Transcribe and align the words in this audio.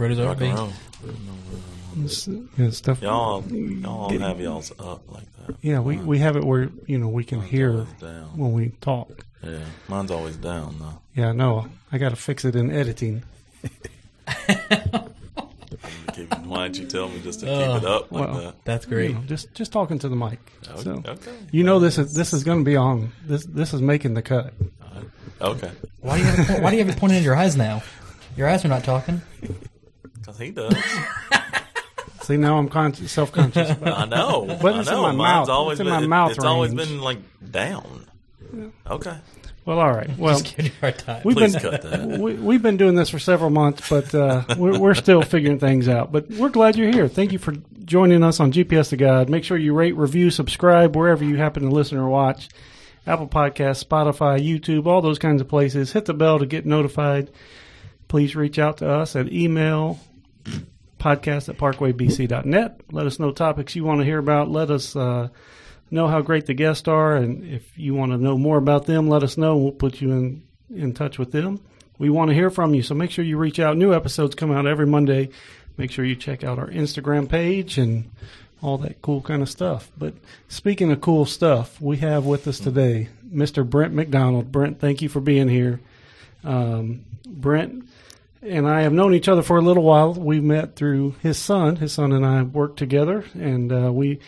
Road 0.00 0.12
is 0.12 0.18
Rock 0.18 0.38
RV. 0.38 0.48
and 0.48 0.58
roll. 0.58 0.72
Yeah, 2.56 2.70
stuff. 2.70 3.02
Y'all, 3.02 3.44
y'all 3.50 4.18
have 4.18 4.40
y'all's 4.40 4.70
up 4.78 5.02
like 5.12 5.24
that. 5.46 5.56
Yeah, 5.60 5.80
we, 5.80 5.98
we 5.98 6.18
have 6.18 6.36
it 6.36 6.44
where 6.44 6.70
you 6.86 6.96
know 6.98 7.08
we 7.08 7.22
can 7.24 7.38
Mine's 7.38 7.50
hear 7.50 7.86
down. 8.00 8.36
when 8.38 8.52
we 8.52 8.68
talk. 8.80 9.26
Yeah, 9.42 9.58
mine's 9.88 10.10
always 10.10 10.36
down 10.36 10.76
though. 10.78 11.00
Yeah, 11.14 11.32
no, 11.32 11.66
I 11.92 11.98
got 11.98 12.10
to 12.10 12.16
fix 12.16 12.44
it 12.46 12.56
in 12.56 12.70
editing. 12.70 13.22
Keep- 16.14 16.34
Why 16.44 16.68
didn't 16.68 16.78
you 16.78 16.86
tell 16.86 17.08
me 17.08 17.20
just 17.20 17.40
to 17.40 17.46
keep 17.46 17.54
Oh, 17.54 17.76
it 17.76 17.84
up 17.84 18.10
like 18.12 18.28
well, 18.28 18.40
that? 18.40 18.64
That's 18.64 18.84
You 18.86 18.90
great. 18.90 19.14
know, 19.14 19.22
just 19.26 19.52
just 19.54 19.70
talking 19.72 19.98
to 19.98 20.08
the 20.08 20.16
mic. 20.16 20.38
Okay. 20.68 20.82
So 20.82 21.02
okay. 21.06 21.32
you 21.50 21.62
know 21.64 21.78
this 21.78 21.98
is 21.98 22.14
this 22.14 22.32
is 22.32 22.42
going 22.44 22.58
to 22.60 22.64
be 22.64 22.76
on. 22.76 23.12
This 23.26 23.44
this 23.44 23.74
is 23.74 23.82
making 23.82 24.14
the 24.14 24.22
cut. 24.22 24.54
Okay. 25.42 25.70
Why 26.00 26.16
do 26.18 26.22
you 26.24 26.30
have 26.30 26.38
it, 26.38 26.46
po- 26.46 26.62
why 26.62 26.70
do 26.70 26.76
you 26.76 26.84
have 26.84 26.94
it 26.94 26.98
pointed 26.98 27.18
in 27.18 27.24
your 27.24 27.34
eyes 27.36 27.56
now? 27.56 27.82
Your 28.36 28.48
eyes 28.48 28.64
are 28.64 28.68
not 28.68 28.84
talking. 28.84 29.20
Because 30.32 30.38
he 30.38 30.50
does. 30.50 30.76
See 32.22 32.36
now 32.36 32.58
I'm 32.58 32.68
conscious, 32.68 33.10
self 33.10 33.32
conscious. 33.32 33.70
I 33.82 34.04
know. 34.06 34.56
But 34.60 34.74
I 34.74 34.80
it's 34.80 34.88
in 34.90 34.96
my 34.96 35.12
Mine's 35.12 35.18
mouth. 35.18 35.48
always 35.48 35.80
It's 35.80 35.80
in 35.80 35.86
been. 35.86 35.94
my 35.94 36.02
it- 36.04 36.08
mouth 36.08 36.30
it's 36.32 36.44
always 36.44 36.74
range. 36.74 36.88
been 36.88 37.00
like 37.00 37.18
down. 37.50 38.06
Okay. 38.88 39.16
well, 39.64 39.78
all 39.78 39.92
right. 39.92 40.10
Well, 40.18 40.38
Just 40.38 40.56
giving 40.56 40.66
you 40.66 40.72
a 40.78 40.80
hard 40.80 40.98
time. 40.98 41.22
we've 41.24 41.36
Please 41.36 41.52
been 41.54 41.62
cut 41.62 41.82
that. 41.82 42.08
we, 42.20 42.34
we've 42.34 42.62
been 42.62 42.76
doing 42.76 42.94
this 42.96 43.08
for 43.10 43.18
several 43.18 43.50
months, 43.50 43.88
but 43.88 44.14
uh, 44.14 44.44
we're, 44.58 44.78
we're 44.78 44.94
still 44.94 45.22
figuring 45.22 45.58
things 45.58 45.88
out. 45.88 46.10
But 46.12 46.28
we're 46.30 46.48
glad 46.50 46.76
you're 46.76 46.90
here. 46.92 47.08
Thank 47.08 47.32
you 47.32 47.38
for 47.38 47.52
joining 47.84 48.22
us 48.24 48.38
on 48.40 48.52
GPS 48.52 48.90
to 48.90 48.96
God. 48.96 49.28
Make 49.30 49.44
sure 49.44 49.56
you 49.56 49.72
rate, 49.72 49.96
review, 49.96 50.30
subscribe 50.30 50.94
wherever 50.96 51.24
you 51.24 51.36
happen 51.36 51.62
to 51.64 51.68
listen 51.70 51.96
or 51.98 52.08
watch. 52.08 52.48
Apple 53.06 53.28
Podcasts, 53.28 53.84
Spotify, 53.84 54.38
YouTube, 54.44 54.86
all 54.86 55.00
those 55.00 55.18
kinds 55.18 55.40
of 55.40 55.48
places. 55.48 55.92
Hit 55.92 56.04
the 56.04 56.14
bell 56.14 56.38
to 56.40 56.46
get 56.46 56.66
notified. 56.66 57.30
Please 58.08 58.34
reach 58.36 58.58
out 58.58 58.78
to 58.78 58.90
us 58.90 59.14
at 59.16 59.32
email 59.32 59.98
podcast 60.98 61.48
at 61.48 61.56
parkwaybc.net. 61.56 62.80
Let 62.92 63.06
us 63.06 63.18
know 63.18 63.32
topics 63.32 63.74
you 63.74 63.84
want 63.84 64.00
to 64.00 64.04
hear 64.04 64.18
about. 64.18 64.50
Let 64.50 64.70
us 64.70 64.94
uh, 64.94 65.28
know 65.90 66.06
how 66.06 66.20
great 66.20 66.46
the 66.46 66.54
guests 66.54 66.86
are. 66.88 67.16
And 67.16 67.44
if 67.44 67.76
you 67.76 67.94
want 67.94 68.12
to 68.12 68.18
know 68.18 68.38
more 68.38 68.58
about 68.58 68.86
them, 68.86 69.08
let 69.08 69.22
us 69.22 69.36
know. 69.36 69.56
We'll 69.56 69.72
put 69.72 70.00
you 70.00 70.12
in, 70.12 70.42
in 70.74 70.92
touch 70.92 71.18
with 71.18 71.32
them. 71.32 71.60
We 71.98 72.10
want 72.10 72.30
to 72.30 72.34
hear 72.34 72.48
from 72.48 72.72
you, 72.74 72.82
so 72.82 72.94
make 72.94 73.10
sure 73.10 73.24
you 73.24 73.36
reach 73.36 73.60
out. 73.60 73.76
New 73.76 73.92
episodes 73.92 74.34
come 74.34 74.50
out 74.50 74.66
every 74.66 74.86
Monday. 74.86 75.28
Make 75.76 75.90
sure 75.90 76.04
you 76.04 76.16
check 76.16 76.42
out 76.42 76.58
our 76.58 76.68
Instagram 76.68 77.28
page 77.28 77.76
and 77.76 78.10
all 78.62 78.78
that 78.78 79.02
cool 79.02 79.20
kind 79.20 79.42
of 79.42 79.50
stuff. 79.50 79.90
But 79.98 80.14
speaking 80.48 80.90
of 80.92 81.00
cool 81.00 81.26
stuff, 81.26 81.80
we 81.80 81.98
have 81.98 82.24
with 82.24 82.46
us 82.48 82.58
today 82.58 83.08
Mr. 83.30 83.68
Brent 83.68 83.94
McDonald. 83.94 84.50
Brent, 84.50 84.80
thank 84.80 85.02
you 85.02 85.08
for 85.08 85.20
being 85.20 85.48
here. 85.48 85.80
Um, 86.42 87.04
Brent 87.26 87.86
and 88.42 88.68
I 88.68 88.82
have 88.82 88.92
known 88.92 89.14
each 89.14 89.28
other 89.28 89.42
for 89.42 89.56
a 89.56 89.62
little 89.62 89.82
while. 89.82 90.14
We 90.14 90.40
met 90.40 90.76
through 90.76 91.16
his 91.22 91.38
son. 91.38 91.76
His 91.76 91.92
son 91.92 92.12
and 92.12 92.24
I 92.24 92.42
worked 92.42 92.78
together, 92.78 93.24
and 93.34 93.72
uh, 93.72 93.92
we 93.92 94.20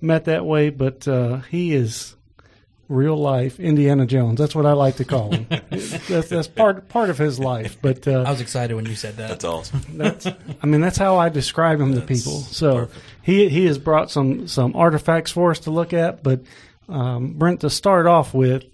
met 0.00 0.24
that 0.26 0.44
way. 0.44 0.70
But 0.70 1.06
uh, 1.06 1.38
he 1.50 1.74
is 1.74 2.16
real 2.88 3.16
life 3.16 3.60
Indiana 3.60 4.06
Jones. 4.06 4.38
That's 4.38 4.54
what 4.54 4.66
I 4.66 4.72
like 4.72 4.96
to 4.96 5.04
call 5.04 5.32
him. 5.32 5.46
that's, 5.70 6.28
that's 6.28 6.48
part 6.48 6.88
part 6.88 7.10
of 7.10 7.18
his 7.18 7.38
life. 7.38 7.76
But 7.80 8.08
I 8.08 8.14
uh, 8.14 8.30
was 8.30 8.40
excited 8.40 8.74
when 8.74 8.86
you 8.86 8.94
said 8.94 9.16
that. 9.18 9.28
That's 9.28 9.44
awesome. 9.44 9.82
that's 9.90 10.26
I 10.26 10.66
mean 10.66 10.80
that's 10.80 10.98
how 10.98 11.18
I 11.18 11.28
describe 11.28 11.80
him 11.80 11.94
to 11.94 12.00
people. 12.00 12.40
So 12.40 12.86
perfect. 12.86 13.04
he 13.22 13.48
he 13.48 13.66
has 13.66 13.78
brought 13.78 14.10
some 14.10 14.48
some 14.48 14.74
artifacts 14.74 15.30
for 15.30 15.50
us 15.50 15.60
to 15.60 15.70
look 15.70 15.92
at. 15.92 16.22
But 16.22 16.40
um, 16.88 17.34
Brent, 17.34 17.60
to 17.60 17.70
start 17.70 18.06
off 18.06 18.32
with, 18.32 18.64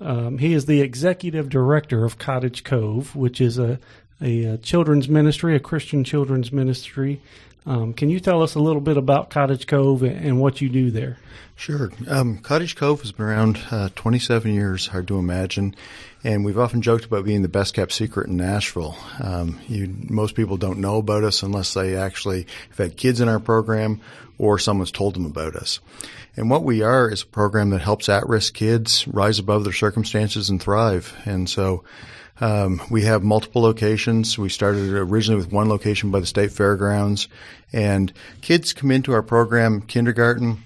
um, 0.00 0.38
he 0.38 0.54
is 0.54 0.64
the 0.64 0.80
executive 0.80 1.50
director 1.50 2.04
of 2.06 2.16
Cottage 2.16 2.64
Cove, 2.64 3.14
which 3.14 3.40
is 3.40 3.58
a 3.58 3.78
a, 4.20 4.54
uh 4.54 4.56
children's 4.58 5.08
ministry, 5.08 5.56
a 5.56 5.60
Christian 5.60 6.04
children's 6.04 6.52
ministry. 6.52 7.20
Um, 7.66 7.92
can 7.92 8.08
you 8.08 8.20
tell 8.20 8.42
us 8.42 8.54
a 8.54 8.58
little 8.58 8.80
bit 8.80 8.96
about 8.96 9.30
Cottage 9.30 9.66
Cove 9.66 10.02
and, 10.02 10.16
and 10.24 10.40
what 10.40 10.60
you 10.60 10.68
do 10.68 10.90
there? 10.90 11.18
Sure. 11.56 11.92
Um, 12.08 12.38
Cottage 12.38 12.74
Cove 12.74 13.02
has 13.02 13.12
been 13.12 13.26
around 13.26 13.60
uh, 13.70 13.90
27 13.94 14.54
years, 14.54 14.86
hard 14.86 15.08
to 15.08 15.18
imagine. 15.18 15.76
And 16.24 16.42
we've 16.42 16.58
often 16.58 16.80
joked 16.80 17.04
about 17.04 17.24
being 17.24 17.42
the 17.42 17.48
best 17.48 17.74
kept 17.74 17.92
secret 17.92 18.28
in 18.28 18.38
Nashville. 18.38 18.96
Um, 19.22 19.60
you, 19.68 19.94
most 20.08 20.34
people 20.34 20.56
don't 20.56 20.78
know 20.78 20.96
about 20.96 21.22
us 21.22 21.42
unless 21.42 21.74
they 21.74 21.96
actually 21.96 22.46
have 22.70 22.78
had 22.78 22.96
kids 22.96 23.20
in 23.20 23.28
our 23.28 23.40
program 23.40 24.00
or 24.38 24.58
someone's 24.58 24.90
told 24.90 25.14
them 25.14 25.26
about 25.26 25.54
us. 25.54 25.80
And 26.36 26.48
what 26.48 26.64
we 26.64 26.80
are 26.80 27.10
is 27.10 27.22
a 27.22 27.26
program 27.26 27.70
that 27.70 27.82
helps 27.82 28.08
at 28.08 28.26
risk 28.26 28.54
kids 28.54 29.06
rise 29.06 29.38
above 29.38 29.64
their 29.64 29.72
circumstances 29.72 30.48
and 30.48 30.62
thrive. 30.62 31.14
And 31.26 31.48
so 31.48 31.84
um, 32.40 32.80
we 32.90 33.02
have 33.02 33.22
multiple 33.22 33.62
locations. 33.62 34.38
We 34.38 34.48
started 34.48 34.90
originally 34.92 35.40
with 35.40 35.52
one 35.52 35.68
location 35.68 36.10
by 36.10 36.20
the 36.20 36.26
state 36.26 36.52
fairgrounds, 36.52 37.28
and 37.72 38.12
kids 38.40 38.72
come 38.72 38.90
into 38.90 39.12
our 39.12 39.22
program 39.22 39.82
kindergarten 39.82 40.62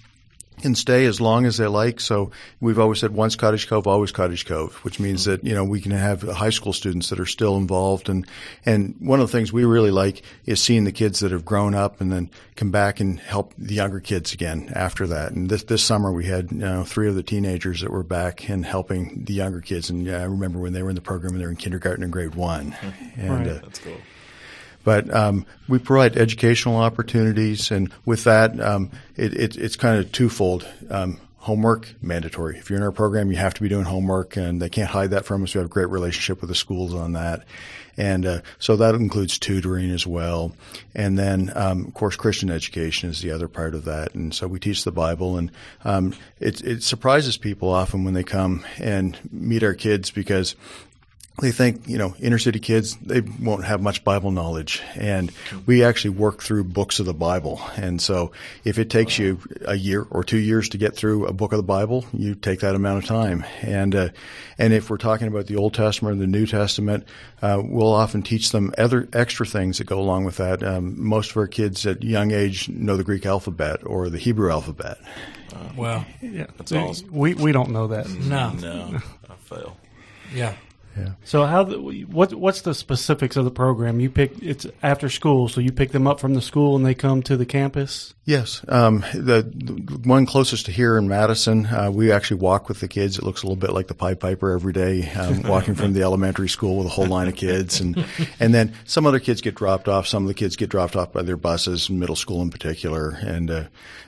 and 0.62 0.78
stay 0.78 1.04
as 1.06 1.20
long 1.20 1.46
as 1.46 1.56
they 1.56 1.66
like. 1.66 2.00
So 2.00 2.30
we've 2.60 2.78
always 2.78 3.00
said 3.00 3.10
once 3.10 3.34
Cottage 3.36 3.66
Cove, 3.68 3.86
always 3.86 4.12
Cottage 4.12 4.46
Cove, 4.46 4.74
which 4.84 5.00
means 5.00 5.24
that, 5.24 5.44
you 5.44 5.54
know, 5.54 5.64
we 5.64 5.80
can 5.80 5.90
have 5.90 6.22
high 6.22 6.50
school 6.50 6.72
students 6.72 7.10
that 7.10 7.18
are 7.20 7.26
still 7.26 7.56
involved. 7.56 8.08
And, 8.08 8.26
and 8.64 8.94
one 9.00 9.20
of 9.20 9.26
the 9.30 9.32
things 9.36 9.52
we 9.52 9.64
really 9.64 9.90
like 9.90 10.22
is 10.46 10.62
seeing 10.62 10.84
the 10.84 10.92
kids 10.92 11.20
that 11.20 11.32
have 11.32 11.44
grown 11.44 11.74
up 11.74 12.00
and 12.00 12.10
then 12.12 12.30
come 12.56 12.70
back 12.70 13.00
and 13.00 13.18
help 13.18 13.52
the 13.58 13.74
younger 13.74 14.00
kids 14.00 14.32
again 14.32 14.70
after 14.74 15.06
that. 15.08 15.32
And 15.32 15.48
this, 15.50 15.64
this 15.64 15.82
summer 15.82 16.12
we 16.12 16.26
had, 16.26 16.52
you 16.52 16.58
know, 16.58 16.84
three 16.84 17.08
of 17.08 17.14
the 17.14 17.22
teenagers 17.24 17.80
that 17.80 17.90
were 17.90 18.04
back 18.04 18.48
and 18.48 18.64
helping 18.64 19.24
the 19.24 19.34
younger 19.34 19.60
kids. 19.60 19.90
And 19.90 20.06
yeah, 20.06 20.18
I 20.18 20.24
remember 20.24 20.60
when 20.60 20.72
they 20.72 20.82
were 20.82 20.90
in 20.90 20.94
the 20.94 21.00
program 21.02 21.32
and 21.32 21.40
they 21.40 21.46
were 21.46 21.50
in 21.50 21.56
kindergarten 21.56 22.04
and 22.04 22.12
grade 22.12 22.34
one. 22.36 22.76
And, 23.16 23.30
Right. 23.30 23.48
uh, 23.48 23.60
That's 23.62 23.80
cool. 23.80 23.96
But 24.84 25.12
um, 25.12 25.46
we 25.68 25.78
provide 25.78 26.16
educational 26.16 26.76
opportunities, 26.76 27.70
and 27.70 27.90
with 28.04 28.24
that, 28.24 28.60
um, 28.60 28.90
it, 29.16 29.34
it, 29.34 29.56
it's 29.56 29.76
kind 29.76 29.98
of 29.98 30.12
twofold. 30.12 30.66
Um, 30.90 31.18
homework 31.44 31.94
mandatory. 32.00 32.56
If 32.56 32.70
you're 32.70 32.78
in 32.78 32.82
our 32.82 32.90
program, 32.90 33.30
you 33.30 33.36
have 33.36 33.52
to 33.52 33.60
be 33.60 33.68
doing 33.68 33.84
homework, 33.84 34.38
and 34.38 34.62
they 34.62 34.70
can't 34.70 34.88
hide 34.88 35.10
that 35.10 35.26
from 35.26 35.42
us. 35.42 35.54
We 35.54 35.58
have 35.58 35.66
a 35.66 35.68
great 35.68 35.90
relationship 35.90 36.40
with 36.40 36.48
the 36.48 36.54
schools 36.54 36.94
on 36.94 37.12
that, 37.12 37.44
and 37.98 38.24
uh, 38.24 38.40
so 38.58 38.76
that 38.76 38.94
includes 38.94 39.38
tutoring 39.38 39.90
as 39.90 40.06
well. 40.06 40.56
And 40.94 41.18
then, 41.18 41.52
um, 41.54 41.84
of 41.86 41.92
course, 41.92 42.16
Christian 42.16 42.50
education 42.50 43.10
is 43.10 43.20
the 43.20 43.30
other 43.30 43.46
part 43.46 43.74
of 43.74 43.84
that. 43.84 44.14
And 44.14 44.34
so 44.34 44.46
we 44.46 44.58
teach 44.58 44.84
the 44.84 44.92
Bible, 44.92 45.36
and 45.36 45.52
um, 45.84 46.14
it, 46.40 46.62
it 46.62 46.82
surprises 46.82 47.36
people 47.36 47.68
often 47.68 48.04
when 48.04 48.14
they 48.14 48.24
come 48.24 48.64
and 48.78 49.18
meet 49.30 49.62
our 49.62 49.74
kids 49.74 50.10
because 50.10 50.56
they 51.40 51.50
think, 51.50 51.88
you 51.88 51.98
know, 51.98 52.14
inner 52.20 52.38
city 52.38 52.60
kids, 52.60 52.96
they 52.96 53.20
won't 53.20 53.64
have 53.64 53.82
much 53.82 54.04
Bible 54.04 54.30
knowledge. 54.30 54.80
And 54.94 55.32
we 55.66 55.82
actually 55.82 56.10
work 56.10 56.42
through 56.42 56.64
books 56.64 57.00
of 57.00 57.06
the 57.06 57.14
Bible. 57.14 57.60
And 57.76 58.00
so 58.00 58.30
if 58.64 58.78
it 58.78 58.88
takes 58.88 59.18
you 59.18 59.40
a 59.66 59.74
year 59.74 60.06
or 60.10 60.22
two 60.22 60.38
years 60.38 60.68
to 60.70 60.78
get 60.78 60.94
through 60.94 61.26
a 61.26 61.32
book 61.32 61.52
of 61.52 61.56
the 61.56 61.64
Bible, 61.64 62.04
you 62.12 62.36
take 62.36 62.60
that 62.60 62.76
amount 62.76 63.02
of 63.02 63.08
time. 63.08 63.44
And, 63.62 63.94
uh, 63.96 64.08
and 64.58 64.72
if 64.72 64.88
we're 64.88 64.96
talking 64.96 65.26
about 65.26 65.46
the 65.46 65.56
Old 65.56 65.74
Testament 65.74 66.16
or 66.16 66.20
the 66.20 66.28
New 66.28 66.46
Testament, 66.46 67.04
uh, 67.42 67.60
we'll 67.64 67.92
often 67.92 68.22
teach 68.22 68.52
them 68.52 68.72
other 68.78 69.08
extra 69.12 69.44
things 69.44 69.78
that 69.78 69.84
go 69.84 69.98
along 69.98 70.24
with 70.24 70.36
that. 70.36 70.62
Um, 70.62 71.04
most 71.04 71.32
of 71.32 71.36
our 71.36 71.48
kids 71.48 71.84
at 71.84 72.04
young 72.04 72.30
age 72.30 72.68
know 72.68 72.96
the 72.96 73.04
Greek 73.04 73.26
alphabet 73.26 73.80
or 73.84 74.08
the 74.08 74.18
Hebrew 74.18 74.52
alphabet. 74.52 74.98
Well, 75.76 76.06
Yeah, 76.20 76.46
That's 76.56 76.72
awesome. 76.72 77.12
We 77.12 77.34
we 77.34 77.52
don't 77.52 77.70
know 77.70 77.88
that. 77.88 78.08
No. 78.08 78.50
No, 78.52 79.00
I 79.30 79.34
fail. 79.36 79.76
Yeah. 80.32 80.54
So 81.24 81.44
how 81.44 81.64
the, 81.64 81.78
what 82.04 82.34
what's 82.34 82.62
the 82.62 82.74
specifics 82.74 83.36
of 83.36 83.44
the 83.44 83.50
program? 83.50 84.00
You 84.00 84.10
pick 84.10 84.32
it's 84.42 84.66
after 84.82 85.08
school, 85.08 85.48
so 85.48 85.60
you 85.60 85.72
pick 85.72 85.92
them 85.92 86.06
up 86.06 86.20
from 86.20 86.34
the 86.34 86.42
school 86.42 86.76
and 86.76 86.84
they 86.84 86.94
come 86.94 87.22
to 87.24 87.36
the 87.36 87.46
campus. 87.46 88.14
Yes, 88.26 88.64
um, 88.68 89.04
the, 89.12 89.42
the 89.42 90.08
one 90.08 90.24
closest 90.24 90.66
to 90.66 90.72
here 90.72 90.96
in 90.96 91.08
Madison, 91.08 91.66
uh, 91.66 91.90
we 91.90 92.10
actually 92.10 92.40
walk 92.40 92.70
with 92.70 92.80
the 92.80 92.88
kids. 92.88 93.18
It 93.18 93.24
looks 93.24 93.42
a 93.42 93.46
little 93.46 93.60
bit 93.60 93.72
like 93.72 93.86
the 93.86 93.94
Pied 93.94 94.18
Piper 94.18 94.52
every 94.52 94.72
day, 94.72 95.10
um, 95.10 95.42
walking 95.44 95.74
from 95.74 95.92
the 95.92 96.02
elementary 96.02 96.48
school 96.48 96.78
with 96.78 96.86
a 96.86 96.90
whole 96.90 97.06
line 97.06 97.28
of 97.28 97.36
kids, 97.36 97.80
and 97.80 98.02
and 98.40 98.54
then 98.54 98.72
some 98.84 99.06
other 99.06 99.20
kids 99.20 99.42
get 99.42 99.56
dropped 99.56 99.88
off. 99.88 100.06
Some 100.06 100.24
of 100.24 100.28
the 100.28 100.34
kids 100.34 100.56
get 100.56 100.70
dropped 100.70 100.96
off 100.96 101.12
by 101.12 101.22
their 101.22 101.36
buses, 101.36 101.90
middle 101.90 102.16
school 102.16 102.40
in 102.40 102.50
particular, 102.50 103.10
and 103.10 103.50
uh, 103.50 103.64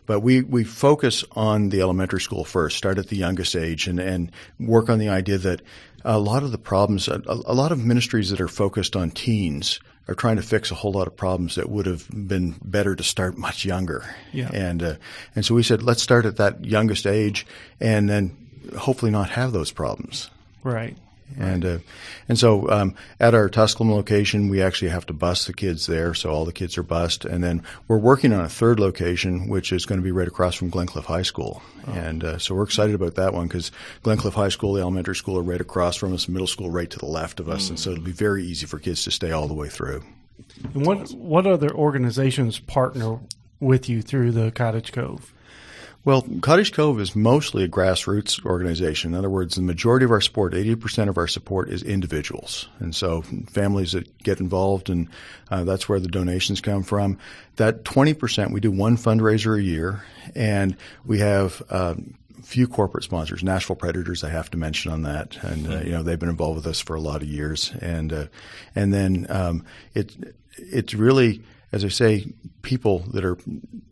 but 0.06 0.20
we 0.20 0.40
we 0.40 0.64
focus 0.64 1.25
on 1.32 1.69
the 1.69 1.82
elementary 1.82 2.20
school 2.20 2.44
first. 2.44 2.78
Start 2.78 2.96
at 2.96 3.08
the 3.08 3.16
youngest 3.16 3.55
age, 3.55 3.87
and 3.87 4.00
and 4.00 4.32
work 4.58 4.88
on 4.88 4.99
the 4.99 5.10
idea 5.10 5.37
that 5.38 5.60
a 6.06 6.19
lot 6.19 6.44
of 6.44 6.53
the 6.53 6.58
problems, 6.58 7.08
a, 7.08 7.20
a 7.26 7.53
lot 7.53 7.73
of 7.73 7.85
ministries 7.85 8.31
that 8.31 8.41
are 8.41 8.49
focused 8.49 8.94
on 8.94 9.11
teens 9.11 9.81
are 10.08 10.14
trying 10.14 10.37
to 10.37 10.43
fix 10.43 10.70
a 10.70 10.75
whole 10.75 10.93
lot 10.93 11.08
of 11.08 11.17
problems 11.17 11.56
that 11.56 11.69
would 11.69 11.85
have 11.85 12.06
been 12.08 12.55
better 12.64 12.94
to 12.94 13.03
start 13.03 13.37
much 13.47 13.64
younger. 13.64 14.05
Yeah. 14.32 14.50
And 14.53 14.82
uh, 14.82 14.94
and 15.35 15.44
so 15.44 15.55
we 15.55 15.62
said 15.62 15.82
let's 15.82 16.03
start 16.03 16.25
at 16.25 16.37
that 16.37 16.64
youngest 16.64 17.06
age, 17.06 17.47
and 17.81 18.08
then 18.08 18.37
hopefully 18.79 19.11
not 19.11 19.31
have 19.31 19.53
those 19.53 19.73
problems. 19.73 20.31
Right. 20.62 20.97
And 21.38 21.64
uh, 21.64 21.78
and 22.28 22.38
so 22.38 22.70
um, 22.70 22.94
at 23.20 23.34
our 23.34 23.49
Tusculum 23.49 23.93
location, 23.93 24.49
we 24.49 24.62
actually 24.62 24.90
have 24.90 25.06
to 25.06 25.12
bus 25.12 25.46
the 25.46 25.52
kids 25.52 25.87
there, 25.87 26.14
so 26.14 26.31
all 26.31 26.44
the 26.44 26.52
kids 26.52 26.78
are 26.78 26.82
bused. 26.82 27.25
And 27.25 27.43
then 27.43 27.62
we're 27.88 27.99
working 27.99 28.32
on 28.32 28.44
a 28.44 28.49
third 28.49 28.81
location, 28.81 29.49
which 29.49 29.73
is 29.73 29.87
going 29.87 30.00
to 30.00 30.05
be 30.05 30.12
right 30.12 30.28
across 30.28 30.55
from 30.55 30.70
Glencliff 30.70 31.05
High 31.05 31.23
School. 31.23 31.62
And 31.87 32.25
uh, 32.25 32.38
so 32.38 32.55
we're 32.55 32.64
excited 32.64 32.94
about 32.94 33.17
that 33.17 33.34
one 33.34 33.49
because 33.49 33.70
Glencliff 34.02 34.34
High 34.34 34.49
School, 34.49 34.75
the 34.75 34.81
elementary 34.81 35.17
school, 35.17 35.37
are 35.38 35.43
right 35.43 35.61
across 35.61 35.96
from 35.96 36.14
us, 36.14 36.28
middle 36.28 36.46
school 36.46 36.70
right 36.70 36.90
to 36.90 36.99
the 36.99 37.06
left 37.06 37.40
of 37.40 37.49
us, 37.49 37.69
and 37.69 37.79
so 37.79 37.90
it'll 37.90 38.05
be 38.05 38.12
very 38.12 38.44
easy 38.44 38.67
for 38.67 38.79
kids 38.79 39.05
to 39.05 39.11
stay 39.11 39.32
all 39.32 39.49
the 39.49 39.55
way 39.55 39.69
through. 39.69 40.02
And 40.75 40.87
what 40.87 41.11
what 41.12 41.46
other 41.46 41.70
organizations 41.70 42.58
partner 42.58 43.19
with 43.61 43.88
you 43.88 44.02
through 44.02 44.32
the 44.32 44.50
Cottage 44.50 44.93
Cove? 44.93 45.32
Well, 46.06 46.25
Cottage 46.41 46.73
Cove 46.73 47.00
is 47.00 47.17
mostly 47.17 47.64
a 47.64 47.69
grassroots 47.69 48.44
organization. 48.47 49.12
In 49.12 49.19
other 49.19 49.29
words, 49.29 49.56
the 49.56 49.62
majority 49.62 50.05
of 50.05 50.12
our 50.12 50.20
support, 50.20 50.53
80% 50.53 51.08
of 51.08 51.19
our 51.19 51.26
support 51.26 51.69
is 51.69 51.82
individuals. 51.82 52.69
And 52.79 52.94
so 52.94 53.23
families 53.50 53.91
that 53.91 54.17
get 54.23 54.38
involved, 54.38 54.88
and 54.88 55.08
uh, 55.50 55.64
that's 55.64 55.88
where 55.88 55.99
the 55.99 56.06
donations 56.06 56.61
come 56.61 56.85
from. 56.85 57.19
That 57.56 57.82
20%, 57.82 58.53
we 58.53 58.61
do 58.61 58.70
one 58.70 58.97
fundraiser 58.97 59.58
a 59.58 59.62
year, 59.62 60.05
and 60.37 60.76
we 61.05 61.19
have 61.19 61.61
um, 61.70 62.14
few 62.41 62.69
corporate 62.69 63.03
sponsors. 63.03 63.43
Nashville 63.43 63.75
Predators, 63.75 64.23
I 64.23 64.31
have 64.31 64.49
to 64.53 64.56
mention 64.56 64.93
on 64.93 65.03
that, 65.03 65.37
and 65.43 65.67
uh, 65.67 65.81
you 65.81 65.91
know 65.91 66.05
they've 66.05 66.20
been 66.20 66.29
involved 66.29 66.58
with 66.58 66.69
us 66.69 66.79
for 66.79 66.94
a 66.94 67.00
lot 67.00 67.20
of 67.20 67.29
years, 67.29 67.73
and 67.81 68.12
uh, 68.12 68.26
and 68.76 68.94
then 68.94 69.26
um, 69.29 69.64
it 69.93 70.14
it's 70.56 70.94
really 70.94 71.43
as 71.72 71.84
I 71.84 71.88
say, 71.88 72.32
people 72.62 73.00
that 73.12 73.24
are 73.24 73.36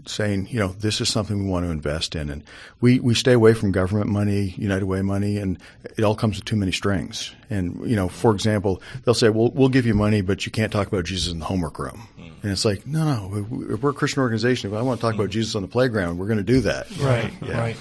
saying, 0.06 0.48
you 0.48 0.58
know, 0.58 0.68
this 0.68 1.00
is 1.00 1.08
something 1.08 1.44
we 1.44 1.50
want 1.50 1.64
to 1.64 1.70
invest 1.70 2.14
in. 2.14 2.30
And 2.30 2.42
we, 2.80 3.00
we 3.00 3.14
stay 3.14 3.32
away 3.32 3.54
from 3.54 3.72
government 3.72 4.10
money, 4.10 4.54
United 4.56 4.84
Way 4.84 5.02
money, 5.02 5.38
and 5.38 5.58
it 5.96 6.04
all 6.04 6.14
comes 6.14 6.36
with 6.36 6.44
too 6.44 6.56
many 6.56 6.72
strings. 6.72 7.34
And, 7.50 7.88
you 7.88 7.96
know, 7.96 8.08
for 8.08 8.32
example, 8.32 8.82
they'll 9.04 9.14
say, 9.14 9.28
well, 9.28 9.50
we'll 9.50 9.68
give 9.68 9.86
you 9.86 9.94
money, 9.94 10.20
but 10.20 10.46
you 10.46 10.52
can't 10.52 10.72
talk 10.72 10.88
about 10.88 11.04
Jesus 11.04 11.32
in 11.32 11.38
the 11.38 11.44
homework 11.44 11.78
room. 11.78 12.08
And 12.42 12.52
it's 12.52 12.64
like, 12.64 12.86
no, 12.86 13.04
no, 13.04 13.44
we're 13.48 13.90
a 13.90 13.94
Christian 13.94 14.22
organization. 14.22 14.70
If 14.70 14.76
I 14.76 14.82
want 14.82 15.00
to 15.00 15.06
talk 15.06 15.14
about 15.14 15.30
Jesus 15.30 15.54
on 15.54 15.62
the 15.62 15.68
playground, 15.68 16.18
we're 16.18 16.26
going 16.26 16.38
to 16.38 16.44
do 16.44 16.60
that. 16.62 16.90
Right, 16.98 17.32
Yeah. 17.42 17.58
Right. 17.58 17.76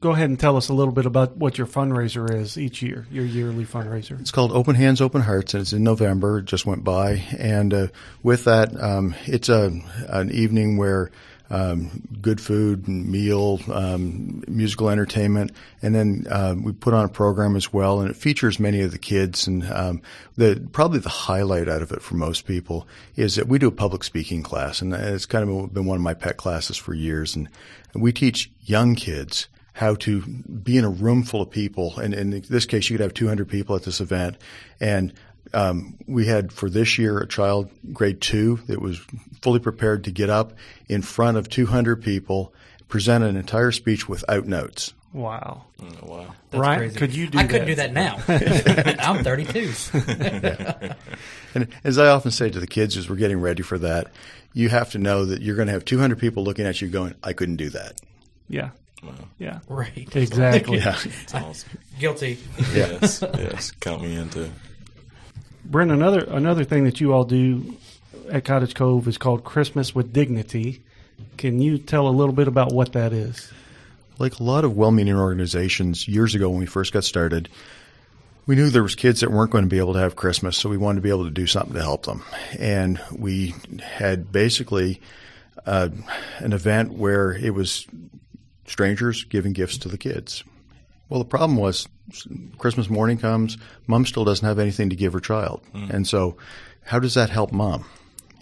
Go 0.00 0.12
ahead 0.12 0.30
and 0.30 0.40
tell 0.40 0.56
us 0.56 0.70
a 0.70 0.72
little 0.72 0.94
bit 0.94 1.04
about 1.04 1.36
what 1.36 1.58
your 1.58 1.66
fundraiser 1.66 2.34
is 2.34 2.56
each 2.56 2.80
year, 2.80 3.06
your 3.10 3.26
yearly 3.26 3.66
fundraiser. 3.66 4.18
It's 4.18 4.30
called 4.30 4.50
Open 4.50 4.74
Hands, 4.74 4.98
Open 4.98 5.20
Hearts, 5.20 5.52
and 5.52 5.60
it's 5.60 5.74
in 5.74 5.84
November. 5.84 6.38
It 6.38 6.46
just 6.46 6.64
went 6.64 6.84
by, 6.84 7.22
and 7.36 7.74
uh, 7.74 7.86
with 8.22 8.44
that, 8.44 8.82
um, 8.82 9.14
it's 9.26 9.50
a 9.50 9.70
an 10.08 10.30
evening 10.30 10.78
where 10.78 11.10
um, 11.50 12.02
good 12.22 12.40
food, 12.40 12.88
meal, 12.88 13.60
um, 13.70 14.42
musical 14.48 14.88
entertainment, 14.88 15.52
and 15.82 15.94
then 15.94 16.26
uh, 16.30 16.54
we 16.58 16.72
put 16.72 16.94
on 16.94 17.04
a 17.04 17.08
program 17.10 17.54
as 17.54 17.70
well, 17.70 18.00
and 18.00 18.08
it 18.08 18.16
features 18.16 18.58
many 18.58 18.80
of 18.80 18.92
the 18.92 18.98
kids. 18.98 19.46
And 19.46 19.70
um, 19.70 20.00
the 20.36 20.66
probably 20.72 21.00
the 21.00 21.10
highlight 21.10 21.68
out 21.68 21.82
of 21.82 21.92
it 21.92 22.00
for 22.00 22.14
most 22.14 22.46
people 22.46 22.88
is 23.16 23.34
that 23.34 23.48
we 23.48 23.58
do 23.58 23.68
a 23.68 23.72
public 23.72 24.02
speaking 24.04 24.42
class, 24.42 24.80
and 24.80 24.94
it's 24.94 25.26
kind 25.26 25.46
of 25.46 25.74
been 25.74 25.84
one 25.84 25.96
of 25.96 26.02
my 26.02 26.14
pet 26.14 26.38
classes 26.38 26.78
for 26.78 26.94
years, 26.94 27.36
and 27.36 27.50
we 27.94 28.12
teach 28.12 28.50
young 28.64 28.94
kids 28.94 29.48
how 29.80 29.94
to 29.94 30.20
be 30.20 30.76
in 30.76 30.84
a 30.84 30.90
room 30.90 31.22
full 31.22 31.40
of 31.40 31.50
people. 31.50 31.98
And 31.98 32.12
in 32.12 32.44
this 32.50 32.66
case, 32.66 32.90
you 32.90 32.98
could 32.98 33.02
have 33.02 33.14
200 33.14 33.48
people 33.48 33.74
at 33.76 33.82
this 33.82 34.02
event. 34.02 34.36
And 34.78 35.14
um, 35.54 35.96
we 36.06 36.26
had 36.26 36.52
for 36.52 36.68
this 36.68 36.98
year 36.98 37.18
a 37.18 37.26
child, 37.26 37.70
grade 37.90 38.20
two, 38.20 38.60
that 38.66 38.82
was 38.82 39.00
fully 39.40 39.58
prepared 39.58 40.04
to 40.04 40.10
get 40.10 40.28
up 40.28 40.52
in 40.90 41.00
front 41.00 41.38
of 41.38 41.48
200 41.48 42.02
people, 42.02 42.52
present 42.88 43.24
an 43.24 43.38
entire 43.38 43.72
speech 43.72 44.06
without 44.06 44.44
notes. 44.44 44.92
Wow. 45.14 45.64
Oh, 45.82 45.86
wow. 46.02 46.34
That's 46.50 46.60
Ryan, 46.60 46.78
crazy. 46.80 46.96
could 46.98 47.16
you 47.16 47.26
do 47.28 47.38
I 47.38 47.44
couldn't 47.44 47.68
do 47.68 47.74
that? 47.76 47.94
that 47.94 48.98
now. 48.98 49.02
I'm 49.10 49.24
32. 49.24 50.94
And 51.54 51.66
as 51.82 51.98
I 51.98 52.06
often 52.08 52.30
say 52.30 52.48
to 52.48 52.60
the 52.60 52.66
kids 52.68 52.96
as 52.96 53.10
we're 53.10 53.16
getting 53.16 53.40
ready 53.40 53.62
for 53.62 53.76
that, 53.78 54.12
you 54.52 54.68
have 54.68 54.90
to 54.90 54.98
know 54.98 55.24
that 55.24 55.42
you're 55.42 55.56
going 55.56 55.66
to 55.66 55.72
have 55.72 55.84
200 55.84 56.16
people 56.16 56.44
looking 56.44 56.64
at 56.64 56.80
you 56.80 56.86
going, 56.86 57.16
I 57.24 57.32
couldn't 57.32 57.56
do 57.56 57.70
that. 57.70 58.00
Yeah. 58.48 58.70
Yeah. 59.38 59.60
right. 59.68 60.08
Exactly. 60.14 60.78
Yeah. 60.78 60.96
Awesome. 61.34 61.78
Guilty. 61.98 62.38
yes, 62.74 63.22
yes. 63.34 63.70
Count 63.72 64.02
me 64.02 64.14
into. 64.16 64.50
Brent, 65.64 65.90
another 65.90 66.24
another 66.24 66.64
thing 66.64 66.84
that 66.84 67.00
you 67.00 67.12
all 67.12 67.24
do 67.24 67.76
at 68.30 68.44
Cottage 68.44 68.74
Cove 68.74 69.06
is 69.08 69.18
called 69.18 69.44
Christmas 69.44 69.94
with 69.94 70.12
Dignity. 70.12 70.82
Can 71.36 71.60
you 71.60 71.78
tell 71.78 72.08
a 72.08 72.10
little 72.10 72.34
bit 72.34 72.48
about 72.48 72.72
what 72.72 72.92
that 72.92 73.12
is? 73.12 73.50
like 74.20 74.38
a 74.38 74.42
lot 74.42 74.64
of 74.64 74.76
well-meaning 74.76 75.16
organizations 75.16 76.06
years 76.06 76.34
ago 76.36 76.48
when 76.50 76.58
we 76.60 76.66
first 76.66 76.92
got 76.92 77.02
started 77.02 77.48
we 78.46 78.54
knew 78.54 78.68
there 78.70 78.82
was 78.82 78.94
kids 78.94 79.20
that 79.20 79.30
weren't 79.30 79.50
going 79.50 79.64
to 79.64 79.68
be 79.68 79.78
able 79.78 79.94
to 79.94 79.98
have 79.98 80.14
christmas 80.14 80.56
so 80.56 80.68
we 80.68 80.76
wanted 80.76 80.96
to 80.96 81.02
be 81.02 81.08
able 81.08 81.24
to 81.24 81.30
do 81.30 81.46
something 81.46 81.74
to 81.74 81.82
help 81.82 82.04
them 82.04 82.22
and 82.58 83.00
we 83.16 83.54
had 83.82 84.30
basically 84.30 85.00
uh, 85.66 85.88
an 86.38 86.52
event 86.52 86.92
where 86.92 87.32
it 87.32 87.54
was 87.54 87.86
strangers 88.70 89.24
giving 89.24 89.52
gifts 89.52 89.78
to 89.78 89.88
the 89.88 89.98
kids. 89.98 90.44
Well 91.08 91.20
the 91.20 91.26
problem 91.26 91.58
was 91.58 91.86
christmas 92.58 92.90
morning 92.90 93.16
comes 93.16 93.56
mom 93.86 94.04
still 94.04 94.24
doesn't 94.24 94.46
have 94.46 94.58
anything 94.58 94.90
to 94.90 94.96
give 94.96 95.12
her 95.12 95.20
child. 95.20 95.62
Hmm. 95.72 95.90
And 95.90 96.06
so 96.06 96.36
how 96.84 96.98
does 96.98 97.14
that 97.14 97.30
help 97.30 97.52
mom 97.52 97.84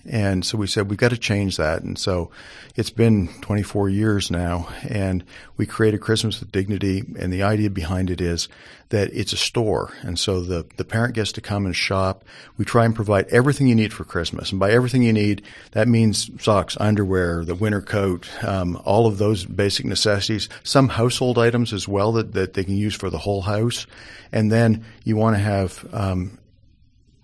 and 0.08 0.44
so 0.44 0.56
we 0.56 0.66
said, 0.66 0.88
we've 0.88 0.99
got 0.99 1.10
to 1.10 1.19
change 1.19 1.58
that. 1.58 1.82
And 1.82 1.99
so 1.99 2.31
it's 2.75 2.90
been 2.90 3.28
24 3.43 3.88
years 3.90 4.31
now, 4.31 4.69
and 4.88 5.25
we 5.56 5.66
created 5.66 6.00
Christmas 6.00 6.40
with 6.40 6.50
Dignity. 6.50 7.02
And 7.19 7.32
the 7.32 7.43
idea 7.43 7.69
behind 7.69 8.10
it 8.10 8.20
is 8.20 8.49
that 8.88 9.10
it's 9.12 9.32
a 9.32 9.37
store. 9.37 9.93
And 10.02 10.19
so 10.19 10.40
the, 10.40 10.66
the 10.76 10.84
parent 10.84 11.14
gets 11.14 11.32
to 11.32 11.40
come 11.40 11.66
and 11.66 11.76
shop. 11.76 12.25
We 12.56 12.64
try 12.64 12.87
and 12.87 12.94
provide 12.94 13.26
everything 13.26 13.69
you 13.69 13.75
need 13.75 13.93
for 13.93 14.05
Christmas. 14.05 14.50
And 14.50 14.58
by 14.58 14.70
everything 14.70 15.02
you 15.02 15.12
need, 15.12 15.43
that 15.72 15.88
means 15.88 16.31
socks, 16.43 16.76
underwear, 16.81 17.44
the 17.44 17.54
winter 17.54 17.82
coat, 17.82 18.28
um, 18.43 18.81
all 18.84 19.06
of 19.06 19.19
those 19.19 19.44
basic 19.44 19.84
necessities, 19.84 20.49
some 20.62 20.88
household 20.88 21.38
items 21.38 21.72
as 21.72 21.87
well 21.87 22.12
that, 22.12 22.32
that 22.32 22.54
they 22.54 22.64
can 22.64 22.76
use 22.76 22.94
for 22.94 23.11
the 23.11 23.19
whole 23.19 23.43
house. 23.43 23.87
And 24.32 24.50
then 24.50 24.84
you 25.04 25.16
want 25.16 25.37
to 25.37 25.43
have, 25.43 25.87
um, 25.93 26.38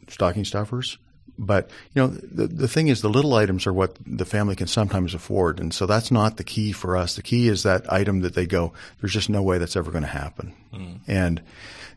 stocking 0.08 0.44
stuffers. 0.44 0.98
But 1.38 1.70
you 1.94 2.02
know, 2.02 2.08
the 2.08 2.46
the 2.46 2.68
thing 2.68 2.88
is, 2.88 3.02
the 3.02 3.08
little 3.08 3.34
items 3.34 3.66
are 3.66 3.72
what 3.72 3.96
the 4.06 4.24
family 4.24 4.54
can 4.54 4.66
sometimes 4.66 5.14
afford, 5.14 5.58
and 5.58 5.74
so 5.74 5.86
that's 5.86 6.10
not 6.10 6.36
the 6.36 6.44
key 6.44 6.72
for 6.72 6.96
us. 6.96 7.16
The 7.16 7.22
key 7.22 7.48
is 7.48 7.62
that 7.64 7.92
item 7.92 8.20
that 8.20 8.34
they 8.34 8.46
go. 8.46 8.72
There's 9.00 9.12
just 9.12 9.28
no 9.28 9.42
way 9.42 9.58
that's 9.58 9.76
ever 9.76 9.90
going 9.90 10.04
to 10.04 10.08
happen. 10.08 10.54
Mm-hmm. 10.72 11.10
And 11.10 11.42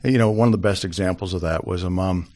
you 0.03 0.17
know, 0.17 0.31
one 0.31 0.47
of 0.47 0.53
the 0.53 0.57
best 0.57 0.85
examples 0.85 1.33
of 1.33 1.41
that 1.41 1.67
was 1.67 1.83
a 1.83 1.89
mom 1.89 2.27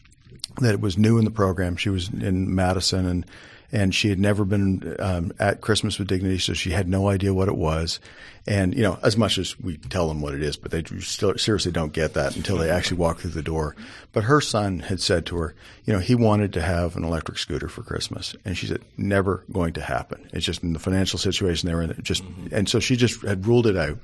that 0.60 0.74
it 0.74 0.82
was 0.82 0.98
new 0.98 1.18
in 1.18 1.26
the 1.26 1.32
program. 1.32 1.76
She 1.76 1.90
was 1.90 2.10
in 2.10 2.54
Madison 2.54 3.06
and 3.06 3.26
and 3.72 3.96
she 3.96 4.10
had 4.10 4.20
never 4.20 4.44
been 4.44 4.96
um, 5.00 5.32
at 5.40 5.62
Christmas 5.62 5.98
with 5.98 6.08
Dignity, 6.08 6.40
so 6.40 6.54
she 6.54 6.72
had 6.72 6.90
no 6.90 7.08
idea 7.08 7.34
what 7.34 7.48
it 7.48 7.56
was. 7.56 8.00
And 8.46 8.76
you 8.76 8.82
know, 8.82 9.00
as 9.04 9.16
much 9.16 9.38
as 9.38 9.58
we 9.60 9.78
tell 9.78 10.08
them 10.08 10.20
what 10.20 10.34
it 10.34 10.42
is, 10.42 10.58
but 10.58 10.72
they 10.72 10.84
still 11.00 11.38
seriously 11.38 11.72
don't 11.72 11.94
get 11.94 12.16
that 12.16 12.36
until 12.36 12.58
they 12.58 12.70
actually 12.70 12.98
walk 12.98 13.20
through 13.20 13.32
the 13.32 13.42
door. 13.42 13.76
But 14.14 14.26
her 14.26 14.42
son 14.42 14.80
had 14.80 15.00
said 15.00 15.26
to 15.28 15.38
her, 15.38 15.56
you 15.86 15.94
know, 15.94 16.00
he 16.00 16.16
wanted 16.16 16.52
to 16.54 16.62
have 16.62 16.96
an 16.96 17.04
electric 17.04 17.38
scooter 17.38 17.70
for 17.70 17.84
Christmas, 17.84 18.36
and 18.44 18.58
she 18.58 18.68
said, 18.68 18.82
never 18.98 19.46
going 19.52 19.74
to 19.74 19.82
happen. 19.82 20.28
It's 20.34 20.46
just 20.46 20.64
in 20.64 20.74
the 20.74 20.80
financial 20.80 21.20
situation 21.20 21.68
they 21.70 21.76
were 21.76 21.84
in. 21.84 21.98
Just, 22.02 22.24
and 22.52 22.68
so 22.68 22.80
she 22.80 22.96
just 22.96 23.22
had 23.22 23.46
ruled 23.46 23.68
it 23.68 23.78
out. 23.78 24.00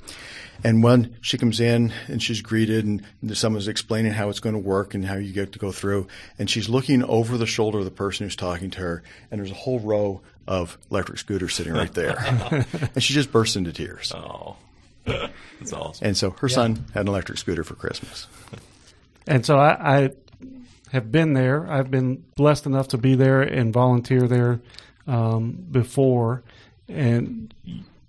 And 0.63 0.83
when 0.83 1.15
she 1.21 1.37
comes 1.37 1.59
in 1.59 1.93
and 2.07 2.21
she's 2.21 2.41
greeted 2.41 2.85
and 2.85 3.03
someone's 3.33 3.67
explaining 3.67 4.11
how 4.11 4.29
it's 4.29 4.39
going 4.39 4.53
to 4.53 4.59
work 4.59 4.93
and 4.93 5.05
how 5.05 5.15
you 5.15 5.31
get 5.31 5.53
to 5.53 5.59
go 5.59 5.71
through, 5.71 6.07
and 6.39 6.49
she's 6.49 6.69
looking 6.69 7.03
over 7.03 7.37
the 7.37 7.45
shoulder 7.45 7.79
of 7.79 7.85
the 7.85 7.91
person 7.91 8.25
who's 8.25 8.35
talking 8.35 8.71
to 8.71 8.79
her, 8.79 9.03
and 9.31 9.39
there's 9.39 9.51
a 9.51 9.55
whole 9.55 9.79
row 9.79 10.21
of 10.47 10.77
electric 10.89 11.19
scooters 11.19 11.53
sitting 11.53 11.73
right 11.73 11.93
there. 11.93 12.17
and 12.95 13.03
she 13.03 13.13
just 13.13 13.31
bursts 13.31 13.55
into 13.55 13.73
tears. 13.73 14.11
Oh, 14.15 14.55
that's 15.05 15.73
awesome. 15.73 16.07
And 16.07 16.17
so 16.17 16.31
her 16.31 16.49
son 16.49 16.85
had 16.93 17.01
an 17.01 17.07
electric 17.07 17.37
scooter 17.37 17.63
for 17.63 17.75
Christmas. 17.75 18.27
And 19.25 19.45
so 19.45 19.57
I, 19.57 20.03
I 20.03 20.09
have 20.91 21.11
been 21.11 21.33
there. 21.33 21.69
I've 21.69 21.91
been 21.91 22.23
blessed 22.35 22.65
enough 22.65 22.89
to 22.89 22.97
be 22.97 23.15
there 23.15 23.41
and 23.41 23.73
volunteer 23.73 24.21
there 24.27 24.61
um, 25.05 25.51
before. 25.69 26.43
And 26.87 27.53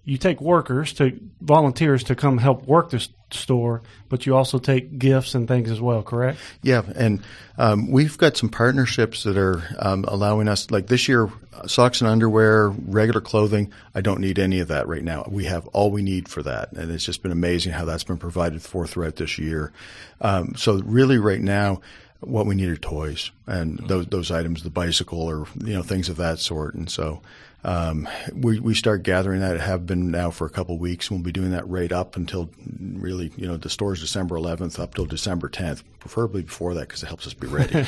you 0.09 0.17
take 0.17 0.41
workers 0.41 0.95
to 0.95 1.21
volunteers 1.43 2.03
to 2.05 2.15
come 2.15 2.39
help 2.39 2.65
work 2.65 2.89
this 2.89 3.11
store, 3.31 3.83
but 4.09 4.25
you 4.25 4.35
also 4.35 4.59
take 4.59 4.99
gifts 4.99 5.35
and 5.35 5.47
things 5.47 5.71
as 5.71 5.83
well. 5.83 6.03
Correct? 6.03 6.39
Yeah, 6.63 6.83
and 6.97 7.23
um, 7.59 7.91
we've 7.91 8.17
got 8.17 8.35
some 8.35 8.49
partnerships 8.49 9.25
that 9.25 9.37
are 9.37 9.63
um, 9.79 10.07
allowing 10.09 10.49
us, 10.49 10.71
like 10.71 10.87
this 10.87 11.09
year, 11.09 11.31
socks 11.67 12.01
and 12.01 12.09
underwear, 12.09 12.71
regular 12.71 13.21
clothing. 13.21 13.71
I 13.95 14.01
don't 14.01 14.21
need 14.21 14.39
any 14.39 14.61
of 14.61 14.69
that 14.69 14.89
right 14.89 15.05
now. 15.05 15.27
We 15.29 15.45
have 15.45 15.67
all 15.69 15.91
we 15.91 16.01
need 16.01 16.27
for 16.27 16.43
that, 16.43 16.73
and 16.73 16.91
it's 16.91 17.05
just 17.05 17.23
been 17.23 17.31
amazing 17.31 17.73
how 17.73 17.85
that's 17.85 18.05
been 18.05 18.17
provided 18.17 18.63
for 18.63 18.87
throughout 18.87 19.17
this 19.17 19.39
year. 19.39 19.75
Um, 20.23 20.55
so 20.57 20.81
really, 20.81 21.19
right 21.19 21.41
now. 21.41 21.83
What 22.21 22.47
we 22.47 22.57
need 22.57 22.69
are 22.69 22.77
toys 22.77 23.31
and 23.47 23.79
those 23.87 24.07
those 24.07 24.33
items, 24.33 24.65
the 24.65 24.71
bicycle 24.71 25.21
or 25.23 25.47
you 25.65 25.75
know 25.75 25.85
things 25.85 26.09
of 26.09 26.17
that 26.17 26.41
sort. 26.41 26.75
And 26.75 26.91
so 26.91 27.23
um, 27.65 28.09
we 28.33 28.61
we 28.61 28.75
start 28.75 29.03
gathering 29.03 29.41
that. 29.41 29.59
Have 29.59 29.87
been 29.87 30.11
now 30.11 30.31
for 30.31 30.47
a 30.47 30.51
couple 30.51 30.77
of 30.77 30.81
weeks. 30.81 31.11
We'll 31.11 31.21
be 31.21 31.33
doing 31.33 31.51
that 31.51 31.69
right 31.69 31.91
up 31.91 32.17
until 32.17 32.51
really 32.79 33.33
you 33.37 33.49
know 33.49 33.57
the 33.57 33.69
store's 33.69 34.01
December 34.01 34.37
11th 34.37 34.79
up 34.79 34.95
till 34.95 35.07
December 35.07 35.49
10th, 35.49 35.83
preferably 36.09 36.43
before 36.43 36.75
that 36.75 36.89
because 36.89 37.03
it 37.03 37.07
helps 37.07 37.27
us 37.27 37.35
be 37.35 37.47
ready. 37.47 37.75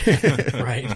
right. 0.62 0.95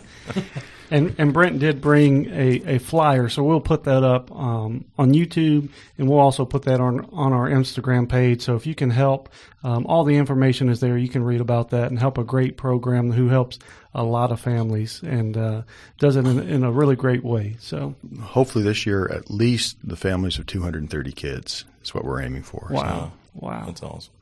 And 0.90 1.14
and 1.16 1.32
Brent 1.32 1.58
did 1.58 1.80
bring 1.80 2.26
a, 2.26 2.76
a 2.76 2.78
flyer, 2.78 3.30
so 3.30 3.42
we'll 3.42 3.60
put 3.60 3.84
that 3.84 4.04
up 4.04 4.30
um, 4.30 4.84
on 4.98 5.14
YouTube, 5.14 5.70
and 5.96 6.08
we'll 6.08 6.18
also 6.18 6.44
put 6.44 6.64
that 6.64 6.80
on 6.80 7.08
on 7.12 7.32
our 7.32 7.48
Instagram 7.48 8.08
page. 8.08 8.42
So 8.42 8.56
if 8.56 8.66
you 8.66 8.74
can 8.74 8.90
help, 8.90 9.30
um, 9.62 9.86
all 9.86 10.04
the 10.04 10.16
information 10.16 10.68
is 10.68 10.80
there. 10.80 10.98
You 10.98 11.08
can 11.08 11.24
read 11.24 11.40
about 11.40 11.70
that 11.70 11.88
and 11.88 11.98
help 11.98 12.18
a 12.18 12.24
great 12.24 12.58
program 12.58 13.10
who 13.10 13.28
helps 13.28 13.58
a 13.94 14.02
lot 14.02 14.30
of 14.30 14.40
families 14.40 15.00
and 15.02 15.36
uh, 15.36 15.62
does 15.98 16.16
it 16.16 16.26
in, 16.26 16.38
in 16.40 16.64
a 16.64 16.70
really 16.70 16.96
great 16.96 17.24
way. 17.24 17.56
So 17.60 17.94
Hopefully 18.20 18.64
this 18.64 18.84
year, 18.84 19.08
at 19.10 19.30
least 19.30 19.76
the 19.82 19.96
families 19.96 20.38
of 20.38 20.46
230 20.46 21.12
kids 21.12 21.64
is 21.82 21.94
what 21.94 22.04
we're 22.04 22.20
aiming 22.20 22.42
for. 22.42 22.66
So- 22.68 22.74
wow, 22.74 23.12
wow. 23.34 23.64
That's 23.66 23.82
awesome. 23.82 24.12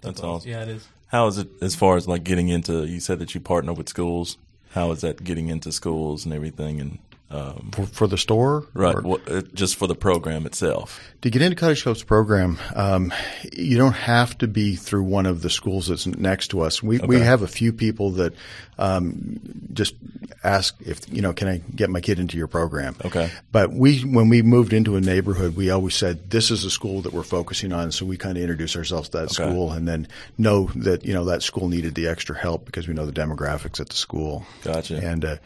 That's 0.00 0.22
awesome. 0.22 0.50
Yeah, 0.50 0.62
it 0.62 0.68
is. 0.70 0.88
How 1.10 1.26
is 1.26 1.38
it 1.38 1.48
as 1.60 1.74
far 1.74 1.96
as 1.96 2.06
like 2.06 2.22
getting 2.22 2.48
into? 2.48 2.86
You 2.86 3.00
said 3.00 3.18
that 3.18 3.34
you 3.34 3.40
partner 3.40 3.72
with 3.72 3.88
schools. 3.88 4.38
How 4.70 4.92
is 4.92 5.00
that 5.00 5.24
getting 5.24 5.48
into 5.48 5.72
schools 5.72 6.24
and 6.24 6.32
everything? 6.32 6.80
And 6.80 6.98
um, 7.30 7.70
For, 7.72 7.86
for 7.86 8.06
the 8.06 8.18
store? 8.18 8.66
right, 8.74 8.96
uh, 8.96 9.42
just 9.54 9.76
for 9.76 9.86
the 9.86 9.94
program 9.94 10.46
itself. 10.46 11.00
To 11.22 11.30
get 11.30 11.42
into 11.42 11.56
Cottage 11.56 11.84
Cove's 11.84 12.02
program, 12.02 12.58
um, 12.74 13.12
you 13.52 13.76
don't 13.76 13.92
have 13.94 14.36
to 14.38 14.48
be 14.48 14.74
through 14.76 15.02
one 15.04 15.26
of 15.26 15.42
the 15.42 15.50
schools 15.50 15.88
that's 15.88 16.06
next 16.06 16.48
to 16.48 16.62
us. 16.62 16.82
We 16.82 16.98
we 16.98 17.20
have 17.20 17.42
a 17.42 17.46
few 17.46 17.72
people 17.72 18.12
that 18.12 18.32
um, 18.78 19.38
just 19.72 19.94
ask 20.42 20.74
if 20.80 21.00
you 21.12 21.20
know, 21.20 21.32
can 21.32 21.48
I 21.48 21.58
get 21.58 21.90
my 21.90 22.00
kid 22.00 22.18
into 22.18 22.36
your 22.38 22.46
program? 22.46 22.96
Okay. 23.04 23.30
But 23.52 23.70
we, 23.72 24.00
when 24.00 24.28
we 24.30 24.40
moved 24.42 24.72
into 24.72 24.96
a 24.96 25.00
neighborhood, 25.00 25.54
we 25.54 25.70
always 25.70 25.94
said 25.94 26.30
this 26.30 26.50
is 26.50 26.64
a 26.64 26.70
school 26.70 27.02
that 27.02 27.12
we're 27.12 27.22
focusing 27.22 27.72
on. 27.72 27.92
So 27.92 28.06
we 28.06 28.16
kind 28.16 28.36
of 28.38 28.42
introduce 28.42 28.74
ourselves 28.74 29.10
to 29.10 29.18
that 29.18 29.24
Okay. 29.24 29.34
school, 29.34 29.72
and 29.72 29.86
then 29.86 30.08
know 30.38 30.70
that 30.76 31.04
you 31.04 31.12
know 31.12 31.26
that 31.26 31.42
school 31.42 31.68
needed 31.68 31.94
the 31.94 32.08
extra 32.08 32.36
help 32.36 32.64
because 32.64 32.88
we 32.88 32.94
know 32.94 33.06
the 33.06 33.12
demographics 33.12 33.78
at 33.80 33.90
the 33.90 33.96
school. 33.96 34.46
Gotcha. 34.64 34.96
And 34.96 35.24
uh, 35.24 35.36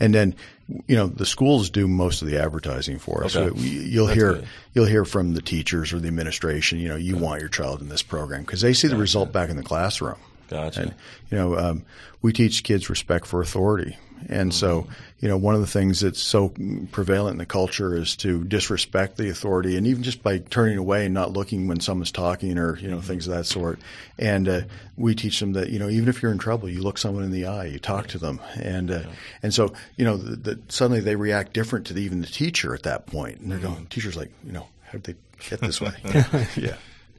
and 0.00 0.12
then 0.12 0.34
you 0.86 0.96
know 0.96 1.06
the 1.06 1.26
schools 1.26 1.70
do 1.70 1.88
most 1.88 2.22
of 2.22 2.28
the 2.28 2.38
advertising 2.38 2.98
for 2.98 3.24
us. 3.24 3.36
Okay. 3.36 3.48
So 3.48 3.54
we, 3.54 3.68
you'll 3.68 4.06
That's 4.06 4.18
hear 4.18 4.32
good. 4.34 4.46
you'll 4.74 4.86
hear 4.86 5.04
from 5.04 5.34
the 5.34 5.42
teachers 5.42 5.92
or 5.92 5.98
the 6.00 6.08
administration. 6.08 6.78
You 6.78 6.88
know, 6.88 6.96
you 6.96 7.16
want 7.16 7.40
your 7.40 7.48
child 7.48 7.80
in 7.80 7.88
this 7.88 8.02
program 8.02 8.42
because 8.42 8.60
they 8.60 8.72
see 8.72 8.88
the 8.88 8.96
result 8.96 9.32
back 9.32 9.50
in 9.50 9.56
the 9.56 9.62
classroom. 9.62 10.18
Gotcha. 10.48 10.82
And 10.82 10.94
you 11.30 11.38
know, 11.38 11.56
um, 11.58 11.84
we 12.22 12.32
teach 12.32 12.62
kids 12.64 12.90
respect 12.90 13.26
for 13.26 13.40
authority, 13.40 13.96
and 14.28 14.52
so 14.54 14.82
Mm-hmm. 14.82 14.92
You 15.20 15.28
know, 15.28 15.36
one 15.36 15.54
of 15.54 15.60
the 15.60 15.66
things 15.66 16.00
that's 16.00 16.20
so 16.22 16.52
prevalent 16.92 17.34
in 17.34 17.38
the 17.38 17.46
culture 17.46 17.94
is 17.94 18.16
to 18.16 18.42
disrespect 18.44 19.16
the 19.18 19.28
authority, 19.28 19.76
and 19.76 19.86
even 19.86 20.02
just 20.02 20.22
by 20.22 20.38
turning 20.38 20.78
away 20.78 21.04
and 21.04 21.12
not 21.14 21.32
looking 21.32 21.68
when 21.68 21.78
someone's 21.78 22.10
talking, 22.10 22.56
or 22.58 22.78
you 22.78 22.88
know, 22.90 23.00
things 23.02 23.26
of 23.28 23.34
that 23.34 23.44
sort. 23.44 23.78
And 24.18 24.48
uh, 24.48 24.60
we 24.96 25.14
teach 25.14 25.38
them 25.40 25.52
that 25.52 25.68
you 25.68 25.78
know, 25.78 25.88
even 25.90 26.08
if 26.08 26.22
you're 26.22 26.32
in 26.32 26.38
trouble, 26.38 26.68
you 26.70 26.82
look 26.82 26.96
someone 26.96 27.22
in 27.22 27.30
the 27.30 27.44
eye, 27.46 27.66
you 27.66 27.78
talk 27.78 28.06
to 28.08 28.18
them, 28.18 28.40
and 28.54 28.90
uh, 28.90 29.02
and 29.42 29.52
so 29.52 29.74
you 29.96 30.04
know, 30.06 30.16
the, 30.16 30.36
the, 30.36 30.60
suddenly 30.68 31.00
they 31.00 31.16
react 31.16 31.52
different 31.52 31.86
to 31.88 31.92
the, 31.94 32.02
even 32.02 32.22
the 32.22 32.26
teacher 32.26 32.74
at 32.74 32.84
that 32.84 33.06
point, 33.06 33.40
and 33.40 33.50
they're 33.50 33.58
Mm-hmm. 33.58 33.74
going, 33.74 33.86
teacher's 33.86 34.16
like, 34.16 34.30
you 34.44 34.52
know, 34.52 34.66
how 34.84 34.92
did 34.92 35.04
they 35.04 35.14
get 35.50 35.60
this 35.60 35.80
way? 35.82 35.92
yeah. 36.56 36.76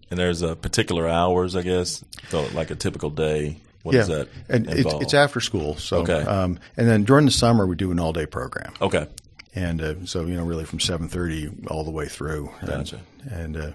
And 0.10 0.20
there's 0.20 0.42
a 0.42 0.56
particular 0.56 1.08
hours, 1.08 1.56
I 1.56 1.62
guess. 1.62 2.04
So 2.30 2.42
like 2.54 2.72
a 2.72 2.76
typical 2.76 3.10
day. 3.12 3.58
What 3.84 3.96
is 3.96 4.08
that? 4.08 4.28
And 4.50 4.70
it's, 4.70 4.94
it's 4.96 5.14
after 5.14 5.40
school. 5.40 5.76
So, 5.78 5.98
Okay. 6.00 6.22
um, 6.22 6.60
and 6.78 6.88
then 6.88 7.04
during 7.04 7.26
the 7.26 7.32
summer 7.32 7.66
we 7.66 7.76
do 7.76 7.92
an 7.92 8.00
all 8.00 8.14
day 8.14 8.26
program, 8.26 8.74
Okay. 8.82 9.08
and 9.56 9.82
uh, 9.82 10.06
so 10.06 10.26
you 10.26 10.36
know 10.36 10.44
really 10.46 10.66
from 10.66 10.80
seven 10.80 11.08
thirty 11.10 11.50
all 11.68 11.84
the 11.84 11.92
way 11.92 12.08
through. 12.08 12.52
Gotcha. 12.66 13.00
And, 13.30 13.56
and 13.56 13.58
uh, 13.58 13.72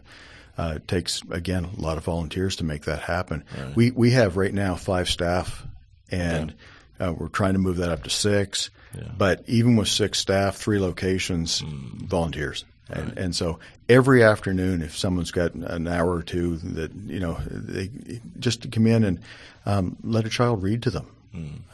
uh, 0.62 0.72
it 0.76 0.88
takes 0.88 1.22
again 1.30 1.64
a 1.76 1.80
lot 1.80 1.98
of 1.98 2.04
volunteers 2.04 2.56
to 2.56 2.64
make 2.64 2.84
that 2.84 3.00
happen. 3.00 3.44
We 3.74 3.90
we 3.90 4.12
have 4.12 4.36
right 4.36 4.54
now 4.54 4.74
five 4.76 5.08
staff, 5.08 5.66
and 6.10 6.54
uh, 7.00 7.12
we're 7.16 7.28
trying 7.28 7.52
to 7.54 7.58
move 7.58 7.76
that 7.78 7.90
up 7.90 8.04
to 8.04 8.10
six. 8.10 8.70
But 9.18 9.44
even 9.46 9.76
with 9.76 9.88
six 9.88 10.18
staff, 10.18 10.56
three 10.56 10.78
locations, 10.78 11.60
volunteers. 11.60 12.64
And, 12.88 13.18
and 13.18 13.36
so 13.36 13.58
every 13.88 14.22
afternoon, 14.22 14.82
if 14.82 14.96
someone's 14.96 15.32
got 15.32 15.54
an 15.54 15.88
hour 15.88 16.12
or 16.12 16.22
two 16.22 16.56
that, 16.58 16.94
you 16.94 17.18
know, 17.18 17.34
they 17.50 17.90
just 18.38 18.62
to 18.62 18.68
come 18.68 18.86
in 18.86 19.04
and 19.04 19.20
um, 19.64 19.96
let 20.02 20.24
a 20.24 20.28
child 20.28 20.62
read 20.62 20.82
to 20.84 20.90
them. 20.90 21.06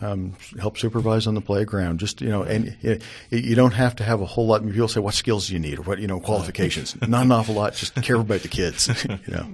Um, 0.00 0.35
help 0.59 0.76
supervise 0.76 1.28
on 1.28 1.35
the 1.35 1.40
playground. 1.40 2.00
Just 2.00 2.21
you 2.21 2.31
know, 2.31 2.42
and 2.42 2.76
you, 2.83 2.99
you 3.31 3.54
don't 3.54 3.75
have 3.75 3.95
to 3.97 4.02
have 4.02 4.21
a 4.21 4.26
whole 4.26 4.49
lot. 4.49 4.66
People 4.66 4.88
say, 4.88 4.99
"What 4.99 5.14
skills 5.14 5.47
do 5.47 5.52
you 5.52 5.61
need?" 5.61 5.78
or 5.78 5.83
"What 5.83 6.00
you 6.00 6.09
know, 6.09 6.19
qualifications?" 6.19 7.00
Not 7.09 7.26
an 7.26 7.31
awful 7.31 7.54
lot. 7.54 7.75
Just 7.75 7.95
care 8.02 8.16
about 8.16 8.40
the 8.40 8.49
kids. 8.49 8.88
You 9.09 9.19
know, 9.28 9.52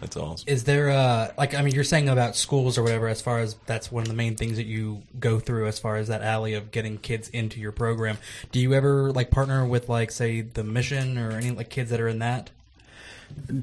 That's 0.00 0.16
awesome. 0.16 0.44
Is 0.48 0.64
there 0.64 0.90
uh 0.90 1.32
like 1.38 1.54
I 1.54 1.62
mean 1.62 1.74
you're 1.74 1.84
saying 1.84 2.08
about 2.08 2.36
schools 2.36 2.76
or 2.76 2.82
whatever 2.82 3.08
as 3.08 3.20
far 3.22 3.38
as 3.38 3.54
that's 3.66 3.90
one 3.90 4.02
of 4.02 4.08
the 4.08 4.14
main 4.14 4.36
things 4.36 4.56
that 4.58 4.66
you 4.66 5.02
go 5.18 5.38
through 5.40 5.66
as 5.66 5.78
far 5.78 5.96
as 5.96 6.08
that 6.08 6.22
alley 6.22 6.54
of 6.54 6.70
getting 6.70 6.98
kids 6.98 7.28
into 7.30 7.60
your 7.60 7.72
program. 7.72 8.18
Do 8.52 8.60
you 8.60 8.74
ever 8.74 9.10
like 9.12 9.30
partner 9.30 9.64
with 9.66 9.88
like 9.88 10.10
say 10.10 10.42
the 10.42 10.62
mission 10.64 11.16
or 11.18 11.32
any 11.32 11.50
like 11.50 11.70
kids 11.70 11.90
that 11.90 12.00
are 12.00 12.08
in 12.08 12.18
that? 12.18 12.50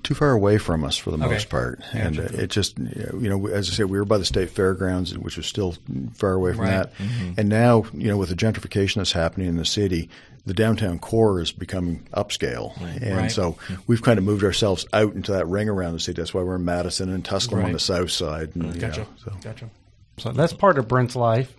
too 0.04 0.13
far 0.13 0.32
away 0.32 0.58
from 0.58 0.84
us 0.84 0.98
for 0.98 1.10
the 1.12 1.18
Okay. 1.18 1.34
most 1.36 1.50
part, 1.50 1.80
and 1.94 2.20
uh, 2.20 2.24
it 2.34 2.50
just 2.50 2.78
you 2.78 3.30
know, 3.30 3.48
as 3.48 3.70
I 3.70 3.74
said, 3.74 3.86
we 3.90 3.98
were 3.98 4.06
by 4.06 4.18
the 4.18 4.25
state 4.25 4.50
fairgrounds, 4.50 5.18
which 5.18 5.38
was 5.38 5.46
still 5.48 5.75
far 6.13 6.34
away 6.34 6.52
from 6.54 6.66
Right. 6.66 6.70
that. 6.72 6.92
And 7.38 7.50
now, 7.50 7.86
you 7.94 8.08
know, 8.08 8.18
with 8.18 8.30
the 8.30 8.36
gentrification 8.36 8.96
that's 8.96 9.13
happening 9.13 9.48
in 9.48 9.58
the 9.58 9.66
city, 9.66 10.10
the 10.46 10.54
downtown 10.54 11.00
core 11.00 11.40
is 11.40 11.52
becoming 11.52 12.08
upscale, 12.14 12.76
and 13.02 13.16
Right. 13.18 13.32
so 13.32 13.54
mm-hmm. 13.54 13.76
we've 13.88 14.02
kind 14.02 14.18
of 14.20 14.26
moved 14.26 14.44
ourselves 14.44 14.86
out 14.92 15.14
into 15.14 15.32
that 15.32 15.48
ring 15.48 15.70
around 15.70 15.94
the 15.94 16.00
city. 16.00 16.22
That's 16.22 16.34
why 16.34 16.44
we're 16.44 16.56
in 16.56 16.66
Madison 16.66 17.10
and 17.10 17.24
Tusculum 17.24 17.66
on 17.66 17.72
the 17.72 17.80
south 17.80 18.12
side. 18.12 18.56
And, 18.56 18.76
you 18.76 18.82
Gotcha. 18.82 19.02
know, 19.02 19.08
so. 19.24 19.32
Gotcha. 19.42 19.70
So 20.18 20.32
that's 20.32 20.54
part 20.54 20.78
of 20.78 20.88
Brent's 20.88 21.16
life. 21.16 21.56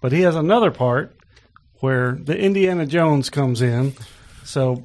But 0.00 0.12
he 0.12 0.22
has 0.22 0.36
another 0.36 0.70
part 0.70 1.16
where 1.80 2.12
the 2.12 2.38
Indiana 2.38 2.86
Jones 2.86 3.30
comes 3.30 3.62
in. 3.62 3.94
So 4.44 4.84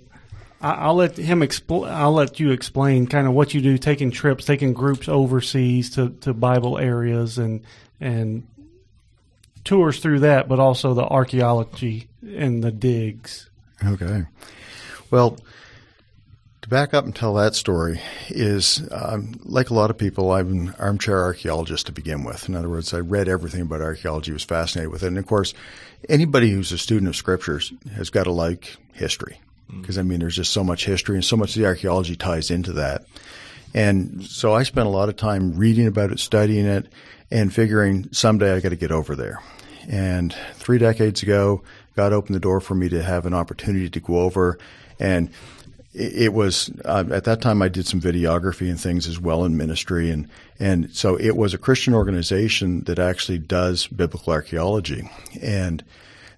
I, 0.62 0.72
I'll 0.72 0.96
let 0.96 1.18
him 1.18 1.42
expl- 1.42 1.90
I'll 1.90 2.14
let 2.14 2.40
you 2.40 2.52
explain 2.52 3.08
kind 3.08 3.28
of 3.28 3.34
what 3.34 3.54
you 3.54 3.62
do, 3.62 3.78
taking 3.78 4.10
trips, 4.12 4.46
taking 4.46 4.74
groups 4.74 5.08
overseas 5.10 5.92
to, 5.96 6.10
to 6.22 6.34
Bible 6.34 6.78
areas 6.78 7.38
and 7.38 7.64
and 8.00 8.48
tours 9.68 10.00
through 10.00 10.22
that, 10.22 10.48
but 10.48 10.60
also 10.60 10.94
the 10.94 11.04
archaeology 11.04 12.08
and 12.24 12.64
the 12.64 12.72
digs. 12.72 13.50
Okay. 13.86 14.26
Well, 15.12 15.38
to 16.62 16.70
back 16.70 16.94
up 16.94 17.06
and 17.06 17.16
tell 17.16 17.34
that 17.36 17.54
story 17.54 18.02
is, 18.30 18.82
um, 18.92 19.40
like 19.44 19.70
a 19.70 19.74
lot 19.74 19.90
of 19.90 19.98
people, 19.98 20.32
I'm 20.32 20.52
an 20.52 20.76
armchair 20.80 21.22
archaeologist 21.22 21.88
to 21.88 21.92
begin 21.92 22.24
with. 22.24 22.48
In 22.48 22.56
other 22.56 22.70
words, 22.70 22.94
I 22.94 23.00
read 23.00 23.28
everything 23.28 23.62
about 23.62 23.82
archaeology, 23.82 24.32
was 24.32 24.44
fascinated 24.44 24.92
with 24.92 25.04
it. 25.04 25.08
And 25.08 25.18
of 25.18 25.28
course, 25.28 25.54
anybody 26.08 26.50
who's 26.50 26.72
a 26.72 26.78
student 26.78 27.10
of 27.10 27.16
scriptures 27.16 27.74
has 27.94 28.10
got 28.10 28.24
to 28.24 28.32
like 28.32 28.78
history. 28.94 29.40
Because, 29.70 29.98
I 29.98 30.02
mean, 30.04 30.22
there's 30.22 30.38
just 30.38 30.54
so 30.54 30.64
much 30.64 30.86
history 30.86 31.16
and 31.16 31.26
so 31.26 31.36
much 31.36 31.50
of 31.50 31.62
the 31.62 31.68
archaeology 31.68 32.16
ties 32.16 32.52
into 32.52 32.72
that. 32.74 33.04
And 33.74 34.24
so 34.24 34.54
I 34.54 34.64
spent 34.64 34.88
a 34.88 34.92
lot 34.92 35.10
of 35.10 35.18
time 35.18 35.58
reading 35.58 35.88
about 35.88 36.12
it, 36.14 36.20
studying 36.22 36.66
it, 36.66 36.88
and 37.30 37.54
figuring 37.54 38.08
someday 38.14 38.54
I 38.54 38.62
got 38.62 38.70
to 38.70 38.78
get 38.78 38.94
over 38.94 39.14
there. 39.14 39.42
And 39.88 40.36
three 40.56 40.78
decades 40.78 41.24
ago, 41.24 41.64
God 41.96 42.14
opened 42.14 42.36
the 42.36 42.40
door 42.40 42.60
for 42.60 42.76
me 42.76 42.90
to 42.90 43.02
have 43.02 43.26
an 43.26 43.34
opportunity 43.34 43.90
to 43.90 44.00
go 44.00 44.20
over. 44.20 44.60
And 45.00 45.30
it 45.98 46.34
was 46.34 46.70
uh, 46.86 47.06
at 47.12 47.24
that 47.24 47.42
time 47.42 47.62
I 47.62 47.70
did 47.70 47.88
some 47.88 48.00
videography 48.00 48.70
and 48.70 48.80
things 48.80 49.08
as 49.08 49.20
well 49.20 49.44
in 49.46 49.58
ministry, 49.58 50.12
and 50.12 50.30
and 50.60 50.94
so 50.96 51.16
it 51.16 51.36
was 51.36 51.54
a 51.54 51.58
Christian 51.58 51.96
organization 51.96 52.82
that 52.82 53.00
actually 53.00 53.40
does 53.40 53.88
biblical 53.88 54.32
archaeology, 54.32 55.10
and 55.42 55.84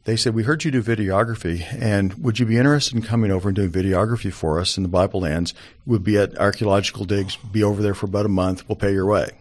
they 0.06 0.16
said 0.16 0.34
we 0.34 0.44
heard 0.44 0.64
you 0.64 0.72
do 0.72 0.82
videography, 0.82 1.66
and 1.78 2.14
would 2.24 2.40
you 2.40 2.46
be 2.46 2.58
interested 2.58 2.96
in 2.96 3.02
coming 3.02 3.32
over 3.32 3.50
and 3.50 3.56
doing 3.56 3.72
videography 3.72 4.32
for 4.32 4.62
us 4.62 4.78
in 4.78 4.84
the 4.84 4.90
Bible 4.90 5.22
lands? 5.22 5.54
We'll 5.86 6.00
be 6.00 6.18
at 6.18 6.38
archaeological 6.38 7.04
digs, 7.04 7.36
be 7.36 7.64
over 7.64 7.82
there 7.82 7.96
for 7.96 8.06
about 8.06 8.26
a 8.26 8.30
month. 8.30 8.68
We'll 8.70 8.78
pay 8.78 8.94
your 8.94 9.08
way. 9.08 9.32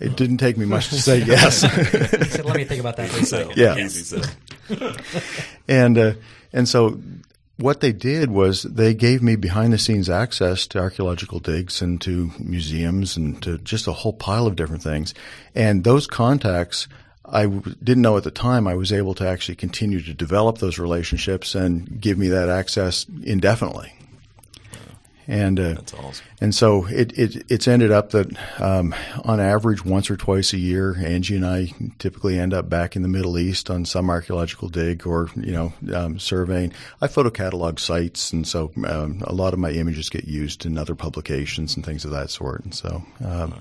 It 0.00 0.16
didn't 0.16 0.38
take 0.38 0.56
me 0.56 0.64
much 0.66 0.88
to 0.88 1.00
say 1.00 1.18
yes. 1.24 1.62
He 1.62 1.68
said, 2.24 2.44
Let 2.44 2.56
me 2.56 2.64
think 2.64 2.80
about 2.80 2.96
that 2.96 3.10
for 3.10 3.22
a 3.22 3.26
second. 3.26 3.56
Yeah. 3.56 3.76
Easy 3.76 4.02
said. 4.02 4.30
and 5.68 5.96
uh, 5.98 6.12
and 6.52 6.68
so 6.68 7.00
what 7.56 7.80
they 7.80 7.92
did 7.92 8.30
was 8.30 8.64
they 8.64 8.94
gave 8.94 9.22
me 9.22 9.36
behind 9.36 9.72
the 9.72 9.78
scenes 9.78 10.10
access 10.10 10.66
to 10.66 10.78
archaeological 10.80 11.38
digs 11.38 11.80
and 11.80 12.00
to 12.00 12.32
museums 12.40 13.16
and 13.16 13.40
to 13.44 13.58
just 13.58 13.86
a 13.86 13.92
whole 13.92 14.12
pile 14.12 14.46
of 14.48 14.56
different 14.56 14.82
things. 14.82 15.14
And 15.54 15.84
those 15.84 16.06
contacts 16.08 16.88
I 17.24 17.44
w- 17.44 17.62
didn't 17.82 18.02
know 18.02 18.16
at 18.16 18.24
the 18.24 18.30
time 18.32 18.66
I 18.66 18.74
was 18.74 18.92
able 18.92 19.14
to 19.14 19.26
actually 19.28 19.54
continue 19.54 20.02
to 20.02 20.12
develop 20.12 20.58
those 20.58 20.78
relationships 20.78 21.54
and 21.54 22.00
give 22.00 22.18
me 22.18 22.28
that 22.28 22.48
access 22.48 23.06
indefinitely. 23.22 23.92
And 25.26 25.58
uh, 25.58 25.74
That's 25.74 25.94
awesome. 25.94 26.26
and 26.40 26.54
so 26.54 26.86
it, 26.86 27.18
it 27.18 27.44
it's 27.48 27.66
ended 27.66 27.90
up 27.90 28.10
that 28.10 28.36
um, 28.60 28.94
on 29.24 29.40
average 29.40 29.84
once 29.84 30.10
or 30.10 30.16
twice 30.16 30.52
a 30.52 30.58
year, 30.58 30.96
Angie 30.98 31.36
and 31.36 31.46
I 31.46 31.72
typically 31.98 32.38
end 32.38 32.52
up 32.52 32.68
back 32.68 32.94
in 32.94 33.02
the 33.02 33.08
Middle 33.08 33.38
East 33.38 33.70
on 33.70 33.84
some 33.86 34.10
archaeological 34.10 34.68
dig 34.68 35.06
or 35.06 35.30
you 35.36 35.52
know 35.52 35.72
um, 35.94 36.18
surveying. 36.18 36.72
I 37.00 37.06
photo 37.08 37.30
catalog 37.30 37.78
sites, 37.78 38.32
and 38.32 38.46
so 38.46 38.70
um, 38.86 39.22
a 39.26 39.32
lot 39.32 39.54
of 39.54 39.58
my 39.58 39.70
images 39.70 40.10
get 40.10 40.24
used 40.24 40.66
in 40.66 40.76
other 40.76 40.94
publications 40.94 41.76
and 41.76 41.84
things 41.84 42.04
of 42.04 42.10
that 42.10 42.30
sort. 42.30 42.64
And 42.64 42.74
so, 42.74 43.02
um, 43.24 43.54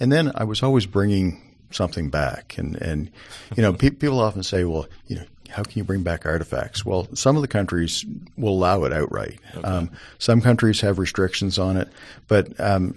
and 0.00 0.10
then 0.10 0.32
I 0.34 0.44
was 0.44 0.62
always 0.62 0.86
bringing 0.86 1.42
something 1.70 2.08
back, 2.08 2.56
and 2.56 2.76
and 2.76 3.10
you 3.56 3.62
know 3.62 3.74
pe- 3.74 3.90
people 3.90 4.20
often 4.20 4.42
say, 4.42 4.64
well, 4.64 4.86
you 5.06 5.16
know. 5.16 5.24
How 5.50 5.62
can 5.62 5.72
you 5.78 5.84
bring 5.84 6.02
back 6.02 6.26
artifacts? 6.26 6.84
Well, 6.84 7.08
some 7.14 7.36
of 7.36 7.42
the 7.42 7.48
countries 7.48 8.04
will 8.36 8.52
allow 8.52 8.84
it 8.84 8.92
outright. 8.92 9.38
Um, 9.64 9.90
some 10.18 10.40
countries 10.40 10.80
have 10.82 10.98
restrictions 10.98 11.58
on 11.58 11.76
it, 11.76 11.88
but 12.28 12.58
um, 12.60 12.94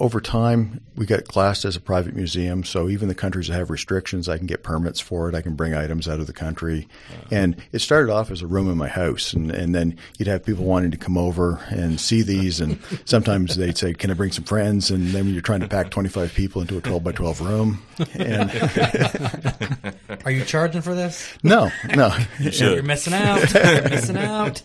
over 0.00 0.20
time, 0.20 0.80
we 0.96 1.06
got 1.06 1.24
classed 1.28 1.64
as 1.64 1.76
a 1.76 1.80
private 1.80 2.16
museum. 2.16 2.64
So 2.64 2.88
even 2.88 3.06
the 3.06 3.14
countries 3.14 3.46
that 3.46 3.54
have 3.54 3.70
restrictions, 3.70 4.28
I 4.28 4.38
can 4.38 4.46
get 4.46 4.64
permits 4.64 4.98
for 4.98 5.28
it. 5.28 5.36
I 5.36 5.40
can 5.40 5.54
bring 5.54 5.72
items 5.72 6.08
out 6.08 6.18
of 6.18 6.26
the 6.26 6.32
country. 6.32 6.88
Uh-huh. 7.12 7.28
And 7.30 7.56
it 7.70 7.78
started 7.78 8.12
off 8.12 8.32
as 8.32 8.42
a 8.42 8.46
room 8.48 8.68
in 8.68 8.76
my 8.76 8.88
house. 8.88 9.32
And, 9.32 9.52
and 9.52 9.72
then 9.72 9.96
you'd 10.18 10.26
have 10.26 10.44
people 10.44 10.64
wanting 10.64 10.90
to 10.90 10.96
come 10.96 11.16
over 11.16 11.60
and 11.70 12.00
see 12.00 12.22
these. 12.22 12.60
And 12.60 12.80
sometimes 13.04 13.54
they'd 13.54 13.78
say, 13.78 13.94
Can 13.94 14.10
I 14.10 14.14
bring 14.14 14.32
some 14.32 14.44
friends? 14.44 14.90
And 14.90 15.08
then 15.08 15.28
you're 15.28 15.40
trying 15.40 15.60
to 15.60 15.68
pack 15.68 15.90
25 15.90 16.34
people 16.34 16.60
into 16.60 16.76
a 16.76 16.80
12 16.80 17.04
by 17.04 17.12
12 17.12 17.40
room. 17.40 17.82
And 18.14 18.50
Are 20.24 20.30
you 20.30 20.44
charging 20.44 20.82
for 20.82 20.94
this? 20.96 21.32
no, 21.44 21.70
no. 21.94 22.16
You 22.40 22.50
You're 22.52 22.82
missing 22.82 23.14
out. 23.14 23.52
You're 23.54 23.88
missing 23.88 24.16
out. 24.16 24.60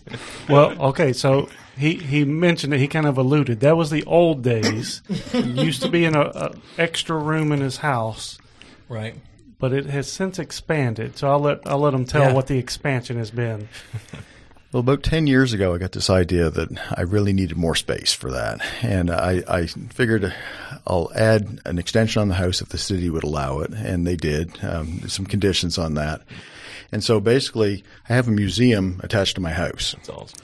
Well, 0.48 0.80
okay, 0.88 1.12
so 1.12 1.48
he, 1.80 1.94
he 1.94 2.24
mentioned 2.24 2.74
it. 2.74 2.78
He 2.78 2.86
kind 2.88 3.06
of 3.06 3.18
alluded. 3.18 3.60
That 3.60 3.76
was 3.76 3.90
the 3.90 4.04
old 4.04 4.42
days. 4.42 5.02
He 5.32 5.40
used 5.40 5.82
to 5.82 5.88
be 5.88 6.04
in 6.04 6.14
a, 6.14 6.20
a 6.20 6.54
extra 6.78 7.16
room 7.16 7.50
in 7.52 7.60
his 7.60 7.78
house, 7.78 8.38
Right. 8.88 9.16
but 9.58 9.72
it 9.72 9.86
has 9.86 10.10
since 10.10 10.38
expanded. 10.38 11.16
So 11.18 11.28
I'll 11.30 11.40
let 11.40 11.66
I'll 11.66 11.78
let 11.80 11.94
him 11.94 12.04
tell 12.04 12.22
Yeah. 12.28 12.32
what 12.34 12.46
the 12.46 12.58
expansion 12.58 13.16
has 13.18 13.30
been. 13.30 13.68
Well, 14.72 14.78
about 14.82 15.02
10 15.02 15.26
years 15.26 15.52
ago, 15.52 15.74
I 15.74 15.78
got 15.78 15.90
this 15.90 16.08
idea 16.08 16.48
that 16.48 16.68
I 16.96 17.00
really 17.00 17.32
needed 17.32 17.56
more 17.56 17.74
space 17.74 18.12
for 18.12 18.30
that. 18.30 18.60
And 18.82 19.10
I, 19.10 19.42
I 19.48 19.66
figured 19.66 20.32
I'll 20.86 21.10
add 21.12 21.58
an 21.64 21.76
extension 21.80 22.22
on 22.22 22.28
the 22.28 22.36
house 22.36 22.60
if 22.62 22.68
the 22.68 22.78
city 22.78 23.10
would 23.10 23.24
allow 23.24 23.58
it. 23.62 23.72
And 23.72 24.06
they 24.06 24.14
did. 24.14 24.62
Um, 24.62 25.08
some 25.08 25.26
conditions 25.26 25.76
on 25.76 25.94
that. 25.94 26.22
And 26.92 27.02
so 27.02 27.18
basically, 27.18 27.82
I 28.08 28.12
have 28.14 28.28
a 28.28 28.30
museum 28.30 29.00
attached 29.02 29.34
to 29.34 29.40
my 29.40 29.50
house. 29.50 29.94
That's 29.96 30.08
awesome. 30.08 30.38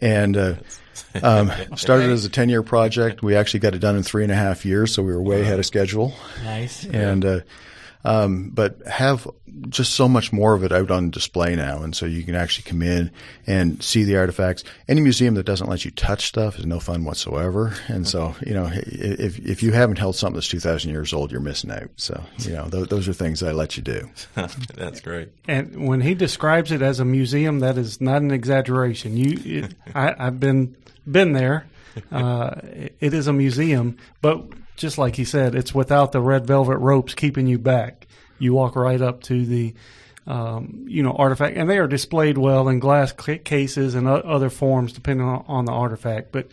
And 0.00 0.36
uh, 0.36 0.54
um, 1.22 1.50
started 1.76 2.10
as 2.10 2.24
a 2.24 2.28
10 2.28 2.48
year 2.48 2.62
project. 2.62 3.22
We 3.22 3.36
actually 3.36 3.60
got 3.60 3.74
it 3.74 3.78
done 3.78 3.96
in 3.96 4.02
three 4.02 4.22
and 4.22 4.32
a 4.32 4.36
half 4.36 4.64
years, 4.64 4.94
so 4.94 5.02
we 5.02 5.12
were 5.12 5.22
way 5.22 5.40
ahead 5.42 5.58
of 5.58 5.66
schedule 5.66 6.14
Nice. 6.44 6.84
and 6.84 7.24
uh, 7.24 7.40
um, 8.04 8.50
but 8.50 8.80
have 8.86 9.28
just 9.70 9.94
so 9.94 10.08
much 10.08 10.32
more 10.32 10.54
of 10.54 10.62
it 10.62 10.72
out 10.72 10.90
on 10.90 11.10
display 11.10 11.56
now, 11.56 11.82
and 11.82 11.94
so 11.96 12.06
you 12.06 12.22
can 12.22 12.34
actually 12.34 12.62
come 12.70 12.82
in 12.82 13.10
and 13.46 13.82
see 13.82 14.04
the 14.04 14.16
artifacts. 14.16 14.62
Any 14.88 15.00
museum 15.00 15.34
that 15.34 15.44
doesn't 15.46 15.68
let 15.68 15.84
you 15.84 15.90
touch 15.90 16.26
stuff 16.26 16.58
is 16.58 16.66
no 16.66 16.78
fun 16.80 17.04
whatsoever, 17.04 17.74
and 17.88 18.06
so 18.06 18.34
you 18.46 18.54
know 18.54 18.70
if 18.72 19.38
if 19.40 19.62
you 19.62 19.72
haven't 19.72 19.98
held 19.98 20.16
something 20.16 20.34
that's 20.34 20.48
two 20.48 20.60
thousand 20.60 20.90
years 20.90 21.12
old, 21.12 21.32
you're 21.32 21.40
missing 21.40 21.70
out. 21.70 21.90
So 21.96 22.22
you 22.38 22.52
know 22.52 22.68
those, 22.68 22.88
those 22.88 23.08
are 23.08 23.12
things 23.12 23.42
I 23.42 23.52
let 23.52 23.76
you 23.76 23.82
do. 23.82 24.08
That's 24.74 25.00
great. 25.00 25.30
And 25.48 25.88
when 25.88 26.00
he 26.00 26.14
describes 26.14 26.70
it 26.72 26.82
as 26.82 27.00
a 27.00 27.04
museum, 27.04 27.60
that 27.60 27.76
is 27.78 28.00
not 28.00 28.22
an 28.22 28.30
exaggeration. 28.30 29.16
You, 29.16 29.38
it, 29.64 29.74
I, 29.94 30.14
I've 30.18 30.38
been 30.40 30.76
been 31.10 31.32
there. 31.32 31.66
Uh, 32.12 32.60
it- 32.62 32.96
it 33.00 33.12
is 33.14 33.26
a 33.26 33.32
museum, 33.32 33.96
but 34.22 34.44
just 34.78 34.98
like 34.98 35.16
he 35.16 35.24
said, 35.24 35.54
it's 35.54 35.74
without 35.74 36.12
the 36.12 36.20
red 36.20 36.46
velvet 36.46 36.78
ropes 36.78 37.14
keeping 37.14 37.46
you 37.46 37.58
back. 37.58 38.06
You 38.38 38.54
walk 38.54 38.76
right 38.76 39.00
up 39.00 39.22
to 39.24 39.44
the, 39.44 39.74
um, 40.26 40.84
you 40.86 41.02
know, 41.02 41.12
artifact, 41.12 41.56
and 41.56 41.68
they 41.68 41.78
are 41.78 41.88
displayed 41.88 42.38
well 42.38 42.68
in 42.68 42.78
glass 42.78 43.12
cases 43.12 43.94
and 43.94 44.06
other 44.08 44.50
forms, 44.50 44.92
depending 44.92 45.26
on, 45.26 45.44
on 45.48 45.64
the 45.64 45.72
artifact. 45.72 46.32
But 46.32 46.48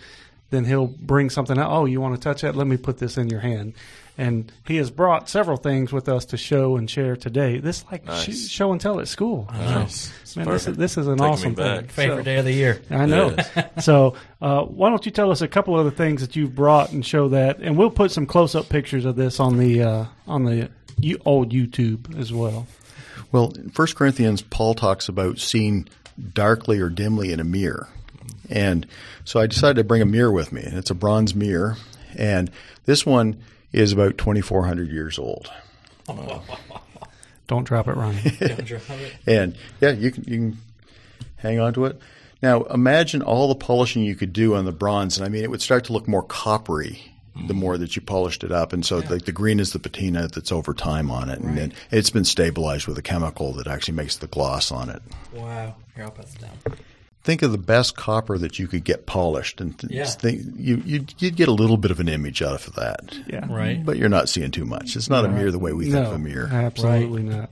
then 0.55 0.65
he'll 0.65 0.87
bring 0.87 1.29
something 1.29 1.57
out. 1.59 1.69
Oh, 1.71 1.85
you 1.85 1.99
want 2.01 2.15
to 2.15 2.21
touch 2.21 2.41
that? 2.41 2.55
Let 2.55 2.67
me 2.67 2.77
put 2.77 2.97
this 2.97 3.17
in 3.17 3.29
your 3.29 3.41
hand. 3.41 3.73
And 4.17 4.49
he 4.65 4.77
has 4.77 4.89
brought 4.89 5.27
several 5.27 5.57
things 5.57 5.91
with 5.91 6.07
us 6.07 6.23
to 6.27 6.37
show 6.37 6.77
and 6.77 6.89
share 6.89 7.17
today. 7.17 7.57
This 7.59 7.83
like 7.91 8.05
Nice. 8.05 8.47
sh- 8.47 8.49
show 8.49 8.71
and 8.71 8.79
tell 8.79 9.01
at 9.01 9.09
school. 9.09 9.45
Nice. 9.51 10.09
It's 10.21 10.37
Man, 10.37 10.47
this 10.47 10.67
is, 10.67 10.77
this 10.77 10.97
is 10.97 11.07
an 11.07 11.17
Taking 11.17 11.31
awesome 11.33 11.55
thing. 11.55 11.87
Favorite 11.87 12.17
So- 12.19 12.23
day 12.23 12.37
of 12.37 12.45
the 12.45 12.53
year. 12.53 12.81
I 12.89 13.05
know. 13.07 13.35
so, 13.81 14.15
uh, 14.41 14.61
why 14.63 14.89
don't 14.89 15.05
you 15.05 15.11
tell 15.11 15.31
us 15.31 15.41
a 15.41 15.49
couple 15.49 15.77
of 15.77 15.83
the 15.83 15.91
things 15.91 16.21
that 16.21 16.33
you've 16.37 16.55
brought 16.55 16.93
and 16.93 17.05
show 17.05 17.27
that, 17.29 17.59
and 17.59 17.77
we'll 17.77 17.91
put 17.91 18.09
some 18.11 18.25
close-up 18.25 18.69
pictures 18.69 19.03
of 19.03 19.17
this 19.17 19.41
on 19.41 19.57
the 19.57 19.83
uh, 19.83 20.05
on 20.27 20.45
the 20.45 20.69
old 21.25 21.51
YouTube 21.51 22.17
as 22.17 22.31
well. 22.31 22.67
Well, 23.33 23.51
in 23.55 23.69
1 23.75 23.87
Corinthians, 23.95 24.41
Paul 24.41 24.75
talks 24.75 25.09
about 25.09 25.39
seeing 25.39 25.89
darkly 26.33 26.79
or 26.79 26.87
dimly 26.89 27.33
in 27.33 27.41
a 27.41 27.43
mirror. 27.43 27.89
And 28.49 28.87
so 29.23 29.39
I 29.39 29.47
decided 29.47 29.77
to 29.77 29.83
bring 29.83 30.01
a 30.01 30.05
mirror 30.05 30.31
with 30.31 30.51
me. 30.51 30.63
And 30.63 30.77
it's 30.77 30.89
a 30.89 30.95
bronze 30.95 31.35
mirror. 31.35 31.77
And 32.17 32.51
this 32.85 33.05
one 33.05 33.41
is 33.71 33.91
about 33.91 34.17
2,400 34.17 34.89
years 34.89 35.19
old. 35.19 35.51
Don't 37.47 37.63
drop 37.63 37.87
it, 37.87 37.95
Ronnie. 37.95 38.21
And 39.27 39.55
yeah, 39.81 39.91
you 39.91 40.11
can, 40.11 40.23
you 40.23 40.37
can 40.37 40.57
hang 41.37 41.59
on 41.59 41.73
to 41.73 41.85
it. 41.85 41.99
Now, 42.41 42.63
imagine 42.63 43.21
all 43.21 43.47
the 43.47 43.55
polishing 43.55 44.03
you 44.03 44.15
could 44.15 44.33
do 44.33 44.55
on 44.55 44.65
the 44.65 44.71
bronze. 44.71 45.17
And 45.17 45.25
I 45.25 45.29
mean, 45.29 45.43
it 45.43 45.49
would 45.49 45.61
start 45.61 45.85
to 45.85 45.93
look 45.93 46.07
more 46.07 46.23
coppery 46.23 47.15
the 47.35 47.53
mm. 47.53 47.57
more 47.57 47.77
that 47.77 47.95
you 47.95 48.01
polished 48.01 48.43
it 48.43 48.51
up. 48.51 48.71
And 48.71 48.85
so 48.85 48.99
like 48.99 49.25
the 49.25 49.31
green 49.31 49.59
is 49.59 49.73
the 49.73 49.79
patina 49.79 50.27
that's 50.27 50.51
over 50.51 50.73
time 50.73 51.11
on 51.11 51.29
it. 51.29 51.39
And 51.39 51.57
then 51.57 51.73
it's 51.91 52.09
been 52.09 52.23
stabilized 52.23 52.87
with 52.87 52.97
a 52.97 53.01
chemical 53.01 53.51
that 53.53 53.67
actually 53.67 53.95
makes 53.95 54.17
the 54.17 54.27
gloss 54.27 54.71
on 54.71 54.89
it. 54.89 55.01
Wow. 55.33 55.75
Here, 55.95 56.05
I'll 56.05 56.11
put 56.11 56.25
it 56.25 56.39
down. 56.39 56.77
Think 57.25 57.41
of 57.41 57.51
the 57.51 57.57
best 57.57 57.97
copper 57.97 58.37
that 58.37 58.59
you 58.59 58.67
could 58.67 58.83
get 58.83 59.07
polished, 59.07 59.59
and 59.59 59.77
th- 59.77 59.91
Yeah. 59.91 60.05
think, 60.05 60.43
you 60.57 60.81
you'd, 60.85 61.13
you'd 61.17 61.35
get 61.35 61.47
a 61.47 61.51
little 61.51 61.75
bit 61.77 61.89
of 61.91 61.99
an 61.99 62.07
image 62.07 62.41
out 62.43 62.65
of 62.67 62.75
that. 62.75 63.17
Yeah. 63.27 63.45
Right. 63.49 63.83
But 63.83 63.97
you're 63.97 64.09
not 64.09 64.29
seeing 64.29 64.51
too 64.51 64.63
much. 64.65 64.95
It's 64.95 65.09
not 65.09 65.25
a 65.25 65.27
mirror 65.27 65.49
the 65.51 65.57
way 65.59 65.73
we 65.73 65.85
think 65.91 66.05
of 66.05 66.13
a 66.13 66.19
mirror. 66.19 66.47
absolutely 66.51 67.23
not. 67.23 67.49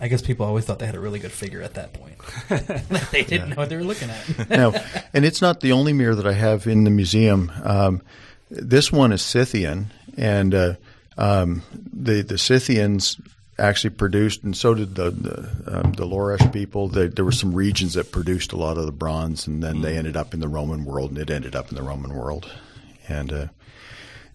I 0.00 0.08
guess 0.08 0.22
people 0.22 0.44
always 0.46 0.64
thought 0.64 0.78
they 0.80 0.86
had 0.86 0.94
a 0.94 1.00
really 1.00 1.18
good 1.18 1.32
figure 1.32 1.60
at 1.62 1.74
that 1.74 1.92
point. 1.92 2.16
they 3.10 3.24
didn't 3.24 3.50
know 3.50 3.56
what 3.56 3.68
they 3.68 3.76
were 3.76 3.82
looking 3.84 4.10
at. 4.10 4.48
now, 4.50 4.72
and 5.14 5.24
it's 5.24 5.40
not 5.42 5.60
the 5.60 5.72
only 5.72 5.92
mirror 5.92 6.14
that 6.14 6.26
I 6.26 6.34
have 6.34 6.66
in 6.68 6.84
the 6.84 6.90
museum. 6.90 7.50
Um, 7.64 8.02
this 8.50 8.92
one 8.92 9.12
is 9.12 9.22
Scythian, 9.22 9.90
and 10.16 10.54
uh, 10.54 10.74
um, 11.16 11.62
the 11.92 12.22
the 12.22 12.38
Scythians 12.38 13.20
actually 13.58 13.90
produced, 13.90 14.42
and 14.44 14.56
so 14.56 14.74
did 14.74 14.94
the 14.94 15.10
the, 15.10 15.78
um, 15.80 15.92
the 15.92 16.06
Loresh 16.06 16.52
people. 16.52 16.88
They, 16.88 17.08
there 17.08 17.24
were 17.24 17.32
some 17.32 17.52
regions 17.54 17.94
that 17.94 18.12
produced 18.12 18.52
a 18.52 18.56
lot 18.56 18.78
of 18.78 18.86
the 18.86 18.92
bronze, 18.92 19.46
and 19.46 19.62
then 19.62 19.80
they 19.82 19.96
ended 19.96 20.16
up 20.16 20.34
in 20.34 20.40
the 20.40 20.48
Roman 20.48 20.84
world, 20.84 21.10
and 21.10 21.18
it 21.18 21.30
ended 21.30 21.54
up 21.56 21.70
in 21.70 21.76
the 21.76 21.82
Roman 21.82 22.14
world. 22.14 22.50
And 23.08 23.32
uh, 23.32 23.46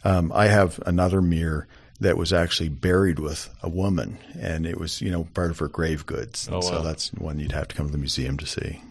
um, 0.04 0.32
I 0.34 0.48
have 0.48 0.80
another 0.86 1.22
mirror 1.22 1.68
that 2.00 2.18
was 2.18 2.34
actually 2.34 2.70
buried 2.70 3.20
with 3.20 3.50
a 3.62 3.70
woman, 3.70 4.18
and 4.40 4.66
it 4.66 4.78
was 4.80 5.02
you 5.02 5.12
know 5.12 5.24
part 5.34 5.52
of 5.52 5.60
her 5.60 5.68
grave 5.68 6.06
goods. 6.06 6.50
Oh, 6.52 6.56
wow. 6.56 6.62
So 6.62 6.82
that's 6.82 7.14
one 7.14 7.40
you'd 7.40 7.52
have 7.54 7.68
to 7.70 7.76
come 7.76 7.86
to 7.88 7.92
the 7.92 7.98
museum 7.98 8.38
to 8.38 8.46
see. 8.46 8.82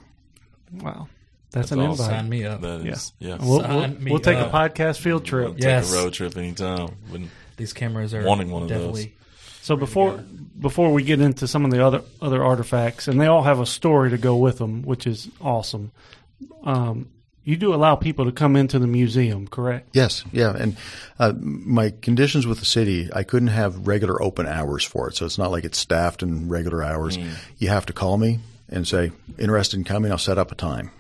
Wow, 0.73 1.09
that's, 1.51 1.69
That's 1.69 1.73
an 1.73 1.81
awesome. 1.81 2.05
invite. 2.07 2.21
Sign 2.21 2.29
me 2.31 2.47
up. 2.47 2.61
That 2.63 2.87
is, 2.87 3.13
yeah. 3.19 3.37
We'll, 3.39 3.61
we'll, 3.61 3.89
me 3.89 4.11
we'll 4.13 4.21
take 4.21 4.39
up. 4.39 4.49
a 4.55 4.57
podcast 4.57 4.99
field 5.01 5.27
trip. 5.27 5.57
Take 5.57 5.65
Yes. 5.65 5.93
a 5.93 5.97
road 5.97 6.15
trip 6.15 6.35
anytime. 6.39 6.89
Wouldn't- 7.11 7.31
These 7.59 7.75
cameras 7.75 8.15
are 8.15 8.25
Wanting 8.25 8.51
one 8.51 8.63
of 8.63 8.69
those. 8.71 9.07
Definitely. 9.63 9.67
So 9.67 9.77
before 9.77 10.25
before 10.59 10.93
we 10.93 11.03
get 11.03 11.21
into 11.21 11.47
some 11.49 11.65
of 11.65 11.71
the 11.71 11.85
other 11.85 12.03
other 12.21 12.43
artifacts, 12.43 13.09
and 13.09 13.21
they 13.21 13.27
all 13.27 13.43
have 13.43 13.61
a 13.61 13.67
story 13.67 14.11
to 14.11 14.19
go 14.19 14.37
with 14.37 14.59
them, 14.59 14.83
which 14.83 15.07
is 15.07 15.29
awesome. 15.41 15.93
Um, 16.65 17.09
you 17.45 17.57
do 17.57 17.75
allow 17.75 17.97
people 17.97 18.25
to 18.27 18.33
come 18.33 18.55
into 18.55 18.79
the 18.79 18.87
museum, 18.87 19.49
correct? 19.49 19.89
Yes, 19.93 20.25
yeah, 20.33 20.55
and 20.57 20.77
uh, 21.19 21.33
my 21.37 21.93
conditions 22.01 22.47
with 22.47 22.61
the 22.61 22.65
city, 22.65 23.11
I 23.13 23.25
couldn't 23.25 23.49
have 23.49 23.89
regular 23.89 24.23
open 24.23 24.47
hours 24.47 24.85
for 24.85 25.09
it, 25.09 25.17
so 25.17 25.27
it's 25.27 25.39
not 25.39 25.51
like 25.51 25.65
it's 25.65 25.79
staffed 25.79 26.23
in 26.23 26.49
regular 26.49 26.85
hours. 26.85 27.19
You 27.59 27.69
have 27.69 27.87
to 27.87 27.93
call 27.93 28.17
me 28.17 28.39
and 28.69 28.87
say 28.87 29.11
interested 29.39 29.77
in 29.77 29.85
coming. 29.85 30.13
I'll 30.13 30.19
set 30.19 30.39
up 30.39 30.53
a 30.53 30.55
time, 30.55 30.93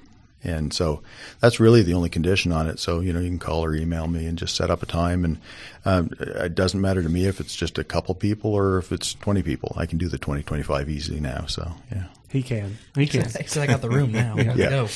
and 0.44 0.72
so 0.72 1.02
that's 1.40 1.60
really 1.60 1.82
the 1.82 1.94
only 1.94 2.08
condition 2.08 2.52
on 2.52 2.68
it. 2.68 2.78
So 2.78 3.00
you 3.00 3.12
know, 3.12 3.20
you 3.20 3.28
can 3.28 3.38
call 3.38 3.64
or 3.64 3.74
email 3.74 4.06
me 4.08 4.26
and 4.26 4.36
just 4.38 4.54
set 4.56 4.70
up 4.70 4.82
a 4.82 4.86
time, 4.86 5.24
and 5.24 5.38
um, 5.84 6.10
it 6.20 6.54
doesn't 6.54 6.80
matter 6.80 7.02
to 7.02 7.08
me 7.08 7.26
if 7.26 7.40
it's 7.40 7.54
just 7.56 7.78
a 7.78 7.84
couple 7.84 8.14
people 8.14 8.52
or 8.54 8.78
if 8.78 8.92
it's 8.92 9.14
twenty 9.14 9.42
people. 9.42 9.74
I 9.76 9.86
can 9.86 9.98
do 9.98 10.08
the 10.08 10.18
twenty 10.18 10.42
twenty 10.42 10.62
five 10.62 10.88
easily 10.88 11.20
now. 11.20 11.46
So 11.46 11.70
yeah. 11.90 12.04
He 12.30 12.42
can. 12.42 12.78
He 12.94 13.06
can. 13.06 13.26
He 13.40 13.46
said 13.46 13.62
I 13.62 13.66
got 13.66 13.82
the 13.82 13.90
room 13.90 14.10
now. 14.10 14.34
Let's 14.36 14.56
Yeah. 14.56 14.70
go. 14.70 14.88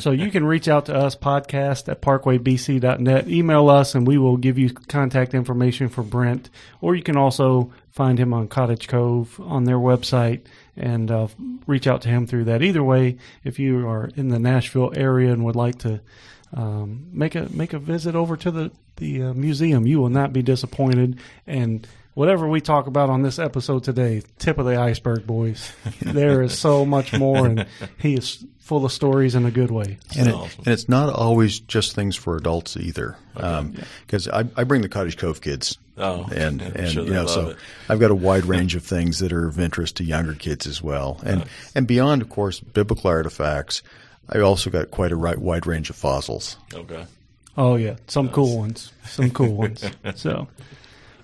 so 0.00 0.12
you 0.12 0.30
can 0.30 0.46
reach 0.46 0.66
out 0.66 0.86
to 0.86 0.94
us, 0.96 1.14
podcast 1.14 1.90
at 1.90 2.00
parkwaybc.net. 2.00 3.28
Email 3.28 3.68
us, 3.68 3.94
and 3.94 4.06
we 4.06 4.16
will 4.16 4.38
give 4.38 4.56
you 4.58 4.70
contact 4.70 5.34
information 5.34 5.90
for 5.90 6.02
Brent. 6.02 6.48
Or 6.80 6.94
you 6.94 7.02
can 7.02 7.18
also 7.18 7.70
find 7.90 8.18
him 8.18 8.32
on 8.32 8.48
Cottage 8.48 8.88
Cove 8.88 9.38
on 9.44 9.64
their 9.64 9.76
website 9.76 10.40
and 10.76 11.10
uh, 11.10 11.28
reach 11.66 11.86
out 11.86 12.02
to 12.02 12.08
him 12.08 12.26
through 12.26 12.44
that. 12.44 12.62
Either 12.62 12.82
way, 12.82 13.16
if 13.44 13.58
you 13.58 13.86
are 13.86 14.10
in 14.16 14.28
the 14.28 14.38
Nashville 14.38 14.92
area 14.94 15.32
and 15.32 15.44
would 15.44 15.56
like 15.56 15.78
to 15.78 16.00
um, 16.52 17.06
make 17.12 17.34
a 17.34 17.48
make 17.50 17.72
a 17.72 17.78
visit 17.78 18.14
over 18.14 18.36
to 18.36 18.50
the 18.50 18.70
the 18.96 19.22
uh, 19.22 19.34
museum, 19.34 19.86
you 19.86 20.00
will 20.00 20.10
not 20.10 20.32
be 20.32 20.42
disappointed. 20.42 21.18
And 21.46 21.86
whatever 22.14 22.48
we 22.48 22.60
talk 22.60 22.86
about 22.86 23.10
on 23.10 23.22
this 23.22 23.38
episode 23.38 23.84
today, 23.84 24.22
tip 24.38 24.58
of 24.58 24.66
the 24.66 24.76
iceberg, 24.76 25.26
boys. 25.26 25.72
there 26.00 26.42
is 26.42 26.58
so 26.58 26.84
much 26.84 27.12
more, 27.12 27.46
and 27.46 27.66
he 27.98 28.14
is 28.14 28.44
full 28.58 28.84
of 28.84 28.92
stories 28.92 29.34
in 29.34 29.46
a 29.46 29.50
good 29.50 29.70
way. 29.70 29.98
And, 30.16 30.28
it, 30.28 30.34
awesome. 30.34 30.62
and 30.64 30.68
it's 30.68 30.88
not 30.88 31.12
always 31.12 31.60
just 31.60 31.94
things 31.94 32.16
for 32.16 32.36
adults 32.36 32.76
either, 32.76 33.16
because 33.34 34.28
um, 34.28 34.50
I, 34.56 34.60
I 34.60 34.64
bring 34.64 34.82
the 34.82 34.88
Cottage 34.88 35.16
Cove 35.16 35.40
kids, 35.40 35.78
Oh, 36.00 36.26
and 36.34 36.62
I'm 36.62 36.72
and 36.74 36.88
sure 36.88 37.04
you 37.04 37.12
know, 37.12 37.26
so 37.26 37.50
it. 37.50 37.56
I've 37.88 38.00
got 38.00 38.10
a 38.10 38.14
wide 38.14 38.46
range 38.46 38.74
of 38.74 38.82
things 38.82 39.18
that 39.18 39.32
are 39.32 39.46
of 39.46 39.60
interest 39.60 39.96
to 39.98 40.04
younger 40.04 40.34
kids 40.34 40.66
as 40.66 40.82
well, 40.82 41.20
and 41.24 41.44
and 41.74 41.86
beyond, 41.86 42.22
of 42.22 42.28
course, 42.28 42.60
biblical 42.60 43.10
artifacts. 43.10 43.82
I 44.28 44.40
also 44.40 44.70
got 44.70 44.90
quite 44.90 45.12
a 45.12 45.16
ri- 45.16 45.36
wide 45.36 45.66
range 45.66 45.90
of 45.90 45.96
fossils. 45.96 46.56
Okay. 46.72 47.04
Oh 47.56 47.76
yeah, 47.76 47.96
some 48.06 48.28
cool 48.30 48.58
ones. 48.58 48.92
Some 49.06 49.30
cool 49.30 49.54
ones. 49.54 49.84
So, 50.14 50.48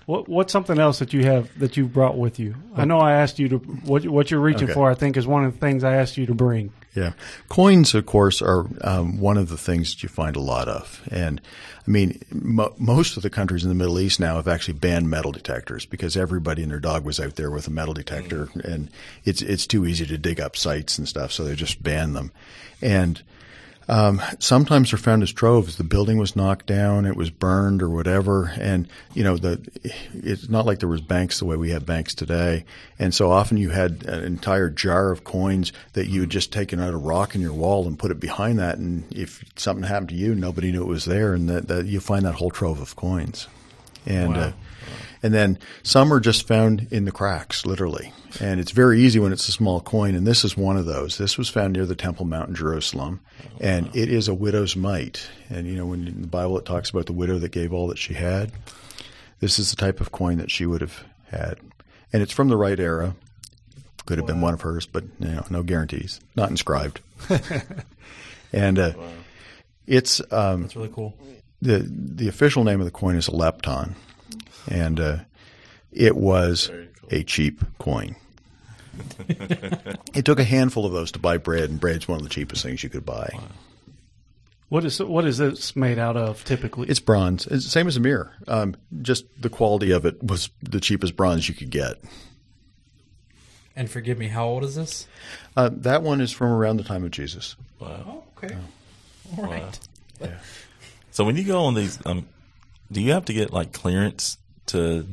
what 0.07 0.27
what's 0.29 0.51
something 0.53 0.79
else 0.79 0.99
that 0.99 1.11
you 1.13 1.25
have 1.25 1.49
that 1.59 1.75
you 1.77 1.85
brought 1.85 2.17
with 2.17 2.39
you? 2.39 2.55
I 2.75 2.85
know 2.85 2.97
I 2.97 3.11
asked 3.11 3.37
you 3.39 3.49
to 3.49 3.57
what 3.57 4.07
what 4.07 4.31
you're 4.31 4.39
reaching 4.39 4.63
Okay. 4.69 4.73
for. 4.73 4.89
I 4.89 4.95
think 4.95 5.17
is 5.17 5.27
one 5.27 5.43
of 5.45 5.53
the 5.53 5.59
things 5.59 5.83
I 5.83 5.95
asked 5.95 6.17
you 6.17 6.25
to 6.25 6.33
bring. 6.33 6.71
Yeah. 6.95 7.11
Coins, 7.49 7.93
of 7.93 8.05
course, 8.07 8.41
are 8.41 8.65
um, 8.81 9.19
one 9.19 9.37
of 9.37 9.49
the 9.49 9.57
things 9.57 9.93
that 9.93 10.01
you 10.01 10.09
find 10.09 10.35
a 10.35 10.39
lot 10.39 10.67
of. 10.67 11.03
And 11.11 11.39
I 11.87 11.91
mean, 11.91 12.19
mo- 12.31 12.73
most 12.79 13.17
of 13.17 13.21
the 13.23 13.29
countries 13.29 13.63
in 13.63 13.69
the 13.69 13.75
Middle 13.75 13.99
East 13.99 14.19
now 14.19 14.37
have 14.37 14.47
actually 14.47 14.79
banned 14.79 15.07
metal 15.09 15.31
detectors 15.31 15.85
because 15.85 16.17
everybody 16.17 16.63
and 16.63 16.71
their 16.71 16.79
dog 16.79 17.03
was 17.05 17.19
out 17.19 17.35
there 17.35 17.51
with 17.51 17.67
a 17.67 17.71
metal 17.71 17.93
detector 17.93 18.49
and 18.63 18.89
it's, 19.25 19.43
it's 19.43 19.67
too 19.67 19.85
easy 19.85 20.07
to 20.07 20.17
dig 20.17 20.39
up 20.39 20.55
sites 20.55 20.97
and 20.97 21.07
stuff. 21.07 21.31
So 21.31 21.43
they 21.43 21.53
just 21.53 21.83
ban 21.83 22.13
them. 22.13 22.31
And 22.81 23.21
um, 23.89 24.21
sometimes 24.39 24.91
they're 24.91 24.97
found 24.97 25.23
as 25.23 25.31
troves. 25.31 25.77
The 25.77 25.83
building 25.83 26.17
was 26.17 26.35
knocked 26.35 26.65
down, 26.65 27.05
it 27.05 27.15
was 27.15 27.29
burned 27.29 27.81
or 27.81 27.89
whatever, 27.89 28.51
and 28.59 28.87
you 29.13 29.23
know 29.23 29.37
the. 29.37 29.65
It's 30.13 30.49
not 30.49 30.65
like 30.65 30.79
there 30.79 30.89
was 30.89 31.01
banks 31.01 31.39
the 31.39 31.45
way 31.45 31.55
we 31.55 31.69
have 31.69 31.85
banks 31.85 32.13
today, 32.13 32.65
and 32.99 33.13
so 33.13 33.31
often 33.31 33.57
you 33.57 33.69
had 33.69 34.03
an 34.05 34.23
entire 34.23 34.69
jar 34.69 35.11
of 35.11 35.23
coins 35.23 35.71
that 35.93 36.07
you 36.07 36.21
had 36.21 36.29
just 36.29 36.51
taken 36.51 36.79
out 36.79 36.89
of 36.89 36.95
a 36.95 36.97
rock 36.97 37.33
in 37.33 37.41
your 37.41 37.53
wall 37.53 37.87
and 37.87 37.97
put 37.97 38.11
it 38.11 38.19
behind 38.19 38.59
that, 38.59 38.77
and 38.77 39.05
if 39.13 39.43
something 39.55 39.83
happened 39.83 40.09
to 40.09 40.15
you, 40.15 40.35
nobody 40.35 40.71
knew 40.71 40.81
it 40.81 40.87
was 40.87 41.05
there, 41.05 41.33
and 41.33 41.49
that, 41.49 41.67
that 41.69 41.85
you 41.85 41.99
find 41.99 42.25
that 42.25 42.35
whole 42.35 42.51
trove 42.51 42.81
of 42.81 42.95
coins, 42.95 43.47
and. 44.05 44.35
Uh, 44.35 44.51
and 45.23 45.33
then 45.33 45.59
some 45.83 46.13
are 46.13 46.19
just 46.19 46.47
found 46.47 46.87
in 46.91 47.05
the 47.05 47.11
cracks, 47.11 47.65
literally. 47.65 48.13
And 48.39 48.59
it's 48.59 48.71
very 48.71 49.01
easy 49.01 49.19
when 49.19 49.31
it's 49.31 49.47
a 49.47 49.51
small 49.51 49.81
coin. 49.81 50.15
And 50.15 50.27
this 50.27 50.43
is 50.43 50.55
one 50.55 50.77
of 50.77 50.85
those. 50.85 51.17
This 51.17 51.37
was 51.37 51.49
found 51.49 51.73
near 51.73 51.85
the 51.85 51.95
Temple 51.95 52.25
Mount 52.25 52.49
in 52.49 52.55
Jerusalem. 52.55 53.21
And 53.59 53.93
it 53.95 54.09
is 54.09 54.27
a 54.27 54.33
widow's 54.33 54.75
mite. 54.75 55.27
And, 55.49 55.67
you 55.67 55.75
know, 55.75 55.87
when 55.87 56.07
in 56.07 56.21
the 56.21 56.27
Bible 56.27 56.57
it 56.57 56.65
talks 56.65 56.89
about 56.89 57.05
the 57.05 57.13
widow 57.13 57.39
that 57.39 57.51
gave 57.51 57.73
all 57.73 57.87
that 57.87 57.97
she 57.97 58.13
had, 58.13 58.51
this 59.39 59.59
is 59.59 59.71
the 59.71 59.77
type 59.77 60.01
of 60.01 60.11
coin 60.11 60.37
that 60.37 60.51
she 60.51 60.65
would 60.65 60.81
have 60.81 61.03
had. 61.31 61.57
And 62.13 62.21
it's 62.21 62.33
from 62.33 62.49
the 62.49 62.57
right 62.57 62.79
era. 62.79 63.15
Could 64.05 64.19
have 64.19 64.27
been 64.27 64.39
one 64.39 64.53
of 64.53 64.61
hers, 64.61 64.85
but, 64.85 65.03
you 65.19 65.27
know, 65.27 65.45
no 65.49 65.63
guarantees. 65.63 66.21
Not 66.35 66.49
inscribed. 66.49 67.01
and 68.53 68.79
uh, 68.79 68.93
it's 69.85 70.21
um, 70.31 70.63
That's 70.63 70.75
really 70.75 70.91
cool. 70.93 71.13
the 71.61 71.85
the 71.89 72.27
official 72.27 72.63
name 72.63 72.79
of 72.79 72.85
the 72.85 72.91
coin 72.91 73.15
is 73.15 73.27
a 73.27 73.31
lepton, 73.31 73.95
and 74.67 74.99
uh, 74.99 75.17
it 75.91 76.15
was 76.15 76.71
a 77.09 77.23
cheap 77.23 77.61
coin. 77.79 78.15
it 79.27 80.25
took 80.25 80.39
a 80.39 80.43
handful 80.43 80.85
of 80.85 80.91
those 80.91 81.11
to 81.11 81.19
buy 81.19 81.37
bread, 81.37 81.69
and 81.69 81.79
bread's 81.79 82.07
one 82.07 82.17
of 82.17 82.23
the 82.23 82.29
cheapest 82.29 82.63
things 82.63 82.83
you 82.83 82.89
could 82.89 83.05
buy. 83.05 83.29
What 84.69 84.83
is 84.83 84.99
what 84.99 85.25
is 85.25 85.37
this 85.37 85.75
made 85.75 85.97
out 85.97 86.17
of 86.17 86.43
typically? 86.43 86.89
It's 86.89 86.99
bronze. 86.99 87.47
It's 87.47 87.63
the 87.63 87.71
same 87.71 87.87
as 87.87 87.95
a 87.95 88.01
mirror. 88.01 88.33
Um, 88.47 88.75
just 89.01 89.25
the 89.41 89.49
quality 89.49 89.91
of 89.91 90.05
it 90.05 90.21
was 90.21 90.49
the 90.61 90.81
cheapest 90.81 91.15
bronze 91.15 91.47
you 91.47 91.55
could 91.55 91.69
get. 91.69 91.95
And 93.75 93.89
forgive 93.89 94.17
me, 94.17 94.27
how 94.27 94.47
old 94.47 94.63
is 94.63 94.75
this? 94.75 95.07
Uh, 95.55 95.69
that 95.71 96.01
one 96.01 96.19
is 96.19 96.31
from 96.31 96.51
around 96.51 96.77
the 96.77 96.83
time 96.83 97.03
of 97.05 97.11
Jesus. 97.11 97.55
Oh, 97.79 98.23
okay. 98.37 98.57
All 99.37 99.45
right. 99.45 99.79
So 101.11 101.23
when 101.23 101.35
you 101.35 101.43
go 101.43 101.65
on 101.65 101.75
these, 101.75 101.99
um, 102.05 102.27
do 102.91 103.01
you 103.01 103.11
have 103.11 103.25
to 103.25 103.33
get 103.33 103.53
like 103.53 103.71
clearance 103.71 104.37
to 104.67 105.07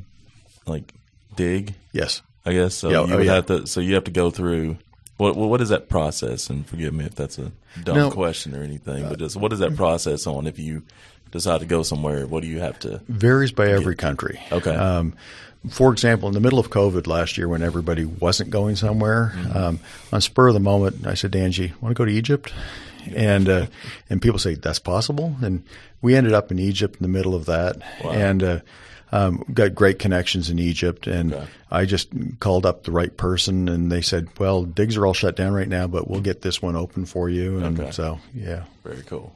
like 0.67 0.93
dig? 1.37 1.75
Yes. 1.93 2.23
I 2.47 2.53
guess 2.53 2.75
so. 2.75 2.91
Yeah, 2.91 3.07
you 3.07 3.15
oh, 3.15 3.17
would 3.17 3.27
yeah. 3.27 3.35
have 3.35 3.47
to. 3.47 3.67
So 3.67 3.81
you 3.81 3.95
have 3.95 4.05
to 4.05 4.11
go 4.11 4.31
through. 4.31 4.77
What 5.17 5.37
what 5.37 5.61
is 5.61 5.69
that 5.69 5.89
process? 5.89 6.51
And 6.51 6.67
forgive 6.67 6.93
me 6.93 7.05
if 7.05 7.15
that's 7.15 7.39
a 7.39 7.53
dumb 7.83 7.97
No. 7.97 8.11
question 8.11 8.55
or 8.55 8.63
anything, 8.63 9.09
but 9.09 9.19
just 9.19 9.37
what 9.37 9.53
is 9.53 9.61
that 9.61 9.77
process 9.77 10.27
on 10.27 10.47
if 10.47 10.59
you 10.59 10.83
decide 11.31 11.61
to 11.61 11.67
go 11.67 11.83
somewhere? 11.83 12.27
What 12.27 12.43
do 12.43 12.49
you 12.49 12.61
have 12.61 12.79
to? 12.81 13.01
Varies 13.09 13.53
by 13.53 13.69
every 13.69 13.95
country. 13.95 14.41
Okay. 14.51 14.75
Um, 14.75 15.15
for 15.71 15.93
example, 15.93 16.29
in 16.29 16.35
the 16.35 16.41
middle 16.41 16.59
of 16.59 16.69
COVID 16.69 17.07
last 17.07 17.39
year, 17.39 17.49
when 17.49 17.63
everybody 17.63 18.05
wasn't 18.05 18.51
going 18.51 18.77
somewhere, 18.77 19.33
um, 19.55 19.81
on 20.13 20.21
spur 20.21 20.49
of 20.49 20.55
the 20.55 20.61
moment, 20.61 21.07
I 21.07 21.15
said, 21.15 21.35
"Angie, 21.35 21.73
want 21.81 21.95
to 21.95 21.99
go 21.99 22.05
to 22.05 22.13
Egypt?" 22.13 22.53
And 23.15 23.49
uh, 23.49 23.67
and 24.11 24.21
people 24.21 24.39
say 24.39 24.55
that's 24.55 24.79
possible, 24.79 25.37
and 25.43 25.63
we 26.03 26.15
ended 26.17 26.35
up 26.35 26.51
in 26.51 26.59
Egypt 26.59 26.97
in 26.97 27.03
the 27.03 27.09
middle 27.09 27.35
of 27.35 27.47
that, 27.47 27.77
and 28.03 28.43
uh, 28.43 28.61
um, 29.15 29.45
got 29.55 29.75
great 29.75 29.99
connections 29.99 30.51
in 30.51 30.59
Egypt. 30.59 31.07
And 31.07 31.33
Okay. 31.35 31.47
I 31.71 31.85
just 31.85 32.09
called 32.41 32.67
up 32.67 32.83
the 32.85 32.91
right 32.93 33.17
person, 33.17 33.69
and 33.69 33.91
they 33.91 34.03
said, 34.03 34.29
"Well, 34.39 34.65
digs 34.65 34.97
are 34.97 35.07
all 35.07 35.15
shut 35.15 35.37
down 35.37 35.53
right 35.55 35.69
now, 35.69 35.87
but 35.87 36.09
we'll 36.09 36.21
get 36.21 36.41
this 36.43 36.61
one 36.61 36.77
open 36.77 37.07
for 37.07 37.29
you." 37.31 37.59
And 37.59 37.79
Okay. 37.81 37.91
so, 37.93 38.19
yeah. 38.35 38.65
Very 38.85 39.03
cool. 39.03 39.35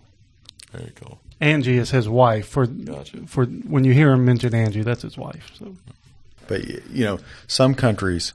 Very 0.73 0.93
cool. 0.97 1.21
Angie 1.41 1.79
is 1.79 1.91
his 1.91 2.09
wife. 2.09 2.47
For 2.49 2.67
Gotcha. 2.67 3.19
for 3.27 3.47
when 3.47 3.85
you 3.85 3.93
hear 3.93 4.13
him 4.13 4.25
mention 4.25 4.55
Angie, 4.55 4.83
that's 4.83 5.03
his 5.03 5.17
wife. 5.17 5.51
So 5.59 5.77
But 6.49 6.65
you 6.91 7.05
know, 7.05 7.21
some 7.47 7.75
countries 7.75 8.33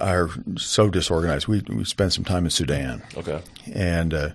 are 0.00 0.30
so 0.56 0.88
disorganized. 0.88 1.46
We 1.48 1.60
we 1.68 1.84
spent 1.84 2.12
some 2.14 2.24
time 2.24 2.44
in 2.44 2.50
Sudan, 2.50 3.02
Okay. 3.16 3.40
and 3.74 4.14
uh, 4.14 4.28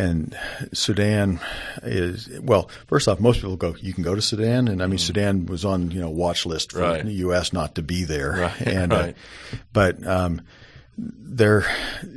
and 0.00 0.38
Sudan 0.72 1.40
is 1.82 2.28
well. 2.40 2.70
First 2.86 3.08
off, 3.08 3.20
most 3.20 3.36
people 3.36 3.56
go. 3.56 3.74
You 3.80 3.92
can 3.92 4.02
go 4.02 4.14
to 4.14 4.22
Sudan, 4.22 4.68
and 4.68 4.82
I 4.82 4.86
mean, 4.86 4.98
Sudan 4.98 5.46
was 5.46 5.64
on 5.64 5.90
you 5.90 6.00
know 6.00 6.10
watch 6.10 6.46
list 6.46 6.72
for. 6.72 6.80
Right. 6.80 7.04
the 7.04 7.12
U.S. 7.12 7.52
not 7.52 7.74
to 7.74 7.82
be 7.82 8.04
there. 8.04 8.32
Right, 8.32 8.60
And 8.66 8.92
right. 8.92 9.14
Uh, 9.52 9.56
but 9.72 10.06
um, 10.06 10.42
there, 10.96 11.64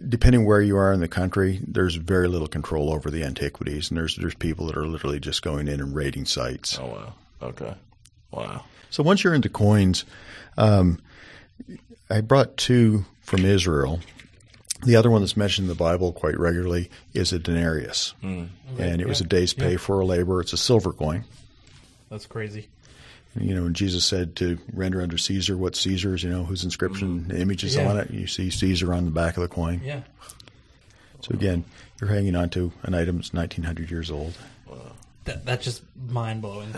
depending 0.08 0.46
where 0.46 0.62
you 0.62 0.78
are 0.78 0.94
in 0.94 1.00
the 1.00 1.08
country, 1.08 1.60
there's 1.68 1.96
very 1.96 2.28
little 2.28 2.48
control 2.48 2.92
over 2.92 3.12
the 3.12 3.24
antiquities, 3.24 3.90
and 3.90 3.98
there's 3.98 4.16
there's 4.16 4.36
people 4.36 4.68
that 4.68 4.78
are 4.78 4.88
literally 4.88 5.20
just 5.20 5.42
going 5.42 5.68
in 5.68 5.80
and 5.80 5.96
raiding 5.96 6.26
sites. 6.26 6.80
Oh 6.80 6.86
wow. 6.88 7.14
Okay. 7.42 7.74
Wow. 8.32 8.64
So 8.90 9.04
once 9.04 9.24
you're 9.24 9.34
into 9.34 9.50
coins, 9.50 10.06
um, 10.58 11.02
I 12.10 12.22
brought 12.22 12.58
two 12.58 13.06
from 13.22 13.46
Israel. 13.46 14.00
The 14.86 14.96
other 14.96 15.10
one 15.10 15.22
that's 15.22 15.38
mentioned 15.38 15.66
in 15.66 15.70
the 15.70 15.76
Bible 15.76 16.12
quite 16.12 16.40
regularly 16.40 16.90
is 17.14 17.34
a 17.34 17.40
denarius, 17.40 18.14
mm. 18.24 18.48
and 18.78 19.02
it 19.02 19.08
was 19.08 19.22
a 19.22 19.24
day's 19.24 19.54
pay 19.54 19.78
for 19.78 20.00
a 20.00 20.06
labor. 20.06 20.42
It's 20.42 20.54
a 20.54 20.58
silver 20.58 20.92
coin. 20.92 21.24
That's 22.10 22.26
crazy. 22.26 22.68
You 23.40 23.56
know, 23.56 23.66
and 23.66 23.76
Jesus 23.76 24.06
said 24.06 24.36
to 24.36 24.60
render 24.74 25.02
under 25.02 25.18
Caesar 25.18 25.58
what 25.58 25.76
Caesar's. 25.76 26.24
You 26.24 26.30
know, 26.30 26.44
whose 26.44 26.64
inscription 26.64 27.26
mm. 27.30 27.40
image 27.40 27.64
is 27.64 27.76
Yeah. 27.76 27.90
on 27.90 27.98
it. 27.98 28.12
You 28.12 28.28
see 28.28 28.50
Caesar 28.50 28.94
on 28.94 29.06
the 29.06 29.12
back 29.12 29.38
of 29.38 29.42
the 29.42 29.50
coin. 29.50 29.82
Yeah. 29.84 30.02
So 31.22 31.34
again, 31.34 31.64
you're 32.00 32.10
hanging 32.10 32.36
on 32.36 32.50
to 32.50 32.72
an 32.84 32.94
item 32.94 33.18
that's 33.18 33.34
1,900 33.34 33.90
years 33.90 34.12
old. 34.12 34.34
That 35.26 35.46
that's 35.46 35.64
just 35.64 35.82
mind 36.10 36.42
blowing. 36.42 36.74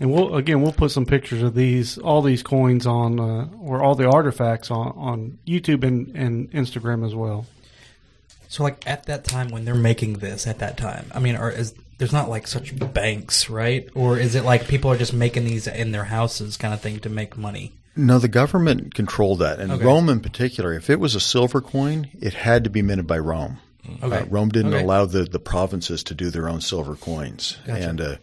And 0.00 0.12
we'll 0.12 0.34
again 0.36 0.62
we'll 0.62 0.72
put 0.72 0.90
some 0.90 1.06
pictures 1.06 1.42
of 1.42 1.54
these 1.54 1.98
all 1.98 2.22
these 2.22 2.42
coins 2.42 2.86
on 2.86 3.18
uh, 3.20 3.48
or 3.60 3.82
all 3.82 3.94
the 3.94 4.08
artifacts 4.08 4.70
on 4.70 4.88
on 4.96 5.38
YouTube 5.46 5.84
and 5.84 6.14
and 6.16 6.50
Instagram 6.52 7.04
as 7.06 7.14
well. 7.14 7.46
So, 8.48 8.62
like 8.62 8.86
at 8.86 9.06
that 9.06 9.24
time 9.24 9.48
when 9.48 9.64
they're 9.64 9.74
making 9.74 10.14
this, 10.14 10.46
at 10.46 10.60
that 10.60 10.76
time, 10.76 11.10
I 11.14 11.18
mean, 11.18 11.34
are 11.36 11.50
is 11.50 11.74
there's 11.98 12.12
not 12.12 12.28
like 12.28 12.46
such 12.46 12.72
banks, 12.92 13.50
right? 13.50 13.88
Or 13.94 14.18
is 14.18 14.34
it 14.34 14.44
like 14.44 14.68
people 14.68 14.90
are 14.92 14.96
just 14.96 15.12
making 15.12 15.44
these 15.44 15.66
in 15.66 15.92
their 15.92 16.04
houses, 16.04 16.56
kind 16.56 16.72
of 16.74 16.80
thing, 16.80 17.00
to 17.00 17.08
make 17.08 17.36
money? 17.36 17.72
No, 17.96 18.18
the 18.18 18.28
government 18.28 18.94
controlled 18.94 19.38
that, 19.38 19.58
and 19.58 19.72
Okay. 19.72 19.84
Rome 19.84 20.08
in 20.10 20.20
particular. 20.20 20.74
If 20.74 20.90
it 20.90 21.00
was 21.00 21.14
a 21.14 21.20
silver 21.20 21.60
coin, 21.62 22.08
it 22.20 22.34
had 22.34 22.64
to 22.64 22.70
be 22.70 22.82
minted 22.82 23.06
by 23.06 23.18
Rome. 23.18 23.58
Okay. 24.02 24.18
Uh, 24.18 24.24
Rome 24.26 24.48
didn't 24.48 24.74
Okay. 24.74 24.82
allow 24.84 25.04
the, 25.06 25.24
the 25.24 25.38
provinces 25.38 26.02
to 26.04 26.14
do 26.14 26.30
their 26.30 26.48
own 26.48 26.60
silver 26.60 26.96
coins, 26.96 27.58
Gotcha. 27.66 27.88
and 27.88 28.00
uh, 28.00 28.16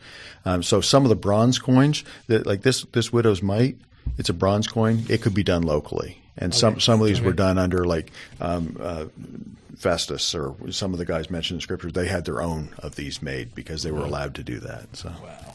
um, 0.45 0.63
so 0.63 0.82
some 0.82 1.04
of 1.04 1.10
the 1.10 1.15
bronze 1.15 1.60
coins, 1.60 2.04
that, 2.28 2.45
like 2.45 2.62
this 2.63 2.84
this 2.91 3.12
widow's 3.13 3.41
mite, 3.41 3.78
it's 4.17 4.30
a 4.30 4.34
bronze 4.34 4.67
coin. 4.67 5.04
It 5.10 5.21
could 5.21 5.34
be 5.34 5.43
done 5.43 5.63
locally, 5.63 6.17
and 6.38 6.54
some 6.54 6.80
some 6.80 7.02
of 7.02 7.08
these 7.08 7.21
were 7.21 7.34
done 7.34 7.58
under 7.58 7.86
like 7.86 8.12
um, 8.41 8.78
uh, 8.82 9.06
Festus 9.78 10.34
or 10.36 10.56
some 10.71 10.93
of 10.93 10.99
the 10.99 11.06
guys 11.06 11.30
mentioned 11.30 11.58
in 11.58 11.62
scriptures. 11.62 11.93
They 11.93 12.08
had 12.08 12.26
their 12.26 12.41
own 12.41 12.69
of 12.80 12.95
these 12.95 13.21
made 13.21 13.56
because 13.56 13.84
they 13.84 13.91
were 13.91 14.06
allowed 14.06 14.36
to 14.36 14.43
do 14.43 14.60
that. 14.60 14.95
So. 14.95 15.10
Wow. 15.23 15.54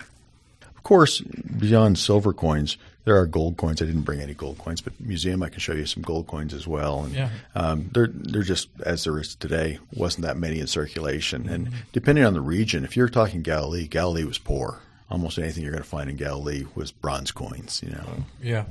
Of 0.76 0.82
course, 0.84 1.20
beyond 1.20 1.98
silver 1.98 2.32
coins, 2.32 2.78
there 3.08 3.16
are 3.18 3.24
gold 3.26 3.56
coins. 3.56 3.80
I 3.80 3.86
didn't 3.86 4.02
bring 4.02 4.20
any 4.20 4.34
gold 4.34 4.58
coins, 4.58 4.82
but 4.82 4.92
museum 5.00 5.42
I 5.42 5.48
can 5.48 5.60
show 5.60 5.72
you 5.72 5.86
some 5.86 6.02
gold 6.02 6.26
coins 6.26 6.52
as 6.52 6.66
well. 6.66 7.04
And 7.04 7.14
Yeah. 7.14 7.30
um, 7.54 7.88
they're 7.94 8.08
they're 8.12 8.42
just 8.42 8.68
as 8.84 9.04
there 9.04 9.18
is 9.18 9.34
today. 9.34 9.78
wasn't 9.94 10.26
that 10.26 10.36
many 10.36 10.60
in 10.60 10.66
circulation, 10.66 11.48
and 11.48 11.68
Mm-hmm. 11.68 11.76
depending 11.94 12.24
on 12.26 12.34
the 12.34 12.42
region, 12.42 12.84
if 12.84 12.98
you're 12.98 13.08
talking 13.08 13.40
Galilee, 13.40 13.86
Galilee 13.88 14.24
was 14.24 14.36
poor. 14.36 14.80
Almost 15.10 15.38
anything 15.38 15.62
you're 15.62 15.72
going 15.72 15.82
to 15.82 15.88
find 15.88 16.10
in 16.10 16.16
Galilee 16.16 16.66
was 16.74 16.92
bronze 16.92 17.30
coins. 17.32 17.80
You 17.82 17.92
know, 17.92 18.24
Yeah. 18.42 18.64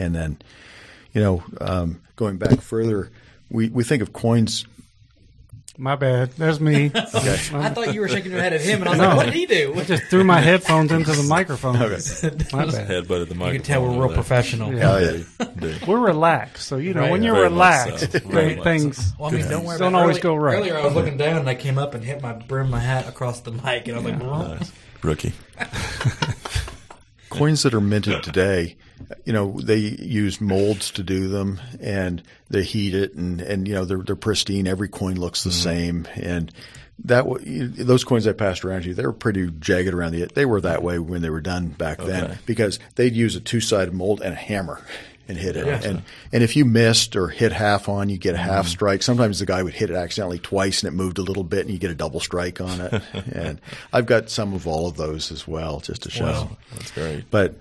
and 0.00 0.16
then 0.16 0.38
you 1.12 1.20
know 1.20 1.44
um, 1.60 2.00
going 2.16 2.38
back 2.38 2.60
further, 2.60 3.10
we 3.50 3.68
we 3.68 3.84
think 3.84 4.02
of 4.02 4.12
coins 4.12 4.64
My 5.76 5.96
bad. 5.96 6.30
There's 6.32 6.60
me. 6.60 6.92
I 6.94 7.00
thought 7.70 7.92
you 7.94 8.00
were 8.00 8.06
shaking 8.08 8.30
your 8.30 8.40
head 8.40 8.52
at 8.52 8.60
him, 8.60 8.80
and 8.80 8.88
I 8.88 8.90
was 8.92 8.98
No. 9.00 9.08
like, 9.08 9.16
"What 9.16 9.24
did 9.26 9.34
he 9.34 9.46
do?" 9.46 9.82
Just 9.84 10.04
threw 10.04 10.22
my 10.22 10.38
headphones 10.40 10.92
into 10.92 11.10
the 11.10 11.24
microphone. 11.24 11.72
My 11.74 11.88
bad. 11.88 11.98
Headbutted 11.98 13.28
the 13.28 13.34
microphone. 13.34 13.46
You 13.46 13.52
can 13.54 13.62
tell 13.62 13.82
we're 13.82 13.90
real 13.90 14.06
there. 14.06 14.14
professional. 14.14 14.72
Yeah. 14.72 14.92
Oh, 14.92 14.98
yeah. 14.98 15.46
Dude. 15.58 15.82
We're 15.88 15.98
relaxed, 15.98 16.66
so 16.68 16.76
you 16.76 16.94
know 16.94 17.00
Right. 17.00 17.10
when 17.10 17.22
you're 17.24 17.34
Very 17.34 17.48
relaxed, 17.48 18.12
so. 18.12 18.18
Very 18.20 18.54
great 18.54 18.62
things. 18.64 19.12
Well, 19.18 19.30
I 19.30 19.32
mean, 19.36 19.48
don't 19.48 19.64
worry. 19.64 19.78
Don't 19.78 19.88
about 19.94 20.02
always 20.02 20.16
Early- 20.18 20.22
go 20.22 20.36
right. 20.36 20.58
Earlier, 20.58 20.78
I 20.78 20.84
was 20.84 20.94
looking 20.94 21.16
down 21.16 21.38
and 21.38 21.48
I 21.48 21.54
came 21.56 21.76
up 21.78 21.94
and 21.94 22.04
hit 22.04 22.22
my 22.22 22.34
brim, 22.34 22.70
my 22.70 22.78
hat 22.80 23.08
across 23.08 23.40
the 23.40 23.50
mic, 23.50 23.88
and 23.88 23.96
I 23.96 24.00
was 24.00 24.04
like, 24.04 24.22
Nice. 24.22 24.72
Rookie. 25.02 25.32
coins 27.38 27.62
that 27.62 27.74
are 27.74 27.80
minted 27.80 28.22
today, 28.22 28.76
you 29.24 29.32
know, 29.32 29.60
they 29.60 29.76
use 29.76 30.40
molds 30.40 30.90
to 30.92 31.02
do 31.02 31.28
them 31.28 31.60
and 31.80 32.22
they 32.50 32.62
heat 32.62 32.94
it 32.94 33.14
and, 33.14 33.40
and 33.40 33.68
you 33.68 33.74
know, 33.74 33.84
they're, 33.84 33.98
they're 33.98 34.16
pristine. 34.16 34.66
Every 34.66 34.88
coin 34.88 35.16
looks 35.16 35.44
the 35.44 35.50
mm-hmm. 35.50 35.62
same. 35.62 36.08
And 36.14 36.52
that, 37.04 37.24
those 37.76 38.04
coins 38.04 38.26
I 38.26 38.32
passed 38.32 38.64
around 38.64 38.82
to 38.82 38.88
you, 38.88 38.94
they 38.94 39.04
were 39.04 39.12
pretty 39.12 39.50
jagged 39.50 39.92
around 39.92 40.12
the, 40.12 40.26
they 40.26 40.44
were 40.44 40.60
that 40.60 40.82
way 40.82 40.98
when 40.98 41.22
they 41.22 41.30
were 41.30 41.40
done 41.40 41.68
back 41.68 42.00
Okay. 42.00 42.10
then 42.10 42.38
because 42.46 42.78
they'd 42.94 43.14
use 43.14 43.36
a 43.36 43.40
two 43.40 43.60
sided 43.60 43.92
mold 43.92 44.20
and 44.20 44.32
a 44.32 44.36
hammer. 44.36 44.80
And 45.26 45.38
hit 45.38 45.56
it, 45.56 45.66
and 45.86 46.02
and 46.32 46.42
if 46.42 46.54
you 46.54 46.66
missed 46.66 47.16
or 47.16 47.28
hit 47.28 47.50
half 47.50 47.88
on, 47.88 48.10
you 48.10 48.18
get 48.18 48.34
a 48.34 48.36
half 48.36 48.66
mm-hmm. 48.66 48.72
strike. 48.72 49.02
Sometimes 49.02 49.38
the 49.38 49.46
guy 49.46 49.62
would 49.62 49.72
hit 49.72 49.88
it 49.88 49.96
accidentally 49.96 50.38
twice, 50.38 50.82
and 50.82 50.92
it 50.92 50.94
moved 50.94 51.16
a 51.16 51.22
little 51.22 51.44
bit, 51.44 51.60
and 51.60 51.70
you 51.70 51.78
get 51.78 51.90
a 51.90 51.94
double 51.94 52.20
strike 52.20 52.60
on 52.60 52.78
it. 52.82 53.02
and 53.32 53.58
I've 53.90 54.04
got 54.04 54.28
some 54.28 54.52
of 54.52 54.66
all 54.66 54.86
of 54.86 54.98
those 54.98 55.32
as 55.32 55.48
well, 55.48 55.80
just 55.80 56.02
to 56.02 56.10
show. 56.10 56.26
Wow. 56.26 56.56
That's 56.74 56.90
great. 56.90 57.24
But 57.30 57.54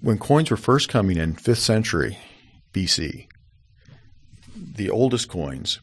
when 0.00 0.18
coins 0.18 0.50
were 0.50 0.56
first 0.56 0.88
coming 0.88 1.16
in, 1.16 1.34
fifth 1.34 1.60
century 1.60 2.18
BC, 2.72 3.28
the 4.56 4.90
oldest 4.90 5.28
coins 5.28 5.80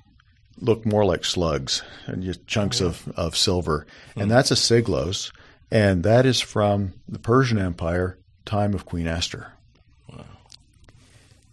looked 0.59 0.85
more 0.85 1.05
like 1.05 1.23
slugs 1.23 1.83
and 2.05 2.23
just 2.23 2.45
chunks 2.47 2.81
oh, 2.81 2.87
of, 2.87 3.07
of 3.15 3.37
silver. 3.37 3.85
And 4.15 4.25
hmm. 4.25 4.29
that's 4.29 4.51
a 4.51 4.55
siglos, 4.55 5.31
and 5.71 6.03
that 6.03 6.25
is 6.25 6.39
from 6.39 6.93
the 7.07 7.19
Persian 7.19 7.59
Empire, 7.59 8.17
time 8.45 8.73
of 8.73 8.85
Queen 8.85 9.07
Esther. 9.07 9.53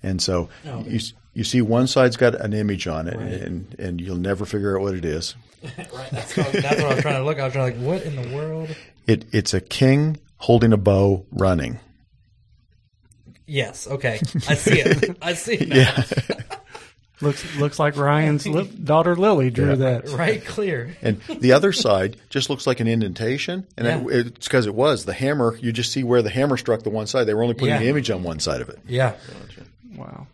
And 0.04 0.20
so 0.22 0.48
you 0.86 1.00
you 1.32 1.42
see 1.44 1.60
one 1.62 1.86
side's 1.88 2.16
got 2.16 2.34
an 2.40 2.52
image 2.52 2.86
on 2.86 3.08
it, 3.08 3.14
and, 3.16 3.74
and 3.78 4.00
you'll 4.00 4.16
never 4.16 4.44
figure 4.46 4.76
out 4.76 4.82
what 4.82 4.94
it 4.94 5.04
is. 5.04 5.34
right. 5.64 6.10
That's 6.12 6.36
what, 6.36 6.46
I 6.46 6.50
was, 6.52 6.62
that's 6.62 6.82
what 6.82 6.90
I 6.90 6.94
was 6.94 7.02
trying 7.02 7.14
to 7.16 7.24
look. 7.24 7.38
I 7.40 7.44
was 7.44 7.52
trying 7.54 7.72
to 7.74 7.80
like, 7.80 7.86
what 7.98 8.02
in 8.06 8.14
the 8.30 8.36
world? 8.36 8.68
It 9.06 9.24
it's 9.32 9.54
a 9.54 9.60
king 9.60 10.18
holding 10.36 10.72
a 10.72 10.76
bow 10.76 11.26
running. 11.32 11.80
Yes. 13.46 13.86
Okay. 13.86 14.20
I 14.48 14.54
see 14.54 14.80
it. 14.80 15.16
I 15.20 15.34
see 15.34 15.54
it. 15.54 15.68
Now. 15.68 16.04
Looks 17.20 17.56
looks 17.56 17.78
like 17.78 17.96
Ryan's 17.96 18.46
li- 18.46 18.66
daughter 18.68 19.14
Lily 19.14 19.48
drew 19.50 19.76
that. 19.76 20.08
Right. 20.10 20.44
Clear. 20.44 20.96
And 21.00 21.20
the 21.22 21.52
other 21.52 21.72
side 21.72 22.16
just 22.28 22.50
looks 22.50 22.66
like 22.66 22.80
an 22.80 22.88
indentation, 22.88 23.66
and 23.78 23.86
Yeah. 23.86 24.18
it, 24.18 24.26
it's 24.36 24.48
because 24.48 24.66
it 24.66 24.74
was 24.74 25.04
the 25.04 25.12
hammer. 25.14 25.56
You 25.62 25.72
just 25.72 25.92
see 25.92 26.02
where 26.02 26.22
the 26.22 26.28
hammer 26.28 26.56
struck 26.56 26.82
the 26.82 26.90
one 26.90 27.06
side. 27.06 27.24
They 27.24 27.32
were 27.32 27.44
only 27.44 27.54
putting 27.54 27.68
Yeah. 27.68 27.78
the 27.78 27.88
image 27.88 28.10
on 28.10 28.24
one 28.24 28.40
side 28.40 28.60
of 28.60 28.68
it. 28.68 28.78
Yeah. 28.86 29.14
Wow. 29.96 30.26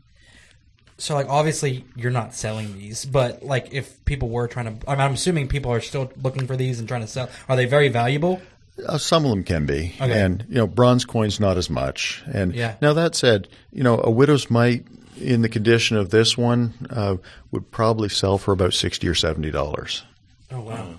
So 0.98 1.14
like 1.14 1.28
obviously 1.28 1.84
you're 1.96 2.10
not 2.10 2.34
selling 2.34 2.74
these, 2.78 3.04
but 3.06 3.42
like 3.42 3.72
if 3.72 4.04
people 4.04 4.28
were 4.28 4.48
trying 4.48 4.78
to, 4.80 4.90
I 4.90 4.94
mean, 4.94 5.00
I'm 5.00 5.14
assuming 5.14 5.48
people 5.48 5.72
are 5.72 5.80
still 5.80 6.12
looking 6.22 6.46
for 6.46 6.56
these 6.56 6.78
and 6.78 6.86
trying 6.86 7.00
to 7.00 7.06
sell. 7.06 7.30
Are 7.48 7.56
they 7.56 7.64
very 7.64 7.88
valuable? 7.88 8.40
Uh, 8.86 8.98
some 8.98 9.24
of 9.24 9.30
them 9.30 9.42
can 9.44 9.66
be, 9.66 9.94
Okay. 10.00 10.12
and 10.22 10.44
you 10.48 10.56
know, 10.56 10.66
bronze 10.66 11.04
coins 11.04 11.40
not 11.40 11.56
as 11.56 11.68
much. 11.70 12.22
And 12.32 12.54
Yeah. 12.54 12.74
now 12.82 12.92
that 12.94 13.14
said, 13.14 13.48
you 13.72 13.82
know, 13.82 14.00
a 14.02 14.10
widow's 14.10 14.50
mite 14.50 14.86
in 15.18 15.42
the 15.42 15.48
condition 15.48 15.96
of 15.96 16.10
this 16.10 16.36
one 16.38 16.72
uh, 16.90 17.16
would 17.50 17.70
probably 17.70 18.08
sell 18.08 18.38
for 18.38 18.52
about 18.52 18.72
sixty 18.74 19.06
or 19.08 19.14
seventy 19.14 19.50
dollars. 19.50 20.02
Oh 20.50 20.60
wow. 20.60 20.94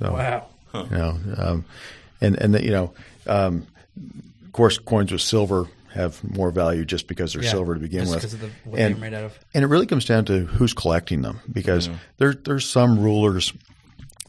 So, 0.00 0.12
Wow. 0.12 0.46
You 0.74 0.96
know, 0.98 1.18
um, 1.38 1.64
and 2.20 2.36
and 2.40 2.54
the, 2.54 2.64
you 2.64 2.70
know, 2.72 2.92
um, 3.28 3.66
of 4.44 4.52
course, 4.52 4.78
coins 4.78 5.12
with 5.12 5.20
silver 5.20 5.66
have 5.94 6.22
more 6.24 6.50
value 6.50 6.84
just 6.84 7.06
because 7.06 7.32
they're 7.32 7.42
Yeah, 7.42 7.50
silver 7.50 7.74
to 7.74 7.80
begin 7.80 8.00
just 8.00 8.14
with, 8.14 8.22
'cause 8.22 8.34
of 8.34 8.40
the- 8.40 8.50
what 8.64 8.80
and, 8.80 8.94
they're 8.94 9.10
made 9.10 9.14
out 9.16 9.24
of. 9.24 9.38
And 9.54 9.64
it 9.64 9.68
really 9.68 9.86
comes 9.86 10.04
down 10.04 10.24
to 10.26 10.46
who's 10.46 10.74
collecting 10.74 11.22
them 11.22 11.40
because 11.50 11.88
there 12.18 12.34
there's 12.34 12.68
some 12.68 12.98
rulers 12.98 13.52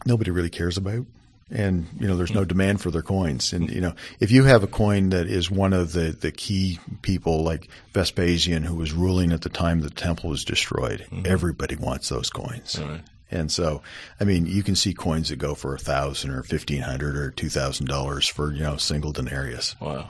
nobody 0.06 0.32
really 0.32 0.50
cares 0.50 0.78
about. 0.78 1.06
And 1.52 1.88
you 2.00 2.08
know, 2.08 2.18
there's 2.18 2.34
no 2.34 2.42
hmm. 2.42 2.48
demand 2.48 2.82
for 2.82 2.90
their 2.90 3.04
coins. 3.04 3.54
And 3.54 3.70
you 3.70 3.82
know, 3.82 3.94
if 4.20 4.32
you 4.32 4.46
have 4.46 4.64
a 4.64 4.68
coin 4.68 5.10
that 5.10 5.28
is 5.28 5.52
one 5.52 5.74
of 5.74 5.92
the, 5.94 6.12
the 6.12 6.32
key 6.32 6.80
people, 7.04 7.44
like 7.44 7.70
Vespasian, 7.94 8.64
who 8.64 8.76
was 8.76 8.94
ruling 8.94 9.32
at 9.32 9.42
the 9.42 9.50
time 9.50 9.82
the 9.82 9.92
temple 9.92 10.32
was 10.32 10.44
destroyed, 10.44 11.06
mm-hmm. 11.12 11.22
everybody 11.26 11.76
wants 11.76 12.10
those 12.10 12.32
coins. 12.32 12.80
Right. 12.80 13.02
And 13.32 13.52
so, 13.52 13.82
I 14.20 14.24
mean, 14.24 14.46
you 14.46 14.64
can 14.64 14.76
see 14.76 14.94
coins 14.94 15.30
that 15.30 15.38
go 15.38 15.56
for 15.56 15.76
a 15.76 15.80
thousand 15.80 16.32
or 16.32 16.42
fifteen 16.44 16.82
hundred 16.82 17.16
or 17.16 17.32
two 17.32 17.50
thousand 17.50 17.88
dollars 17.88 18.28
for 18.28 18.52
you 18.52 18.64
know 18.64 18.78
single 18.78 19.12
denarius. 19.12 19.76
Wow. 19.80 20.10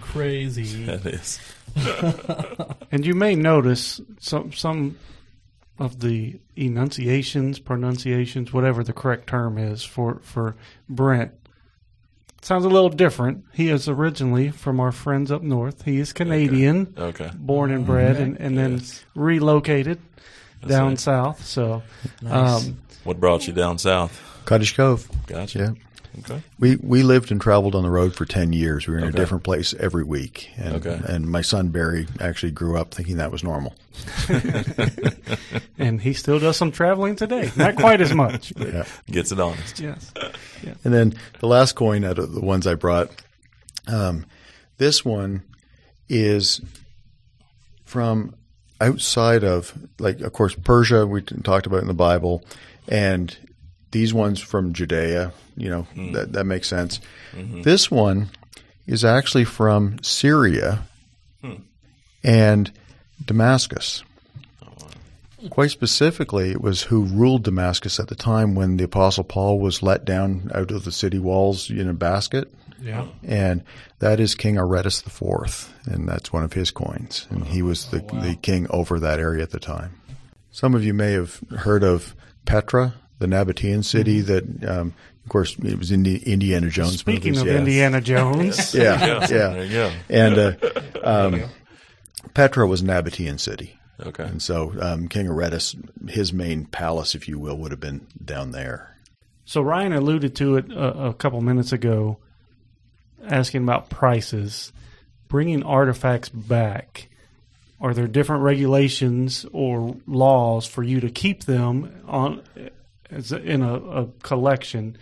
Crazy. 0.00 0.84
That 0.86 1.06
is. 1.06 1.38
And 2.92 3.06
you 3.06 3.14
may 3.14 3.34
notice 3.36 4.00
some 4.18 4.52
some 4.52 4.96
of 5.78 6.00
the 6.00 6.40
enunciations, 6.56 7.58
pronunciations, 7.60 8.52
whatever 8.52 8.82
the 8.82 8.92
correct 8.92 9.28
term 9.28 9.56
is 9.58 9.84
for 9.84 10.18
for 10.22 10.56
Brent. 10.88 11.32
Sounds 12.42 12.64
a 12.64 12.68
little 12.68 12.88
different. 12.88 13.44
He 13.52 13.68
is 13.68 13.88
originally 13.88 14.50
from 14.50 14.80
our 14.80 14.90
friends 14.92 15.30
up 15.30 15.42
north. 15.42 15.84
He 15.84 15.98
is 16.00 16.12
Canadian, 16.12 16.94
Okay. 16.98 17.30
born 17.34 17.70
and 17.70 17.84
bred, 17.86 18.16
and, 18.16 18.36
and 18.40 18.56
then 18.58 18.72
Yes. 18.78 19.04
relocated 19.14 19.98
down 20.66 20.88
right. 20.90 20.98
south. 20.98 21.44
So, 21.44 21.82
Nice. 22.22 22.66
um, 22.66 22.78
What 23.04 23.20
brought 23.20 23.46
you 23.46 23.52
down 23.52 23.78
south? 23.78 24.18
Cottage 24.46 24.74
Cove. 24.74 25.06
Gotcha. 25.26 25.58
Yeah. 25.58 25.72
Okay. 26.18 26.42
We 26.58 26.76
we 26.76 27.02
lived 27.04 27.30
and 27.30 27.40
traveled 27.40 27.74
on 27.76 27.82
the 27.84 27.90
road 27.90 28.14
for 28.14 28.24
ten 28.24 28.52
years. 28.52 28.86
We 28.86 28.94
were 28.94 28.98
in 28.98 29.04
Okay. 29.04 29.16
a 29.16 29.20
different 29.20 29.44
place 29.44 29.72
every 29.74 30.02
week, 30.04 30.50
and 30.56 30.74
Okay. 30.74 31.00
and 31.06 31.26
my 31.30 31.40
son 31.40 31.68
Barry 31.68 32.06
actually 32.20 32.50
grew 32.52 32.76
up 32.76 32.92
thinking 32.92 33.16
that 33.18 33.30
was 33.30 33.44
normal. 33.44 33.74
and 35.78 36.00
he 36.00 36.12
still 36.12 36.38
does 36.38 36.56
some 36.56 36.72
traveling 36.72 37.16
today. 37.16 37.50
Not 37.56 37.76
quite 37.76 38.00
as 38.00 38.14
much. 38.14 38.52
but 38.56 38.72
Yeah. 38.72 38.84
Gets 39.10 39.32
it 39.32 39.40
honest. 39.40 39.78
yes. 39.80 40.12
And 40.84 40.92
then 40.92 41.14
the 41.38 41.46
last 41.46 41.74
coin 41.74 42.04
out 42.04 42.18
of 42.18 42.32
the 42.32 42.40
ones 42.40 42.66
I 42.66 42.74
brought, 42.74 43.10
um, 43.86 44.26
this 44.78 45.04
one 45.04 45.42
is 46.08 46.60
from 47.84 48.34
outside 48.80 49.44
of, 49.44 49.74
like, 49.98 50.20
of 50.20 50.32
course, 50.32 50.54
Persia, 50.54 51.06
we 51.06 51.22
talked 51.22 51.66
about 51.66 51.82
in 51.82 51.88
the 51.88 51.94
Bible, 51.94 52.42
and 52.88 53.36
these 53.90 54.14
ones 54.14 54.40
from 54.40 54.72
Judea, 54.72 55.32
you 55.56 55.68
know, 55.68 55.82
hmm. 55.82 56.12
that, 56.12 56.32
that 56.32 56.44
makes 56.44 56.68
sense. 56.68 57.00
Mm-hmm. 57.32 57.62
This 57.62 57.90
one 57.90 58.30
is 58.86 59.04
actually 59.04 59.44
from 59.44 60.02
Syria 60.02 60.82
hmm. 61.42 61.54
and 62.22 62.70
Damascus. 63.24 64.02
Oh. 64.62 65.48
Quite 65.48 65.70
specifically, 65.70 66.50
it 66.50 66.60
was 66.60 66.82
who 66.82 67.04
ruled 67.04 67.44
Damascus 67.44 67.98
at 67.98 68.08
the 68.08 68.14
time 68.14 68.54
when 68.54 68.76
the 68.76 68.84
Apostle 68.84 69.24
Paul 69.24 69.58
was 69.58 69.82
let 69.82 70.04
down 70.04 70.50
out 70.54 70.70
of 70.70 70.84
the 70.84 70.92
city 70.92 71.18
walls 71.18 71.70
in 71.70 71.88
a 71.88 71.94
basket. 71.94 72.52
Yeah. 72.80 73.06
And 73.22 73.62
that 73.98 74.20
is 74.20 74.34
King 74.34 74.56
Aretas 74.56 75.02
IV, 75.06 75.70
and 75.84 76.08
that's 76.08 76.32
one 76.32 76.42
of 76.42 76.54
his 76.54 76.70
coins. 76.70 77.26
And 77.30 77.44
he 77.44 77.60
was 77.60 77.90
the, 77.90 78.02
oh, 78.10 78.20
the 78.20 78.36
king 78.36 78.66
over 78.70 78.98
that 79.00 79.20
area 79.20 79.42
at 79.42 79.50
the 79.50 79.60
time. 79.60 80.00
Some 80.50 80.74
of 80.74 80.82
you 80.82 80.94
may 80.94 81.12
have 81.12 81.40
heard 81.58 81.84
of 81.84 82.14
Petra, 82.46 82.94
the 83.20 83.26
Nabatean 83.26 83.84
city 83.84 84.20
that, 84.22 84.64
um, 84.68 84.92
of 85.24 85.28
course, 85.28 85.56
it 85.62 85.78
was 85.78 85.92
in 85.92 86.02
the 86.02 86.16
Indiana 86.30 86.68
Jones 86.70 86.98
Speaking 86.98 87.34
movies. 87.34 87.42
of 87.42 87.46
yeah. 87.46 87.58
Indiana 87.58 88.00
Jones, 88.00 88.74
Yeah, 88.74 88.96
There 88.96 89.14
you 89.22 89.28
go. 89.28 89.34
yeah. 89.34 89.48
There 89.52 89.64
you 89.64 89.72
go. 89.72 89.92
And 90.08 90.38
uh, 90.38 90.80
um, 91.04 91.44
Petra 92.34 92.66
was 92.66 92.80
a 92.80 92.84
Nabatean 92.84 93.38
city. 93.38 93.78
Okay. 94.00 94.24
And 94.24 94.42
so 94.42 94.72
um, 94.80 95.08
King 95.08 95.28
Aretas, 95.28 95.76
his 96.08 96.32
main 96.32 96.64
palace, 96.64 97.14
if 97.14 97.28
you 97.28 97.38
will, 97.38 97.56
would 97.58 97.70
have 97.70 97.80
been 97.80 98.06
down 98.24 98.50
there. 98.52 98.96
So 99.44 99.60
Ryan 99.60 99.92
alluded 99.92 100.34
to 100.36 100.56
it 100.56 100.72
a, 100.72 101.08
a 101.08 101.14
couple 101.14 101.40
minutes 101.42 101.72
ago, 101.72 102.18
asking 103.28 103.62
about 103.64 103.90
prices, 103.90 104.72
bringing 105.28 105.62
artifacts 105.62 106.28
back. 106.30 107.08
Are 107.80 107.92
there 107.94 108.06
different 108.06 108.42
regulations 108.42 109.44
or 109.52 109.96
laws 110.06 110.66
for 110.66 110.82
you 110.82 111.00
to 111.00 111.10
keep 111.10 111.44
them 111.44 112.02
on 112.06 112.42
as 113.10 113.32
in 113.32 113.62
a, 113.62 113.74
a 113.74 114.06
collection, 114.22 114.96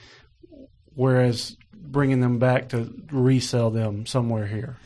whereas 0.95 1.57
bringing 1.73 2.21
them 2.21 2.39
back 2.39 2.69
to 2.71 2.93
resell 3.11 3.71
them 3.71 4.07
somewhere 4.07 4.47
here? 4.47 4.77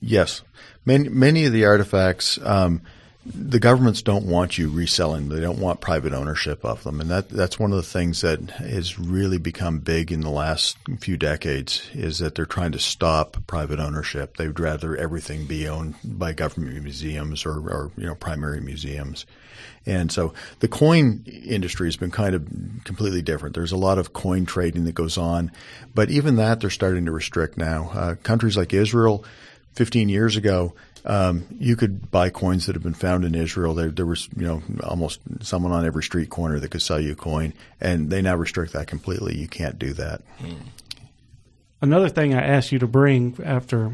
Yes, 0.00 0.42
many 0.84 1.08
many 1.08 1.46
of 1.46 1.52
the 1.52 1.64
artifacts, 1.64 2.38
um, 2.42 2.82
the 3.24 3.58
governments 3.58 4.02
don't 4.02 4.26
want 4.26 4.58
you 4.58 4.68
reselling. 4.68 5.30
They 5.30 5.40
don't 5.40 5.58
want 5.58 5.80
private 5.80 6.12
ownership 6.12 6.62
of 6.64 6.82
them, 6.84 7.00
and 7.00 7.10
that 7.10 7.30
that's 7.30 7.58
one 7.58 7.72
of 7.72 7.76
the 7.76 7.82
things 7.82 8.20
that 8.20 8.50
has 8.50 8.98
really 8.98 9.38
become 9.38 9.78
big 9.78 10.12
in 10.12 10.20
the 10.20 10.30
last 10.30 10.76
few 11.00 11.16
decades. 11.16 11.88
Is 11.94 12.18
that 12.18 12.34
they're 12.34 12.44
trying 12.44 12.72
to 12.72 12.78
stop 12.78 13.38
private 13.46 13.80
ownership. 13.80 14.36
They'd 14.36 14.60
rather 14.60 14.94
everything 14.94 15.46
be 15.46 15.66
owned 15.66 15.94
by 16.04 16.34
government 16.34 16.82
museums 16.82 17.46
or, 17.46 17.52
or 17.52 17.90
you 17.96 18.06
know 18.06 18.14
primary 18.14 18.60
museums. 18.60 19.24
And 19.86 20.10
so 20.10 20.32
the 20.60 20.68
coin 20.68 21.24
industry 21.26 21.86
has 21.88 21.96
been 21.96 22.10
kind 22.10 22.34
of 22.34 22.46
completely 22.84 23.22
different. 23.22 23.54
There's 23.54 23.72
a 23.72 23.76
lot 23.76 23.98
of 23.98 24.12
coin 24.12 24.46
trading 24.46 24.84
that 24.84 24.94
goes 24.94 25.18
on, 25.18 25.52
but 25.94 26.10
even 26.10 26.36
that 26.36 26.60
they're 26.60 26.70
starting 26.70 27.04
to 27.04 27.12
restrict 27.12 27.58
now. 27.58 27.90
Uh, 27.92 28.14
countries 28.22 28.56
like 28.56 28.72
Israel, 28.72 29.24
15 29.74 30.08
years 30.08 30.36
ago, 30.36 30.74
um, 31.04 31.46
you 31.58 31.76
could 31.76 32.10
buy 32.10 32.30
coins 32.30 32.66
that 32.66 32.74
have 32.74 32.82
been 32.82 32.94
found 32.94 33.24
in 33.24 33.34
Israel. 33.34 33.74
There, 33.74 33.90
there 33.90 34.06
was, 34.06 34.28
you 34.36 34.46
know, 34.46 34.62
almost 34.82 35.20
someone 35.42 35.72
on 35.72 35.84
every 35.84 36.02
street 36.02 36.30
corner 36.30 36.58
that 36.58 36.70
could 36.70 36.80
sell 36.80 36.98
you 36.98 37.12
a 37.12 37.16
coin, 37.16 37.52
and 37.80 38.08
they 38.08 38.22
now 38.22 38.36
restrict 38.36 38.72
that 38.72 38.86
completely. 38.86 39.36
You 39.36 39.48
can't 39.48 39.78
do 39.78 39.92
that. 39.94 40.22
Another 41.82 42.08
thing 42.08 42.34
I 42.34 42.42
asked 42.42 42.72
you 42.72 42.78
to 42.78 42.86
bring 42.86 43.38
after 43.44 43.92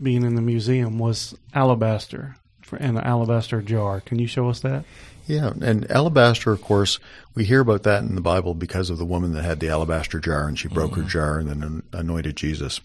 being 0.00 0.22
in 0.22 0.36
the 0.36 0.42
museum 0.42 0.98
was 0.98 1.34
alabaster 1.52 2.36
in 2.72 2.96
an 2.96 3.04
alabaster 3.04 3.60
jar. 3.60 4.00
Can 4.00 4.18
you 4.18 4.26
show 4.26 4.48
us 4.48 4.60
that? 4.60 4.84
Yeah, 5.26 5.52
and 5.62 5.90
alabaster, 5.90 6.52
of 6.52 6.60
course, 6.60 6.98
we 7.34 7.44
hear 7.44 7.60
about 7.60 7.84
that 7.84 8.02
in 8.02 8.14
the 8.14 8.20
Bible 8.20 8.52
because 8.52 8.90
of 8.90 8.98
the 8.98 9.06
woman 9.06 9.32
that 9.32 9.44
had 9.44 9.58
the 9.58 9.70
alabaster 9.70 10.20
jar 10.20 10.46
and 10.46 10.58
she 10.58 10.68
broke 10.68 10.96
her 10.96 11.00
mm-hmm. 11.00 11.08
jar 11.08 11.38
and 11.38 11.48
then 11.48 11.82
anointed 11.92 12.36
Jesus. 12.36 12.80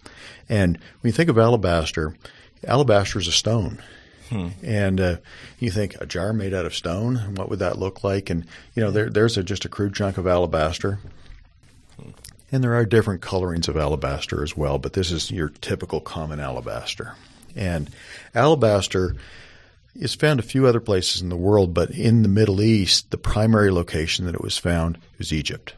And 0.48 0.78
when 0.78 1.10
you 1.10 1.12
think 1.12 1.30
of 1.30 1.38
alabaster, 1.38 2.16
alabaster 2.66 3.20
is 3.20 3.28
a 3.28 3.34
stone. 3.34 3.82
Hmm. 4.30 4.50
And 4.64 5.02
uh, 5.02 5.18
you 5.60 5.72
think 5.72 6.00
a 6.00 6.06
jar 6.06 6.32
made 6.34 6.54
out 6.54 6.66
of 6.66 6.76
stone, 6.76 7.36
what 7.36 7.50
would 7.50 7.60
that 7.60 7.80
look 7.80 8.04
like? 8.04 8.30
And 8.30 8.46
you 8.76 8.84
know, 8.84 8.92
there, 8.92 9.10
there's 9.10 9.38
a, 9.38 9.44
just 9.44 9.66
a 9.66 9.70
crude 9.70 9.96
chunk 9.96 10.18
of 10.18 10.28
alabaster, 10.28 11.00
hmm. 12.00 12.12
and 12.52 12.64
there 12.64 12.76
are 12.76 12.86
different 12.86 13.22
colorings 13.22 13.68
of 13.68 13.76
alabaster 13.76 14.44
as 14.44 14.56
well. 14.56 14.78
But 14.78 14.94
this 14.94 15.12
is 15.12 15.32
your 15.32 15.50
typical 15.50 16.00
common 16.00 16.40
alabaster. 16.40 17.16
And 17.56 17.90
alabaster 18.36 19.16
is 20.00 20.16
found 20.16 20.40
a 20.40 20.44
few 20.44 20.66
other 20.66 20.80
places 20.80 21.22
in 21.22 21.30
the 21.30 21.36
world, 21.38 21.74
but 21.74 21.92
in 21.92 22.24
the 22.24 22.30
Middle 22.30 22.62
East, 22.62 23.12
the 23.12 23.18
primary 23.18 23.70
location 23.72 24.26
that 24.26 24.34
it 24.36 24.42
was 24.42 24.58
found 24.58 24.98
is 25.20 25.32
Egypt. 25.32 25.74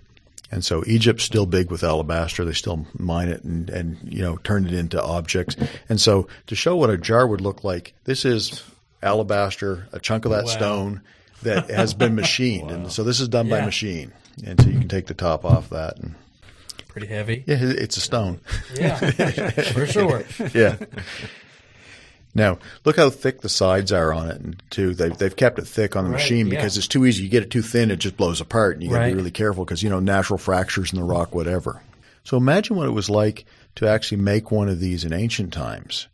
And 0.51 0.63
so 0.65 0.84
Egypt's 0.86 1.23
still 1.23 1.45
big 1.45 1.71
with 1.71 1.84
alabaster. 1.84 2.43
They 2.45 2.51
still 2.53 2.86
mine 2.97 3.29
it 3.29 3.43
and, 3.43 3.69
and 3.69 3.97
you 4.03 4.21
know 4.21 4.38
turn 4.38 4.65
it 4.65 4.73
into 4.73 5.01
objects. 5.01 5.55
And 5.89 5.99
so 5.99 6.27
to 6.47 6.55
show 6.55 6.75
what 6.75 6.89
a 6.89 6.97
jar 6.97 7.25
would 7.25 7.41
look 7.41 7.63
like, 7.63 7.93
this 8.03 8.25
is 8.25 8.62
alabaster, 9.01 9.88
a 9.93 9.99
chunk 9.99 10.25
of 10.25 10.31
that 10.31 10.43
Wow. 10.45 10.49
stone 10.51 11.01
that 11.43 11.69
has 11.69 11.93
been 11.93 12.15
machined. 12.21 12.69
And 12.69 12.91
so 12.91 13.03
this 13.03 13.19
is 13.21 13.27
done 13.29 13.49
by 13.49 13.62
machine. 13.65 14.12
And 14.45 14.62
so 14.62 14.67
you 14.69 14.79
can 14.79 14.89
take 14.89 15.07
the 15.07 15.13
top 15.13 15.45
off 15.45 15.69
that. 15.69 15.97
And 15.97 16.15
Pretty 16.89 17.07
heavy. 17.07 17.43
yeah, 17.47 17.57
it's 17.62 17.95
a 17.95 18.01
stone. 18.01 18.41
Yeah, 18.75 18.95
for 18.97 19.88
sure. 19.88 20.23
yeah. 20.53 20.75
Now, 22.33 22.59
look 22.85 22.95
how 22.95 23.09
thick 23.09 23.41
the 23.41 23.49
sides 23.49 23.91
are 23.91 24.13
on 24.13 24.29
it, 24.29 24.39
and 24.39 24.63
too. 24.69 24.93
They've 24.93 25.17
they've 25.17 25.35
kept 25.35 25.59
it 25.59 25.67
thick 25.67 25.95
on 25.95 26.05
the 26.05 26.11
Right, 26.11 26.17
machine 26.21 26.47
yeah. 26.47 26.55
because 26.55 26.77
it's 26.77 26.87
too 26.87 27.05
easy. 27.05 27.23
You 27.23 27.29
get 27.29 27.43
it 27.43 27.51
too 27.51 27.61
thin, 27.61 27.91
it 27.91 27.97
just 27.99 28.15
blows 28.17 28.39
apart, 28.39 28.75
and 28.75 28.83
you 28.83 28.89
got 28.89 28.95
to 28.95 29.01
Right. 29.01 29.09
be 29.11 29.15
really 29.17 29.31
careful 29.31 29.65
because 29.65 29.83
you 29.83 29.89
know 29.89 29.99
natural 29.99 30.37
fractures 30.37 30.93
in 30.93 30.99
the 30.99 31.03
rock, 31.05 31.35
whatever. 31.35 31.81
So 32.23 32.37
imagine 32.37 32.75
what 32.77 32.87
it 32.87 32.91
was 32.91 33.09
like 33.09 33.45
to 33.75 33.87
actually 33.87 34.21
make 34.21 34.51
one 34.51 34.69
of 34.69 34.79
these 34.79 35.03
in 35.03 35.11
ancient 35.11 35.51
times, 35.51 36.07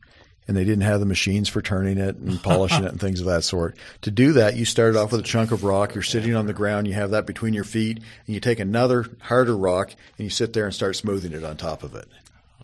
and 0.48 0.58
they 0.58 0.64
didn't 0.64 0.82
have 0.86 1.00
the 1.02 1.06
machines 1.06 1.50
for 1.50 1.62
turning 1.62 1.98
it 2.00 2.16
and 2.16 2.42
polishing 2.42 2.84
it 2.86 2.92
and 2.92 3.00
things 3.00 3.20
of 3.20 3.28
that 3.28 3.44
sort. 3.44 3.76
To 4.02 4.10
do 4.12 4.32
that, 4.34 4.56
you 4.56 4.66
started 4.66 4.98
off 4.98 5.12
with 5.12 5.20
a 5.22 5.24
chunk 5.24 5.52
of 5.52 5.64
rock. 5.64 5.94
You're 5.94 6.02
sitting 6.04 6.34
on 6.36 6.48
the 6.48 6.54
ground. 6.54 6.88
You 6.88 6.94
have 6.94 7.12
that 7.12 7.28
between 7.28 7.54
your 7.54 7.64
feet, 7.64 7.98
and 7.98 8.34
you 8.34 8.40
take 8.40 8.60
another 8.60 9.06
harder 9.22 9.56
rock 9.56 9.90
and 10.18 10.24
you 10.26 10.30
sit 10.32 10.54
there 10.54 10.66
and 10.66 10.74
start 10.74 10.96
smoothing 10.96 11.34
it 11.34 11.44
on 11.44 11.58
top 11.58 11.84
of 11.84 11.94
it. 11.94 12.08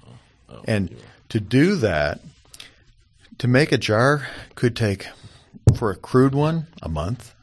Oh, 0.08 0.12
oh, 0.50 0.62
and 0.66 0.96
to 1.30 1.40
do 1.40 1.76
that, 1.78 2.22
to 3.40 3.48
make 3.48 3.72
a 3.72 3.78
jar 3.78 4.28
could 4.56 4.76
take, 4.76 5.08
for 5.78 5.92
a 5.92 5.96
crude 5.96 6.36
one, 6.36 6.68
a 6.82 6.90
month 6.90 7.34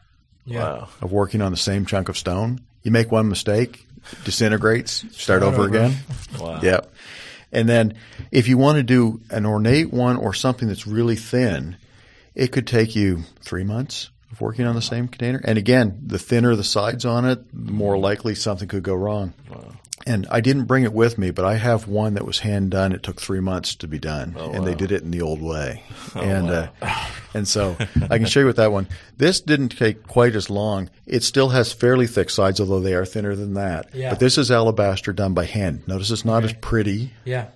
Yeah. 0.45 0.63
Wow. 0.63 0.89
of 1.01 1.13
working 1.13 1.43
on 1.43 1.53
the 1.53 1.59
same 1.59 1.87
chunk 1.87 2.09
of 2.09 2.17
stone. 2.19 2.61
You 2.83 2.91
make 2.91 3.11
one 3.13 3.29
mistake, 3.29 3.87
disintegrates, 4.25 5.05
start 5.11 5.43
over, 5.43 5.63
over. 5.63 5.69
again. 5.69 5.97
Wow. 6.39 6.61
Yeah. 6.63 6.81
And 7.53 7.69
then 7.69 7.95
if 8.31 8.47
you 8.49 8.57
want 8.59 8.77
to 8.77 8.83
do 8.83 9.21
an 9.31 9.45
ornate 9.45 9.93
one 9.93 10.17
or 10.17 10.33
something 10.33 10.69
that's 10.69 10.87
really 10.87 11.17
thin, 11.17 11.77
it 12.35 12.53
could 12.53 12.67
take 12.67 12.95
you 12.95 13.25
three 13.41 13.65
months 13.65 14.11
of 14.31 14.41
working 14.41 14.67
on 14.67 14.77
the 14.77 14.83
same 14.83 15.09
container. 15.09 15.41
And 15.45 15.59
again, 15.59 16.01
the 16.07 16.19
thinner 16.19 16.55
the 16.55 16.63
sides 16.65 17.05
on 17.05 17.25
it, 17.29 17.41
the 17.53 17.73
more 17.73 17.99
likely 17.99 18.35
something 18.37 18.69
could 18.69 18.85
go 18.85 18.95
wrong. 18.95 19.35
And 20.07 20.27
I 20.31 20.41
didn't 20.41 20.65
bring 20.65 20.85
it 20.85 20.95
with 20.95 21.19
me, 21.19 21.31
but 21.31 21.45
I 21.45 21.57
have 21.57 21.87
one 21.87 22.15
that 22.15 22.25
was 22.25 22.39
hand 22.39 22.71
done. 22.71 22.93
It 22.93 23.03
took 23.03 23.21
three 23.21 23.41
months 23.41 23.75
to 23.77 23.89
be 23.89 23.99
done, 23.99 24.35
and 24.37 24.67
they 24.67 24.75
did 24.75 24.93
it 24.93 25.03
in 25.03 25.11
the 25.11 25.21
old 25.21 25.43
way. 25.43 25.83
and 26.15 26.49
uh, 26.49 26.69
and 27.35 27.47
so 27.47 27.77
I 28.09 28.17
can 28.17 28.27
show 28.27 28.41
you 28.41 28.47
with 28.47 28.57
that 28.57 28.73
one. 28.73 28.89
This 29.19 29.41
didn't 29.41 29.71
take 29.71 30.07
quite 30.07 30.35
as 30.35 30.49
long. 30.49 30.89
It 31.07 31.23
still 31.23 31.51
has 31.51 31.73
fairly 31.73 32.07
thick 32.07 32.31
sides, 32.31 32.61
although 32.61 32.81
they 32.81 32.95
are 32.95 33.05
thinner 33.05 33.37
than 33.37 33.55
that. 33.55 33.95
Yeah. 33.95 34.11
But 34.11 34.21
this 34.21 34.39
is 34.39 34.51
alabaster 34.51 35.13
done 35.13 35.35
by 35.35 35.45
hand. 35.45 35.87
Notice 35.87 36.11
it's 36.11 36.25
not 36.25 36.45
as 36.45 36.55
pretty. 36.55 37.13
Yeah. 37.25 37.49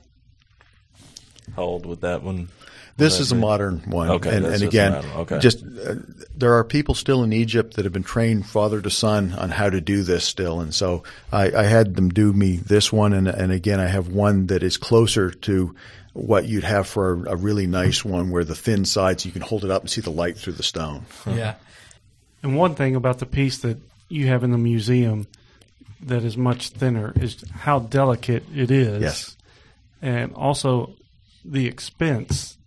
How 1.56 1.62
old 1.62 1.86
would 1.86 2.02
that 2.02 2.22
one? 2.22 2.48
This 2.96 3.18
is 3.18 3.32
a 3.32 3.34
modern 3.34 3.80
one. 3.80 4.08
Okay, 4.10 4.36
and, 4.36 4.46
and 4.46 4.62
again. 4.62 4.92
Okay. 5.16 5.38
just 5.40 5.64
uh, 5.64 5.96
there 6.36 6.54
are 6.54 6.64
people 6.64 6.94
still 6.94 7.24
in 7.24 7.32
Egypt 7.32 7.74
that 7.74 7.84
have 7.84 7.92
been 7.92 8.04
trained 8.04 8.46
father 8.46 8.80
to 8.80 8.90
son 8.90 9.32
on 9.32 9.50
how 9.50 9.68
to 9.68 9.80
do 9.80 10.02
this 10.02 10.24
still, 10.24 10.60
and 10.60 10.72
so 10.72 11.02
I, 11.32 11.50
I 11.52 11.64
had 11.64 11.96
them 11.96 12.10
do 12.10 12.32
me 12.32 12.56
this 12.56 12.92
one, 12.92 13.12
and, 13.12 13.26
and 13.26 13.50
again, 13.50 13.80
I 13.80 13.86
have 13.86 14.08
one 14.08 14.46
that 14.46 14.62
is 14.62 14.76
closer 14.76 15.30
to 15.30 15.74
what 16.12 16.46
you'd 16.46 16.64
have 16.64 16.86
for 16.86 17.26
a, 17.26 17.32
a 17.32 17.36
really 17.36 17.66
nice 17.66 18.04
one, 18.04 18.30
where 18.30 18.44
the 18.44 18.54
thin 18.54 18.84
sides 18.84 19.26
you 19.26 19.32
can 19.32 19.42
hold 19.42 19.64
it 19.64 19.70
up 19.70 19.82
and 19.82 19.90
see 19.90 20.00
the 20.00 20.10
light 20.10 20.38
through 20.38 20.52
the 20.52 20.62
stone. 20.62 21.04
Yeah. 21.26 21.56
And 22.42 22.56
one 22.56 22.74
thing 22.74 22.94
about 22.94 23.18
the 23.18 23.26
piece 23.26 23.58
that 23.58 23.78
you 24.08 24.28
have 24.28 24.44
in 24.44 24.52
the 24.52 24.58
museum 24.58 25.26
that 26.02 26.24
is 26.24 26.36
much 26.36 26.70
thinner 26.70 27.12
is 27.16 27.42
how 27.50 27.80
delicate 27.80 28.44
it 28.54 28.70
is. 28.70 29.02
Yes. 29.02 29.36
And 30.02 30.34
also 30.34 30.94
the 31.44 31.66
expense. 31.66 32.58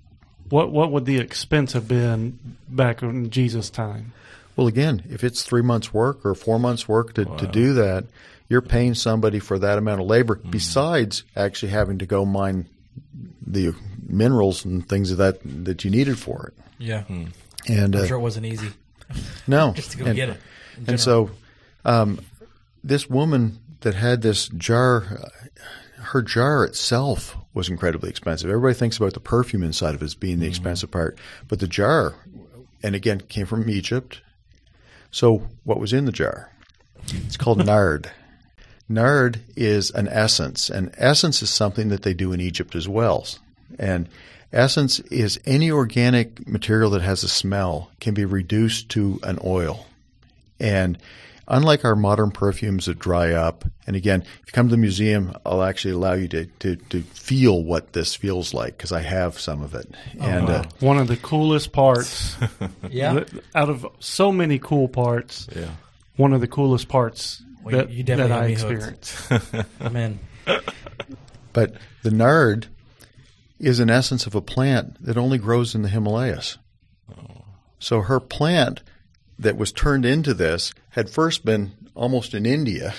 What 0.50 0.72
what 0.72 0.92
would 0.92 1.06
the 1.06 1.20
expense 1.20 1.74
have 1.74 1.88
been 1.88 2.40
back 2.70 3.02
in 3.02 3.30
Jesus' 3.30 3.70
time? 3.70 4.14
Well, 4.56 4.68
again, 4.68 5.04
if 5.10 5.24
it's 5.24 5.44
three 5.44 5.62
months' 5.62 5.94
work 5.94 6.26
or 6.26 6.34
four 6.34 6.60
months' 6.60 6.88
work 6.88 7.14
to, 7.14 7.26
to 7.26 7.46
do 7.46 7.74
that, 7.74 8.06
you're 8.50 8.62
paying 8.62 8.96
somebody 8.96 9.40
for 9.40 9.60
that 9.60 9.78
amount 9.78 10.02
of 10.02 10.08
labor. 10.08 10.36
Besides 10.36 11.24
actually 11.36 11.72
having 11.72 12.00
to 12.00 12.08
go 12.08 12.26
mine 12.26 12.68
the 13.46 13.76
minerals 14.08 14.66
and 14.66 14.88
things 14.88 15.12
of 15.12 15.18
that 15.18 15.40
that 15.66 15.84
you 15.84 15.92
needed 15.92 16.18
for 16.18 16.48
it. 16.48 16.64
Yeah. 16.80 17.04
And 17.08 17.96
I'm 17.96 18.04
uh, 18.04 18.06
sure 18.08 18.18
it 18.18 18.22
wasn't 18.22 18.46
easy 18.46 18.70
no, 19.48 19.74
just 19.76 19.92
to 19.92 19.98
go 19.98 20.06
and, 20.06 20.16
get 20.16 20.30
it. 20.30 20.38
And 20.86 21.00
so, 21.00 21.32
um, 21.86 22.20
this 22.84 23.10
woman 23.10 23.60
that 23.82 23.96
had 23.96 24.22
this 24.22 24.48
jar, 24.50 25.04
uh, 25.24 26.02
her 26.02 26.22
jar 26.22 26.64
itself 26.66 27.36
was 27.58 27.70
incredibly 27.70 28.10
expensive. 28.10 28.50
Everybody 28.50 28.76
thinks 28.76 28.98
about 28.98 29.14
the 29.14 29.20
perfume 29.20 29.64
inside 29.64 29.96
of 29.96 30.02
it 30.02 30.06
as 30.06 30.16
being 30.16 30.40
the 30.40 30.46
mm-hmm. 30.46 30.52
expensive 30.52 30.92
part, 30.92 31.18
but 31.48 31.60
the 31.60 31.68
jar, 31.68 32.16
and 32.82 32.96
again, 32.96 33.22
came 33.22 33.46
from 33.46 33.70
Egypt. 33.70 34.22
So, 35.12 35.48
what 35.64 35.80
was 35.80 35.92
in 35.92 36.06
the 36.06 36.12
jar? 36.12 36.52
It's 37.08 37.38
called 37.38 37.58
nard. 37.66 38.12
Nard 38.88 39.42
is 39.56 39.92
an 39.92 40.08
essence, 40.08 40.70
and 40.70 40.94
essence 40.98 41.42
is 41.42 41.50
something 41.50 41.90
that 41.90 42.04
they 42.04 42.14
do 42.14 42.32
in 42.32 42.40
Egypt 42.40 42.76
as 42.76 42.88
well. 42.88 43.28
And 43.78 44.08
essence 44.54 45.00
is 45.00 45.40
any 45.46 45.70
organic 45.70 46.48
material 46.48 46.92
that 46.92 47.02
has 47.02 47.24
a 47.24 47.28
smell 47.28 47.92
can 48.00 48.14
be 48.14 48.24
reduced 48.24 48.90
to 48.90 49.20
an 49.24 49.40
oil. 49.44 49.88
And 50.60 50.98
unlike 51.48 51.86
our 51.86 51.96
modern 51.96 52.32
perfumes 52.32 52.86
that 52.88 53.00
dry 53.00 53.32
up, 53.34 53.64
and 53.86 53.96
again, 53.96 54.22
if 54.22 54.48
you 54.48 54.52
come 54.54 54.68
to 54.68 54.72
the 54.72 54.78
museum, 54.78 55.36
I'll 55.46 55.64
actually 55.64 55.94
allow 55.94 56.14
you 56.14 56.28
to, 56.30 56.46
to, 56.46 56.76
to 56.76 57.02
feel 57.04 57.64
what 57.64 57.94
this 57.94 58.16
feels 58.16 58.54
like 58.54 58.76
because 58.78 58.92
I 58.92 59.02
have 59.02 59.40
some 59.40 59.62
of 59.62 59.74
it. 59.76 59.90
and 60.20 60.50
uh, 60.50 60.64
One 60.80 60.98
of 60.98 61.08
the 61.08 61.18
coolest 61.18 61.72
parts 61.72 62.36
yeah. 62.90 63.24
out 63.56 63.70
of 63.70 63.86
so 64.00 64.32
many 64.32 64.60
cool 64.60 64.88
parts, 64.88 65.48
Yeah. 65.56 65.70
one 66.18 66.34
of 66.34 66.42
the 66.42 66.48
coolest 66.48 66.88
parts 66.90 67.42
Well, 67.64 67.78
that, 67.78 67.90
you 67.92 68.04
definitely 68.04 68.30
that 68.30 68.44
I 68.44 68.50
have 68.50 68.70
me 68.70 68.76
hooked. 68.76 68.98
experienced. 69.00 69.72
I'm 69.82 69.96
in. 69.96 70.20
But 71.54 71.76
the 72.04 72.12
nard 72.12 72.68
is 73.60 73.80
an 73.80 73.90
essence 73.90 74.28
of 74.28 74.36
a 74.36 74.42
plant 74.42 75.04
that 75.04 75.18
only 75.18 75.38
grows 75.38 75.74
in 75.76 75.82
the 75.82 75.90
Himalayas. 75.90 76.58
So 77.80 78.02
her 78.02 78.20
plant 78.20 78.82
that 79.40 79.58
was 79.58 79.72
turned 79.72 80.06
into 80.06 80.34
this 80.34 80.74
had 80.92 81.10
first 81.10 81.46
been 81.46 81.72
almost 81.96 82.34
in 82.34 82.46
India. 82.46 82.94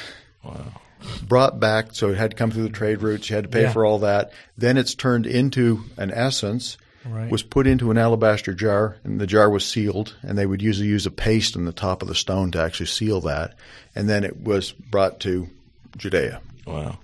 Brought 1.27 1.61
back, 1.61 1.95
so 1.95 2.09
it 2.11 2.17
had 2.19 2.33
to 2.33 2.37
come 2.37 2.51
through 2.51 2.65
the 2.65 2.69
trade 2.71 3.03
routes. 3.03 3.31
You 3.31 3.37
had 3.37 3.45
to 3.45 3.51
pay 3.51 3.63
Yeah. 3.63 3.73
for 3.73 3.85
all 3.85 4.01
that. 4.01 4.33
Then 4.57 4.77
it's 4.77 4.95
turned 4.95 5.27
into 5.27 5.85
an 5.97 6.11
essence. 6.11 6.77
Right. 7.07 7.31
was 7.31 7.43
put 7.43 7.67
into 7.67 7.91
an 7.91 7.97
alabaster 7.97 8.53
jar, 8.53 8.97
and 9.03 9.19
the 9.19 9.27
jar 9.27 9.49
was 9.49 9.65
sealed. 9.65 10.17
And 10.23 10.37
they 10.37 10.45
would 10.45 10.61
usually 10.61 10.89
use 10.89 11.07
a 11.07 11.11
paste 11.11 11.57
on 11.57 11.65
the 11.65 11.73
top 11.73 12.03
of 12.03 12.09
the 12.09 12.15
stone 12.15 12.51
to 12.51 12.61
actually 12.61 12.87
seal 12.87 13.21
that, 13.23 13.55
and 13.95 14.11
then 14.11 14.25
it 14.25 14.43
was 14.43 14.73
brought 14.73 15.19
to 15.21 15.49
Judea. 15.97 16.41
Wow. 16.67 16.99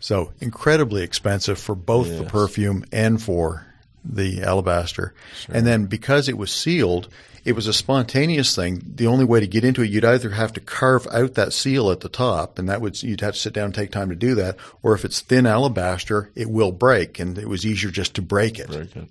So 0.00 0.32
incredibly 0.40 1.02
expensive 1.02 1.58
for 1.58 1.74
both 1.74 2.08
the 2.16 2.24
perfume 2.24 2.84
and 2.92 3.20
for 3.20 3.66
the 4.04 4.42
alabaster. 4.42 5.12
And 5.48 5.66
then 5.66 5.86
because 5.86 6.28
it 6.28 6.38
was 6.38 6.50
sealed, 6.52 7.08
it 7.44 7.54
was 7.54 7.66
a 7.66 7.72
spontaneous 7.72 8.54
thing. 8.56 8.82
The 8.94 9.06
only 9.06 9.24
way 9.24 9.40
to 9.40 9.46
get 9.46 9.64
into 9.64 9.82
it, 9.82 9.90
you'd 9.90 10.04
either 10.04 10.30
have 10.30 10.52
to 10.54 10.60
carve 10.60 11.06
out 11.12 11.34
that 11.34 11.52
seal 11.52 11.90
at 11.90 12.00
the 12.00 12.08
top, 12.08 12.58
and 12.58 12.68
that 12.68 12.80
would 12.80 13.02
you'd 13.02 13.20
have 13.20 13.34
to 13.34 13.40
sit 13.40 13.52
down 13.52 13.66
and 13.66 13.74
take 13.74 13.90
time 13.92 14.08
to 14.08 14.16
do 14.16 14.34
that, 14.36 14.56
or 14.82 14.94
if 14.94 15.04
it's 15.04 15.20
thin 15.20 15.46
alabaster, 15.46 16.30
it 16.34 16.48
will 16.48 16.72
break, 16.72 17.18
and 17.18 17.36
it 17.38 17.48
was 17.48 17.66
easier 17.66 17.90
just 17.90 18.14
to 18.14 18.22
break 18.22 18.58
it. 18.58 18.68
Very 18.68 18.86
good. 18.86 19.08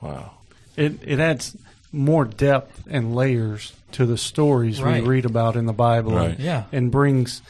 Wow. 0.00 0.32
It 0.76 1.00
it 1.04 1.18
adds 1.20 1.56
more 1.90 2.24
depth 2.24 2.82
and 2.88 3.14
layers 3.14 3.72
to 3.92 4.06
the 4.06 4.18
stories 4.18 4.80
Right. 4.82 5.02
we 5.02 5.08
read 5.08 5.24
about 5.24 5.56
in 5.56 5.66
the 5.66 5.72
Bible, 5.72 6.12
Right. 6.12 6.30
and, 6.30 6.38
Yeah. 6.38 6.64
and 6.70 6.90
brings 6.90 7.42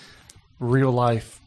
real 0.61 0.92
life 0.92 1.40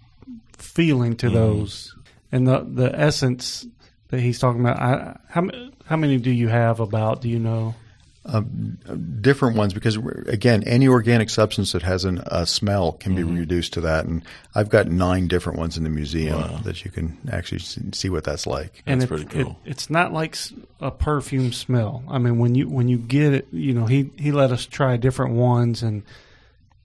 feeling 0.58 1.16
to 1.18 1.28
mm-hmm. 1.28 1.36
those. 1.36 1.96
And 2.32 2.48
the 2.48 2.66
the 2.70 2.98
essence 2.98 3.66
that 4.10 4.20
he's 4.20 4.40
talking 4.40 4.62
about, 4.62 4.80
I, 4.80 5.18
how 5.30 5.50
how 5.86 5.96
many 5.98 6.18
do 6.18 6.30
you 6.30 6.50
have 6.50 6.80
about? 6.80 7.22
Do 7.22 7.30
you 7.30 7.40
know? 7.40 7.76
Um, 8.24 8.78
different 9.20 9.58
ones 9.58 9.74
because 9.74 9.98
again, 10.28 10.62
any 10.66 10.88
organic 10.88 11.32
substance 11.32 11.72
that 11.72 11.82
has 11.82 12.06
an, 12.06 12.22
a 12.28 12.46
smell 12.46 12.92
can 12.92 13.16
be 13.16 13.24
mm-hmm. 13.24 13.36
reduced 13.36 13.74
to 13.74 13.82
that, 13.82 14.06
and 14.06 14.24
I've 14.54 14.70
got 14.70 14.88
nine 14.88 15.28
different 15.28 15.58
ones 15.58 15.76
in 15.76 15.84
the 15.84 15.90
museum 15.90 16.62
that 16.62 16.86
you 16.86 16.92
can 16.92 17.18
actually 17.32 17.62
see 17.94 18.10
what 18.10 18.24
that's 18.24 18.46
like. 18.46 18.84
and 18.86 19.02
That's 19.02 19.12
it, 19.12 19.16
pretty 19.16 19.44
cool. 19.44 19.58
It, 19.66 19.72
it's 19.72 19.90
not 19.90 20.14
like 20.14 20.38
a 20.80 20.92
perfume 20.92 21.52
smell. 21.52 22.04
I 22.08 22.20
mean, 22.20 22.38
when 22.38 22.54
you 22.54 22.70
when 22.70 22.88
you 22.88 23.00
get 23.00 23.34
it, 23.34 23.48
you 23.52 23.74
know, 23.74 23.88
he 23.88 24.12
he 24.20 24.32
let 24.32 24.52
us 24.52 24.68
try 24.68 24.98
different 24.98 25.34
ones, 25.34 25.82
and 25.82 26.04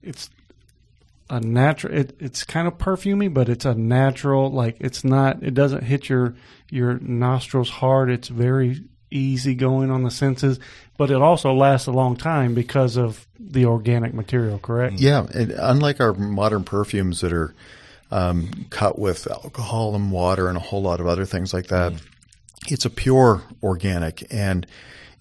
it's 0.02 0.30
a 1.28 1.40
natural. 1.40 1.98
It, 1.98 2.16
it's 2.18 2.44
kind 2.44 2.66
of 2.66 2.78
perfumey, 2.78 3.32
but 3.32 3.50
it's 3.50 3.66
a 3.66 3.74
natural. 3.74 4.50
Like 4.50 4.76
it's 4.80 5.04
not. 5.04 5.42
It 5.42 5.52
doesn't 5.52 5.82
hit 5.82 6.08
your 6.08 6.34
your 6.70 6.98
nostrils 6.98 7.68
hard. 7.68 8.10
It's 8.10 8.28
very 8.28 8.84
easy 9.10 9.54
going 9.54 9.90
on 9.90 10.02
the 10.02 10.10
senses, 10.10 10.58
but 10.96 11.10
it 11.10 11.20
also 11.20 11.52
lasts 11.52 11.86
a 11.86 11.92
long 11.92 12.16
time 12.16 12.54
because 12.54 12.96
of 12.96 13.26
the 13.38 13.66
organic 13.66 14.14
material. 14.14 14.58
Correct. 14.58 14.94
Yeah, 14.94 15.26
and 15.34 15.52
unlike 15.52 16.00
our 16.00 16.12
modern 16.14 16.64
perfumes 16.64 17.20
that 17.20 17.32
are 17.32 17.54
um, 18.10 18.66
cut 18.70 18.98
with 18.98 19.30
alcohol 19.30 19.94
and 19.94 20.10
water 20.10 20.48
and 20.48 20.56
a 20.56 20.60
whole 20.60 20.82
lot 20.82 21.00
of 21.00 21.06
other 21.06 21.24
things 21.24 21.52
like 21.52 21.68
that, 21.68 21.92
it's 22.68 22.84
a 22.84 22.90
pure 22.90 23.42
organic, 23.62 24.26
and 24.32 24.66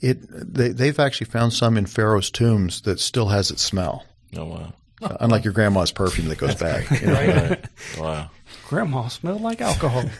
it 0.02 0.20
they, 0.30 0.70
they've 0.70 1.00
actually 1.00 1.28
found 1.28 1.54
some 1.54 1.78
in 1.78 1.86
Pharaoh's 1.86 2.30
tombs 2.30 2.82
that 2.82 3.00
still 3.00 3.28
has 3.28 3.52
its 3.52 3.62
smell. 3.62 4.06
Oh 4.36 4.46
wow. 4.46 4.74
Uh, 5.02 5.18
unlike 5.20 5.44
your 5.44 5.54
grandma's 5.54 5.92
perfume 5.92 6.30
that 6.30 6.38
goes 6.38 6.56
back. 6.56 6.90
you 7.02 7.08
know. 7.08 7.14
Right. 7.14 7.66
Wow. 8.00 8.30
Grandma 8.68 9.08
smelled 9.10 9.42
like 9.42 9.62
alcohol. 9.62 10.04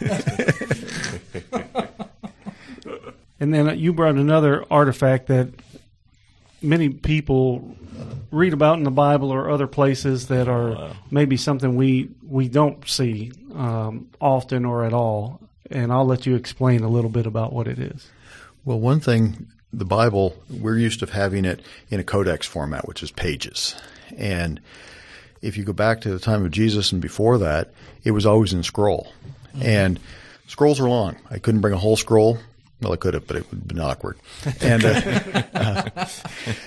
and 3.40 3.52
then 3.52 3.78
you 3.78 3.92
brought 3.92 4.16
another 4.16 4.64
artifact 4.70 5.26
that 5.28 5.48
many 6.62 6.88
people 6.88 7.76
read 8.30 8.52
about 8.52 8.78
in 8.78 8.84
the 8.84 8.90
Bible 8.90 9.30
or 9.30 9.50
other 9.50 9.66
places 9.66 10.28
that 10.28 10.48
are 10.48 10.94
maybe 11.10 11.36
something 11.36 11.76
we 11.76 12.10
we 12.26 12.48
don't 12.48 12.86
see 12.88 13.32
um, 13.54 14.08
often 14.20 14.64
or 14.64 14.84
at 14.84 14.92
all. 14.92 15.40
And 15.70 15.92
I'll 15.92 16.06
let 16.06 16.26
you 16.26 16.36
explain 16.36 16.82
a 16.82 16.88
little 16.88 17.10
bit 17.10 17.26
about 17.26 17.52
what 17.52 17.66
it 17.66 17.78
is. 17.78 18.08
Well, 18.64 18.78
one 18.78 19.00
thing, 19.00 19.48
the 19.72 19.84
Bible, 19.84 20.36
we're 20.48 20.78
used 20.78 21.00
to 21.00 21.06
having 21.06 21.44
it 21.44 21.60
in 21.90 21.98
a 21.98 22.04
codex 22.04 22.46
format, 22.46 22.86
which 22.86 23.02
is 23.02 23.10
pages. 23.10 23.74
And 24.16 24.60
if 25.42 25.56
you 25.56 25.64
go 25.64 25.72
back 25.72 26.00
to 26.02 26.10
the 26.10 26.18
time 26.18 26.44
of 26.44 26.50
Jesus 26.52 26.92
and 26.92 27.02
before 27.02 27.38
that, 27.38 27.72
it 28.04 28.12
was 28.12 28.26
always 28.26 28.52
in 28.52 28.62
scroll. 28.62 29.12
And 29.60 29.98
scrolls 30.46 30.80
are 30.80 30.88
long. 30.88 31.16
I 31.30 31.38
couldn't 31.38 31.60
bring 31.62 31.74
a 31.74 31.78
whole 31.78 31.96
scroll. 31.96 32.38
Well, 32.86 32.92
I 32.92 32.96
could 32.98 33.14
have, 33.14 33.26
but 33.26 33.36
it 33.38 33.50
would 33.50 33.58
have 33.58 33.66
been 33.68 33.80
awkward. 33.80 34.16
And, 34.60 34.84
uh, 34.84 35.42
uh, 35.54 36.06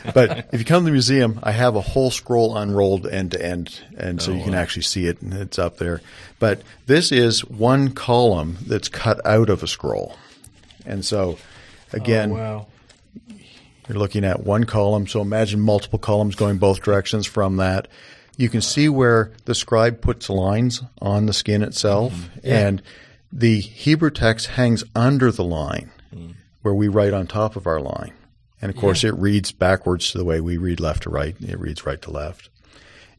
but 0.13 0.49
if 0.51 0.59
you 0.59 0.65
come 0.65 0.81
to 0.81 0.85
the 0.85 0.91
museum, 0.91 1.39
I 1.41 1.51
have 1.51 1.77
a 1.77 1.81
whole 1.81 2.11
scroll 2.11 2.57
unrolled 2.57 3.07
end 3.07 3.31
to 3.31 3.41
end, 3.41 3.79
and 3.97 4.21
so 4.21 4.33
you 4.33 4.43
can 4.43 4.53
actually 4.53 4.81
see 4.81 5.05
it, 5.05 5.21
and 5.21 5.33
it's 5.33 5.57
up 5.57 5.77
there. 5.77 6.01
But 6.37 6.61
this 6.87 7.13
is 7.13 7.45
one 7.45 7.91
column 7.93 8.57
that's 8.67 8.89
cut 8.89 9.25
out 9.25 9.49
of 9.49 9.63
a 9.63 9.67
scroll, 9.67 10.17
and 10.85 11.05
so 11.05 11.37
again, 11.93 12.31
Oh, 12.31 12.35
wow. 12.35 12.67
you're 13.87 13.97
looking 13.97 14.25
at 14.25 14.43
one 14.43 14.65
column. 14.65 15.07
So 15.07 15.21
imagine 15.21 15.61
multiple 15.61 15.99
columns 15.99 16.35
going 16.35 16.57
both 16.57 16.83
directions 16.83 17.25
from 17.27 17.55
that. 17.57 17.87
You 18.35 18.49
can 18.49 18.59
see 18.61 18.89
where 18.89 19.31
the 19.45 19.55
scribe 19.55 20.01
puts 20.01 20.29
lines 20.29 20.81
on 21.01 21.27
the 21.27 21.33
skin 21.33 21.61
itself, 21.63 22.13
and 22.43 22.81
the 23.31 23.61
Hebrew 23.61 24.09
text 24.09 24.47
hangs 24.47 24.83
under 24.95 25.31
the 25.31 25.43
line 25.45 25.91
where 26.61 26.73
we 26.73 26.87
write 26.87 27.13
on 27.13 27.27
top 27.27 27.55
of 27.55 27.67
our 27.67 27.79
line. 27.79 28.13
And 28.61 28.69
of 28.69 28.75
course, 28.75 29.03
it 29.05 29.15
reads 29.15 29.51
backwards 29.51 30.11
to 30.11 30.17
the 30.17 30.25
way 30.25 30.41
we 30.41 30.57
read 30.57 30.79
left 30.79 31.03
to 31.03 31.09
right. 31.09 31.35
It 31.41 31.59
reads 31.59 31.85
right 31.85 32.01
to 32.01 32.11
left. 32.11 32.49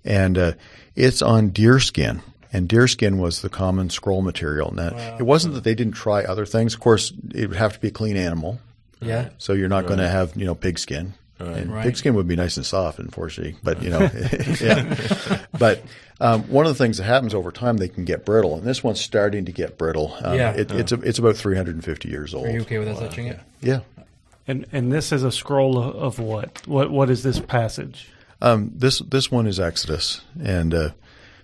And 0.05 0.37
uh, 0.37 0.53
it's 0.95 1.23
on 1.23 1.51
deerskin. 1.51 2.21
And 2.53 2.69
deerskin 2.69 3.19
was 3.19 3.41
the 3.41 3.49
common 3.49 3.91
scroll 3.91 4.23
material. 4.23 4.73
Now, 4.75 5.17
it 5.19 5.23
wasn't 5.23 5.55
that 5.55 5.65
they 5.65 5.75
didn't 5.75 5.95
try 5.95 6.25
other 6.25 6.45
things. 6.45 6.75
Of 6.75 6.81
course, 6.81 7.13
it 7.35 7.49
would 7.49 7.57
have 7.57 7.75
to 7.75 7.81
be 7.81 7.89
a 7.89 7.93
clean 7.93 8.17
animal. 8.17 8.61
Yeah. 9.01 9.31
So 9.39 9.53
you're 9.55 9.69
not 9.69 9.87
going 9.87 9.99
to 10.01 10.09
have, 10.09 10.37
you 10.37 10.45
know, 10.45 10.55
pig 10.55 10.79
skin. 10.79 11.15
And 11.47 11.73
Right. 11.73 11.85
pig 11.85 11.97
skin 11.97 12.15
would 12.15 12.29
be 12.29 12.37
nice 12.37 12.57
and 12.57 12.67
soft, 12.67 12.99
unfortunately. 12.99 13.57
But, 13.63 13.83
you 13.83 13.91
know, 13.91 14.01
yeah. 14.61 15.41
But 15.59 15.83
um, 16.21 16.43
one 16.45 16.67
of 16.67 16.77
the 16.77 16.83
things 16.83 16.99
that 16.99 17.05
happens 17.05 17.35
over 17.35 17.51
time, 17.53 17.77
they 17.79 17.89
can 17.89 18.05
get 18.05 18.25
brittle. 18.25 18.57
And 18.57 18.65
this 18.67 18.83
one's 18.85 19.01
starting 19.01 19.45
to 19.47 19.53
get 19.53 19.79
brittle. 19.79 20.17
Um, 20.23 20.37
Yeah. 20.37 20.53
It, 20.53 20.71
It's, 20.73 20.93
a, 20.93 21.01
it's 21.01 21.19
about 21.19 21.37
350 21.37 22.09
years 22.09 22.35
old. 22.35 22.47
Are 22.47 22.51
you 22.51 22.61
okay 22.63 22.79
with 22.79 22.89
us 22.89 22.99
touching 22.99 23.27
it? 23.27 23.41
Yeah. 23.61 23.81
And 24.49 24.67
and 24.73 24.91
this 24.93 25.13
is 25.13 25.23
a 25.23 25.31
scroll 25.31 25.79
of, 25.79 25.95
of 25.97 26.19
what? 26.19 26.67
What 26.67 26.91
what 26.91 27.09
is 27.11 27.23
this 27.23 27.39
passage? 27.39 28.09
Um, 28.41 28.73
this 28.75 28.99
this 29.01 29.31
one 29.31 29.47
is 29.47 29.61
Exodus, 29.61 30.23
and 30.43 30.75
uh, 30.75 30.91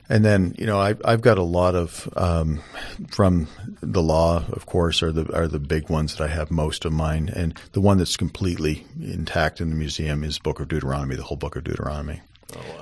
and 0.08 0.24
then 0.24 0.54
you 0.58 0.66
know 0.66 0.80
I, 0.80 0.94
I've 1.04 1.20
got 1.20 1.38
a 1.38 1.42
lot 1.42 1.74
of 1.74 2.08
um, 2.16 2.60
from 3.08 3.48
the 3.80 4.02
law, 4.02 4.44
of 4.52 4.66
course, 4.66 5.02
are 5.02 5.12
the 5.12 5.32
are 5.34 5.48
the 5.48 5.58
big 5.60 5.88
ones 5.88 6.14
that 6.16 6.24
I 6.24 6.28
have 6.28 6.50
most 6.50 6.84
of 6.84 6.92
mine, 6.92 7.30
and 7.34 7.58
the 7.72 7.80
one 7.80 7.98
that's 7.98 8.16
completely 8.16 8.86
intact 9.00 9.60
in 9.60 9.70
the 9.70 9.76
museum 9.76 10.24
is 10.24 10.38
Book 10.38 10.60
of 10.60 10.68
Deuteronomy, 10.68 11.16
the 11.16 11.22
whole 11.22 11.36
Book 11.36 11.56
of 11.56 11.64
Deuteronomy. 11.64 12.20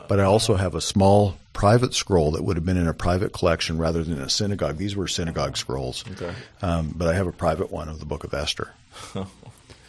But 0.09 0.21
I 0.21 0.25
also 0.25 0.55
have 0.57 0.75
a 0.75 0.81
small 0.81 1.37
private 1.55 1.95
scroll 1.95 2.33
that 2.33 2.45
would 2.45 2.57
have 2.57 2.67
been 2.67 2.77
in 2.77 2.87
a 2.87 2.93
private 2.95 3.33
collection 3.33 3.79
rather 3.79 4.05
than 4.05 4.21
a 4.21 4.29
synagogue. 4.29 4.77
These 4.77 4.95
were 4.95 5.09
synagogue 5.09 5.57
scrolls, 5.57 6.05
Okay. 6.13 6.35
um, 6.61 6.93
but 6.95 7.09
I 7.09 7.15
have 7.15 7.27
a 7.27 7.33
private 7.33 7.73
one 7.73 7.89
of 7.89 7.99
the 7.99 8.05
Book 8.07 8.25
of 8.25 8.35
Esther. 8.35 8.73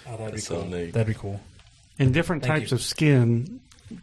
Oh, 0.08 0.18
that'd 0.18 0.26
be 0.28 0.32
That's 0.34 0.46
so 0.48 0.62
cool. 0.62 0.66
neat. 0.68 0.94
That'd 0.94 1.08
be 1.08 1.20
cool. 1.20 1.40
In 1.98 2.12
different 2.12 2.44
Thank 2.44 2.60
types 2.60 2.72
you. 2.72 2.76
of 2.76 2.82
skin, 2.84 3.60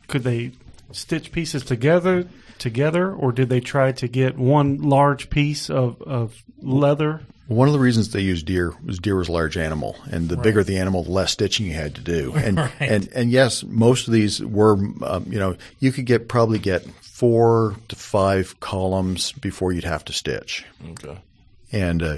could 0.09 0.25
they 0.25 0.51
stitch 0.91 1.31
pieces 1.31 1.63
together 1.65 2.27
together, 2.63 3.13
or 3.13 3.33
did 3.33 3.49
they 3.51 3.61
try 3.61 3.93
to 3.93 4.09
get 4.09 4.39
one 4.39 4.79
large 4.79 5.29
piece 5.29 5.69
of, 5.69 6.01
of 6.03 6.43
leather? 6.63 7.21
One 7.49 7.69
of 7.69 7.75
the 7.75 7.81
reasons 7.81 8.11
they 8.11 8.21
used 8.21 8.47
deer 8.47 8.73
was 8.85 8.99
deer 8.99 9.17
was 9.17 9.29
a 9.29 9.33
large 9.33 9.59
animal, 9.59 9.97
and 10.11 10.29
the 10.29 10.37
bigger 10.39 10.65
the 10.65 10.79
animal, 10.79 11.03
the 11.05 11.11
less 11.11 11.33
stitching 11.33 11.67
you 11.67 11.75
had 11.75 11.97
to 11.97 12.01
do. 12.01 12.33
And 12.37 12.57
Right. 12.57 12.73
and 12.81 13.09
and 13.15 13.31
yes, 13.31 13.63
most 13.65 14.07
of 14.09 14.15
these 14.15 14.41
were, 14.41 14.75
um, 15.05 15.27
you 15.29 15.39
know, 15.39 15.57
you 15.81 15.93
could 15.93 16.07
get 16.07 16.29
probably 16.29 16.59
get 16.59 16.83
four 17.03 17.77
to 17.89 17.97
five 17.97 18.59
columns 18.61 19.33
before 19.33 19.73
you'd 19.73 19.85
have 19.85 20.05
to 20.07 20.13
stitch, 20.13 20.65
Okay. 20.93 21.19
and 21.73 22.03
uh, 22.03 22.17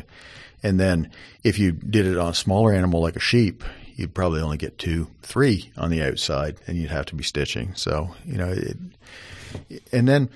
and 0.63 0.79
then 0.79 1.11
if 1.43 1.59
you 1.59 1.73
did 1.73 2.07
it 2.07 2.17
on 2.19 2.29
a 2.31 2.35
smaller 2.35 2.73
animal 2.73 3.01
like 3.01 3.17
a 3.17 3.21
sheep, 3.21 3.65
you'd 3.95 4.15
probably 4.15 4.41
only 4.41 4.57
get 4.57 4.79
two, 4.79 5.09
three 5.23 5.73
on 5.77 5.91
the 5.91 6.03
outside, 6.03 6.57
and 6.67 6.77
you'd 6.77 6.91
have 6.91 7.07
to 7.07 7.15
be 7.15 7.25
stitching. 7.25 7.75
So 7.75 8.15
you 8.25 8.37
know, 8.37 8.51
it, 8.51 8.77
and 9.93 10.09
then 10.09 10.31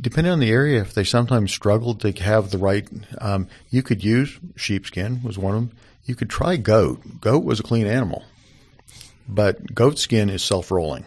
depending 0.00 0.32
on 0.32 0.40
the 0.40 0.50
area, 0.50 0.80
if 0.80 0.94
they 0.94 1.04
sometimes 1.04 1.52
struggled 1.52 2.00
to 2.00 2.12
have 2.22 2.50
the 2.50 2.58
right, 2.58 2.88
um, 3.18 3.48
you 3.70 3.82
could 3.82 4.04
use 4.04 4.38
sheepskin 4.56 5.22
was 5.22 5.38
one 5.38 5.54
of 5.54 5.60
them. 5.60 5.76
You 6.04 6.14
could 6.14 6.30
try 6.30 6.56
goat. 6.56 7.20
Goat 7.20 7.44
was 7.44 7.60
a 7.60 7.64
clean 7.64 7.86
animal, 7.86 8.24
but 9.28 9.74
goat 9.74 9.98
skin 9.98 10.30
is 10.30 10.42
self-rolling. 10.42 11.04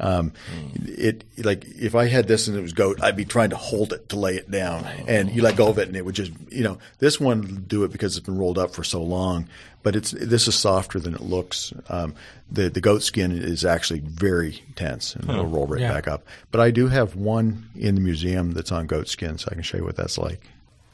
Um, 0.00 0.32
it 0.74 1.22
like 1.38 1.64
if 1.66 1.94
I 1.94 2.06
had 2.08 2.26
this 2.26 2.48
and 2.48 2.56
it 2.56 2.60
was 2.62 2.72
goat, 2.72 3.00
I'd 3.02 3.16
be 3.16 3.24
trying 3.24 3.50
to 3.50 3.56
hold 3.56 3.92
it 3.92 4.08
to 4.08 4.18
lay 4.18 4.34
it 4.36 4.50
down, 4.50 4.84
and 5.06 5.30
you 5.30 5.42
let 5.42 5.54
go 5.56 5.68
of 5.68 5.78
it, 5.78 5.86
and 5.88 5.96
it 5.96 6.04
would 6.04 6.14
just 6.14 6.32
you 6.50 6.64
know 6.64 6.78
this 6.98 7.20
one 7.20 7.64
do 7.68 7.84
it 7.84 7.92
because 7.92 8.16
it's 8.16 8.26
been 8.26 8.38
rolled 8.38 8.58
up 8.58 8.72
for 8.74 8.82
so 8.82 9.02
long. 9.02 9.48
But 9.84 9.94
it's 9.96 10.12
this 10.12 10.48
is 10.48 10.54
softer 10.54 10.98
than 10.98 11.14
it 11.14 11.20
looks. 11.20 11.72
Um, 11.88 12.14
the 12.50 12.68
the 12.70 12.80
goat 12.80 13.02
skin 13.02 13.32
is 13.32 13.64
actually 13.64 14.00
very 14.00 14.62
tense 14.76 15.14
and 15.14 15.28
it'll 15.28 15.46
roll 15.46 15.66
right 15.66 15.80
Yeah. 15.80 15.92
back 15.92 16.08
up. 16.08 16.24
But 16.50 16.60
I 16.60 16.70
do 16.70 16.88
have 16.88 17.14
one 17.16 17.68
in 17.76 17.94
the 17.94 18.00
museum 18.00 18.52
that's 18.52 18.72
on 18.72 18.86
goat 18.86 19.08
skin, 19.08 19.38
so 19.38 19.48
I 19.50 19.54
can 19.54 19.62
show 19.62 19.76
you 19.78 19.84
what 19.84 19.96
that's 19.96 20.18
like. 20.18 20.40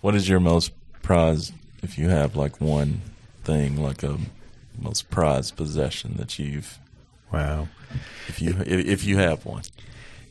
What 0.00 0.14
is 0.14 0.28
your 0.28 0.40
most 0.40 0.72
prized, 1.02 1.52
if 1.82 1.98
you 1.98 2.08
have 2.08 2.34
like 2.36 2.60
one 2.60 3.00
thing, 3.44 3.80
like 3.82 4.02
a 4.02 4.18
most 4.78 5.10
prized 5.10 5.56
possession 5.56 6.14
that 6.16 6.38
you've, 6.38 6.78
Wow. 7.32 7.68
if 8.28 8.40
you 8.40 8.56
if, 8.66 8.86
if 8.86 9.04
you 9.04 9.18
have 9.18 9.44
one? 9.44 9.62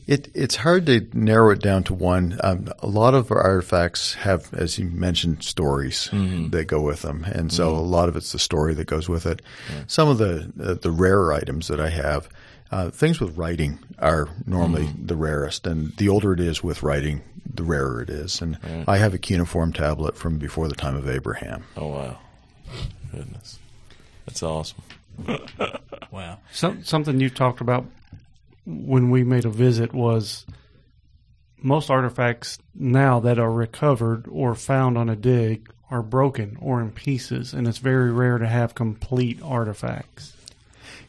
It, 0.08 0.30
it's 0.34 0.56
hard 0.56 0.86
to 0.86 1.06
narrow 1.14 1.50
it 1.50 1.62
down 1.62 1.84
to 1.84 1.94
one. 1.94 2.40
Um, 2.42 2.70
a 2.80 2.88
lot 2.88 3.14
of 3.14 3.30
our 3.30 3.42
artifacts 3.42 4.14
have, 4.14 4.54
as 4.54 4.80
you 4.80 4.86
mentioned, 4.86 5.44
stories 5.44 6.08
that 6.14 6.64
go 6.68 6.80
with 6.80 7.02
them, 7.02 7.26
and 7.26 7.52
so 7.52 7.76
a 7.76 7.80
lot 7.82 8.08
of 8.08 8.16
it's 8.16 8.32
the 8.32 8.40
story 8.40 8.74
that 8.76 8.88
goes 8.88 9.10
with 9.10 9.26
it. 9.26 9.42
Some 9.88 10.08
of 10.08 10.18
the 10.18 10.50
uh, 10.64 10.76
the 10.76 10.92
rarer 10.92 11.34
items 11.34 11.68
that 11.68 11.82
I 11.82 11.90
have, 11.90 12.30
uh, 12.72 12.90
things 12.90 13.20
with 13.20 13.38
writing 13.38 13.80
are 14.00 14.30
normally 14.46 14.88
the 14.98 15.18
rarest, 15.18 15.68
and 15.68 15.94
the 15.98 16.08
older 16.08 16.32
it 16.32 16.40
is 16.40 16.64
with 16.64 16.84
writing, 16.84 17.22
the 17.46 17.64
rarer 17.64 18.02
it 18.02 18.10
is. 18.10 18.42
And 18.42 18.58
I 18.88 18.96
have 19.00 19.14
a 19.14 19.18
cuneiform 19.18 19.74
tablet 19.74 20.16
from 20.16 20.38
before 20.38 20.70
the 20.70 20.76
time 20.76 20.96
of 20.96 21.10
Abraham. 21.10 21.66
Oh 21.76 21.88
wow, 21.88 22.18
goodness, 23.12 23.60
that's 24.26 24.42
awesome. 24.42 24.82
Wow. 26.12 26.40
Some, 26.52 26.84
something 26.84 27.20
you 27.20 27.30
talked 27.30 27.62
about 27.62 27.86
when 28.66 29.10
we 29.10 29.24
made 29.24 29.46
a 29.46 29.50
visit 29.50 29.94
was 29.94 30.46
most 31.62 31.90
artifacts 31.90 32.60
now 32.76 33.20
that 33.20 33.40
are 33.40 33.52
recovered 33.52 34.26
or 34.30 34.56
found 34.56 34.98
on 34.98 35.10
a 35.10 35.16
dig 35.16 35.70
are 35.90 36.02
broken 36.02 36.58
or 36.60 36.82
in 36.82 36.92
pieces, 36.92 37.54
and 37.54 37.68
it's 37.68 37.78
very 37.78 38.12
rare 38.12 38.38
to 38.38 38.48
have 38.48 38.76
complete 38.76 39.40
artifacts. 39.42 40.34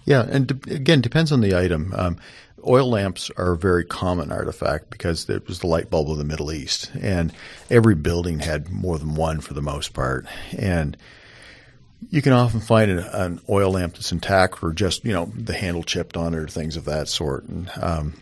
Yeah, 0.05 0.25
and 0.29 0.47
de- 0.47 0.75
again, 0.75 1.01
depends 1.01 1.33
on 1.33 1.41
the 1.41 1.57
item. 1.57 1.93
Um, 1.97 2.17
oil 2.67 2.89
lamps 2.89 3.31
are 3.37 3.53
a 3.53 3.59
very 3.59 3.85
common 3.85 4.31
artifact 4.31 4.91
because 4.91 5.29
it 5.29 5.47
was 5.49 5.59
the 5.59 5.67
light 5.67 5.91
bulb 5.91 6.11
of 6.11 6.19
the 6.19 6.25
Middle 6.25 6.53
East, 6.53 6.91
and 7.01 7.33
every 7.71 7.95
building 7.95 8.39
had 8.39 8.71
more 8.71 8.99
than 8.99 9.15
one 9.15 9.41
for 9.41 9.55
the 9.55 9.63
most 9.63 9.93
part. 9.93 10.27
And 10.57 10.97
you 12.11 12.23
can 12.23 12.33
often 12.33 12.61
find 12.61 12.91
an, 12.91 12.99
an 12.99 13.41
oil 13.49 13.73
lamp 13.73 13.95
that's 13.95 14.13
intact 14.13 14.63
or 14.63 14.73
just 14.73 15.05
you 15.05 15.13
know 15.13 15.27
the 15.35 15.55
handle 15.55 15.83
chipped 15.83 16.17
on 16.17 16.35
it 16.35 16.39
or 16.39 16.49
things 16.49 16.77
of 16.77 16.85
that 16.87 17.09
sort. 17.09 17.45
And 17.45 17.71
um, 17.81 18.15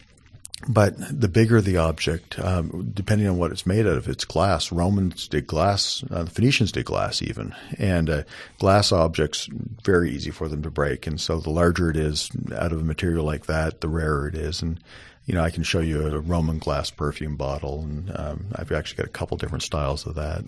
but 0.68 0.94
the 0.98 1.28
bigger 1.28 1.60
the 1.60 1.76
object, 1.76 2.38
um, 2.38 2.90
depending 2.94 3.28
on 3.28 3.36
what 3.36 3.52
it's 3.52 3.66
made 3.66 3.86
out 3.86 3.98
of, 3.98 4.08
it's 4.08 4.24
glass. 4.24 4.72
Romans 4.72 5.28
did 5.28 5.46
glass. 5.46 6.02
Uh, 6.10 6.24
the 6.24 6.30
Phoenicians 6.30 6.72
did 6.72 6.86
glass 6.86 7.20
even, 7.20 7.54
and 7.78 8.08
uh, 8.08 8.22
glass 8.58 8.90
objects 8.90 9.48
very 9.84 10.10
easy 10.10 10.30
for 10.30 10.48
them 10.48 10.62
to 10.62 10.70
break. 10.70 11.06
And 11.06 11.20
so 11.20 11.40
the 11.40 11.50
larger 11.50 11.90
it 11.90 11.96
is 11.96 12.30
out 12.56 12.72
of 12.72 12.80
a 12.80 12.84
material 12.84 13.24
like 13.24 13.46
that, 13.46 13.80
the 13.80 13.88
rarer 13.88 14.28
it 14.28 14.34
is. 14.34 14.62
And 14.62 14.80
you 15.26 15.34
know, 15.34 15.42
I 15.42 15.50
can 15.50 15.62
show 15.62 15.80
you 15.80 16.06
a 16.06 16.20
Roman 16.20 16.58
glass 16.58 16.90
perfume 16.90 17.36
bottle, 17.36 17.82
and 17.82 18.10
um, 18.16 18.46
I've 18.54 18.72
actually 18.72 18.98
got 18.98 19.06
a 19.06 19.10
couple 19.10 19.36
different 19.36 19.64
styles 19.64 20.06
of 20.06 20.14
that. 20.14 20.44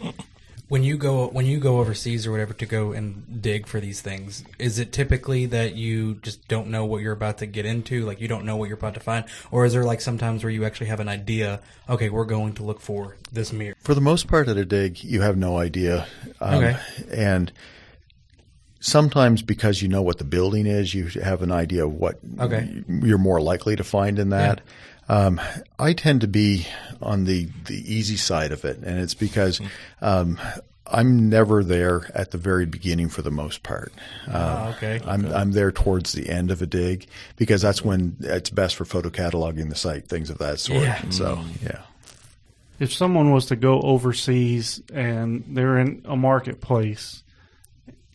When 0.68 0.82
you 0.82 0.96
go 0.96 1.28
when 1.28 1.46
you 1.46 1.60
go 1.60 1.78
overseas 1.78 2.26
or 2.26 2.32
whatever 2.32 2.52
to 2.54 2.66
go 2.66 2.90
and 2.90 3.40
dig 3.40 3.68
for 3.68 3.78
these 3.78 4.00
things, 4.00 4.42
is 4.58 4.80
it 4.80 4.90
typically 4.92 5.46
that 5.46 5.76
you 5.76 6.16
just 6.16 6.48
don't 6.48 6.68
know 6.68 6.84
what 6.84 7.02
you're 7.02 7.12
about 7.12 7.38
to 7.38 7.46
get 7.46 7.64
into, 7.64 8.04
like 8.04 8.20
you 8.20 8.26
don't 8.26 8.44
know 8.44 8.56
what 8.56 8.68
you're 8.68 8.78
about 8.78 8.94
to 8.94 9.00
find, 9.00 9.26
or 9.52 9.64
is 9.64 9.72
there 9.74 9.84
like 9.84 10.00
sometimes 10.00 10.42
where 10.42 10.50
you 10.50 10.64
actually 10.64 10.88
have 10.88 10.98
an 10.98 11.08
idea? 11.08 11.60
Okay, 11.88 12.10
we're 12.10 12.24
going 12.24 12.52
to 12.54 12.64
look 12.64 12.80
for 12.80 13.16
this 13.30 13.52
mirror. 13.52 13.74
For 13.78 13.94
the 13.94 14.00
most 14.00 14.26
part 14.26 14.48
at 14.48 14.56
a 14.56 14.64
dig, 14.64 15.04
you 15.04 15.20
have 15.20 15.36
no 15.36 15.56
idea. 15.56 16.06
Um, 16.40 16.54
Okay. 16.56 16.76
And 17.12 17.52
sometimes 18.80 19.42
because 19.42 19.82
you 19.82 19.88
know 19.88 20.02
what 20.02 20.18
the 20.18 20.24
building 20.24 20.66
is, 20.66 20.94
you 20.94 21.06
have 21.22 21.42
an 21.42 21.52
idea 21.52 21.86
of 21.86 21.92
what 21.92 22.18
Okay. 22.40 22.82
you're 22.88 23.18
more 23.18 23.40
likely 23.40 23.76
to 23.76 23.84
find 23.84 24.18
in 24.18 24.30
that. 24.30 24.62
Um, 25.08 25.40
I 25.78 25.92
tend 25.92 26.22
to 26.22 26.28
be 26.28 26.66
on 27.00 27.24
the, 27.24 27.48
the 27.66 27.94
easy 27.94 28.16
side 28.16 28.52
of 28.52 28.64
it, 28.64 28.78
and 28.78 28.98
it's 28.98 29.14
because 29.14 29.60
um, 30.00 30.38
I'm 30.86 31.28
never 31.28 31.64
there 31.64 32.10
at 32.14 32.30
the 32.30 32.38
very 32.38 32.66
beginning 32.66 33.08
for 33.08 33.22
the 33.22 33.30
most 33.30 33.62
part. 33.62 33.92
Ah, 34.28 34.70
okay. 34.76 35.00
I'm 35.04 35.26
I'm 35.32 35.52
there 35.52 35.72
towards 35.72 36.12
the 36.12 36.28
end 36.28 36.50
of 36.50 36.62
a 36.62 36.66
dig 36.66 37.06
because 37.36 37.62
that's 37.62 37.84
when 37.84 38.16
it's 38.20 38.50
best 38.50 38.76
for 38.76 38.84
photo 38.84 39.08
cataloging 39.08 39.68
the 39.68 39.76
site, 39.76 40.08
things 40.08 40.30
of 40.30 40.38
that 40.38 40.60
sort. 40.60 40.82
Yeah. 40.82 41.08
So 41.10 41.40
yeah. 41.62 41.82
If 42.78 42.92
someone 42.92 43.32
was 43.32 43.46
to 43.46 43.56
go 43.56 43.80
overseas 43.80 44.82
and 44.92 45.44
they're 45.48 45.78
in 45.78 46.02
a 46.04 46.16
marketplace, 46.16 47.22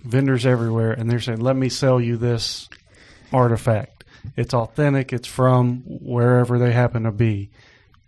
vendors 0.03 0.45
everywhere, 0.45 0.91
and 0.91 1.09
they're 1.09 1.19
saying, 1.19 1.41
"Let 1.41 1.55
me 1.55 1.67
sell 1.67 1.99
you 1.99 2.15
this 2.17 2.69
artifact. 3.33 4.00
It's 4.35 4.53
authentic. 4.53 5.13
It's 5.13 5.27
from 5.27 5.83
wherever 5.85 6.59
they 6.59 6.71
happen 6.71 7.03
to 7.03 7.11
be." 7.11 7.49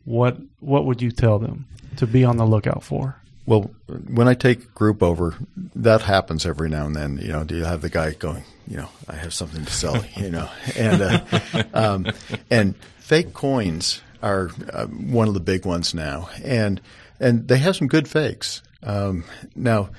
What 0.05 0.37
what 0.59 0.85
would 0.85 1.01
you 1.01 1.11
tell 1.11 1.39
them 1.39 1.65
to 1.97 2.07
be 2.07 2.23
on 2.23 2.37
the 2.37 2.45
lookout 2.45 2.83
for? 2.83 3.15
Well, 3.45 3.71
when 4.07 4.27
I 4.27 4.33
take 4.35 4.73
group 4.73 5.03
over, 5.03 5.35
that 5.75 6.01
happens 6.01 6.45
every 6.45 6.69
now 6.69 6.85
and 6.85 6.95
then. 6.95 7.17
You 7.17 7.29
know, 7.29 7.43
do 7.43 7.55
you 7.55 7.65
have 7.65 7.81
the 7.81 7.89
guy 7.89 8.13
going? 8.13 8.43
You 8.67 8.77
know, 8.77 8.89
I 9.09 9.15
have 9.15 9.33
something 9.33 9.65
to 9.65 9.71
sell. 9.71 10.03
You 10.15 10.29
know, 10.29 10.49
and 10.77 11.01
uh, 11.01 11.23
um, 11.73 12.07
and 12.49 12.75
fake 12.99 13.33
coins 13.33 14.01
are 14.21 14.49
uh, 14.71 14.85
one 14.87 15.27
of 15.27 15.33
the 15.33 15.41
big 15.41 15.65
ones 15.65 15.93
now, 15.93 16.29
and 16.43 16.81
and 17.19 17.47
they 17.47 17.57
have 17.57 17.75
some 17.75 17.87
good 17.87 18.07
fakes. 18.07 18.61
Um, 18.81 19.23
now, 19.55 19.89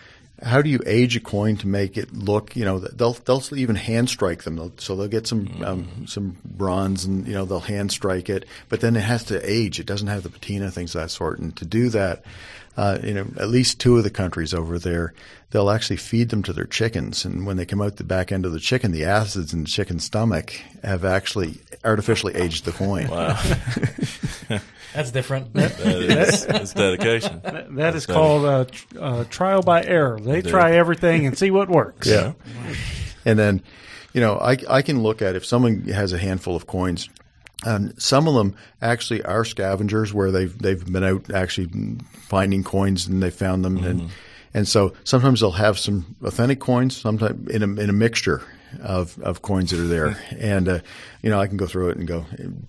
how 0.45 0.63
do 0.63 0.69
you 0.71 0.81
age 0.87 1.17
a 1.17 1.21
coin 1.21 1.57
to 1.59 1.67
make 1.67 1.97
it 1.97 2.13
look? 2.15 2.55
You 2.55 2.65
know, 2.65 2.79
they'll 2.79 3.15
they'll 3.15 3.43
even 3.55 3.77
hand 3.77 4.09
strike 4.09 4.45
them, 4.45 4.57
They'll- 4.57 4.73
so 4.79 4.95
they'll 4.95 5.09
get 5.09 5.27
some 5.27 5.63
um, 5.65 6.07
some 6.07 6.37
bronze, 6.45 7.05
and 7.05 7.27
you 7.27 7.33
know 7.35 7.45
they'll 7.45 7.61
hand 7.61 7.91
strike 7.91 8.29
it, 8.29 8.45
but 8.69 8.81
then 8.81 8.95
it 8.97 9.01
has 9.03 9.25
to 9.25 9.51
age. 9.51 9.81
It 9.81 9.87
doesn't 9.87 10.09
have 10.09 10.23
the 10.23 10.31
patina, 10.31 10.71
things 10.71 10.95
of 10.95 11.01
that 11.03 11.11
sort, 11.11 11.39
and 11.39 11.57
to 11.57 11.65
do 11.65 11.89
that 11.91 12.23
uh, 12.77 12.99
you 13.05 13.15
know, 13.15 13.27
at 13.39 13.49
least 13.49 13.79
two 13.81 13.97
of 13.97 14.03
the 14.03 14.11
countries 14.11 14.53
over 14.53 14.81
there, 14.81 15.15
they'll 15.51 15.71
actually 15.71 15.97
feed 15.97 16.31
them 16.31 16.43
to 16.43 16.53
their 16.53 16.65
chickens. 16.65 17.25
And 17.25 17.47
when 17.47 17.57
they 17.57 17.65
come 17.65 17.81
out 17.81 17.97
the 17.99 18.03
back 18.05 18.33
end 18.33 18.45
of 18.45 18.51
the 18.53 18.59
chicken, 18.59 18.91
the 18.91 19.05
acids 19.05 19.55
in 19.55 19.63
the 19.63 19.69
chicken's 19.69 20.03
stomach 20.05 20.53
have 20.83 21.05
actually 21.05 21.61
artificially 21.85 22.35
aged 22.35 22.65
the 22.65 22.73
coin. 22.73 23.07
Wow, 23.07 23.41
That's 24.95 25.11
different. 25.11 25.53
that 25.55 25.79
is 25.81 26.47
that's 26.47 26.73
dedication. 26.73 27.41
That 27.77 27.95
is 27.97 28.07
called 28.07 28.45
uh, 28.45 28.65
tr- 28.67 28.87
uh, 29.01 29.25
trial 29.25 29.63
by 29.63 29.85
error. 29.85 30.21
They 30.21 30.41
try 30.41 30.73
everything 30.73 31.27
and 31.27 31.37
see 31.37 31.51
what 31.51 31.69
works. 31.69 32.09
Yeah. 32.09 32.33
And 33.25 33.39
then, 33.39 33.63
you 34.13 34.21
know, 34.21 34.39
I, 34.39 34.57
I 34.69 34.83
can 34.83 35.03
look 35.03 35.21
at 35.21 35.35
if 35.35 35.45
someone 35.45 35.83
has 35.89 36.13
a 36.13 36.19
handful 36.19 36.55
of 36.55 36.67
coins. 36.67 37.09
And 37.67 38.01
some 38.01 38.29
of 38.29 38.35
them 38.35 38.55
actually 38.83 39.23
are 39.25 39.45
scavengers 39.45 40.13
where 40.13 40.31
they've 40.31 40.57
they've 40.59 40.85
been 40.85 41.05
out 41.05 41.33
actually 41.33 41.99
finding 42.13 42.63
coins 42.63 43.07
and 43.07 43.23
they 43.23 43.31
found 43.31 43.65
them 43.65 43.79
and 43.79 44.11
and 44.53 44.69
so 44.69 44.93
sometimes 45.03 45.41
they'll 45.41 45.51
have 45.53 45.79
some 45.79 46.15
authentic 46.23 46.61
coins, 46.61 46.95
sometimes 46.97 47.49
in 47.49 47.63
a 47.63 47.81
in 47.81 47.89
a 47.91 47.93
mixture 47.95 48.43
of, 48.83 49.18
of 49.20 49.43
coins 49.43 49.70
that 49.70 49.81
are 49.81 49.87
there. 49.87 50.16
And 50.39 50.68
uh, 50.68 50.79
you 51.22 51.31
know, 51.31 51.41
I 51.41 51.47
can 51.47 51.57
go 51.57 51.66
through 51.66 51.91
it 51.91 51.97
and 51.97 52.07
go 52.07 52.25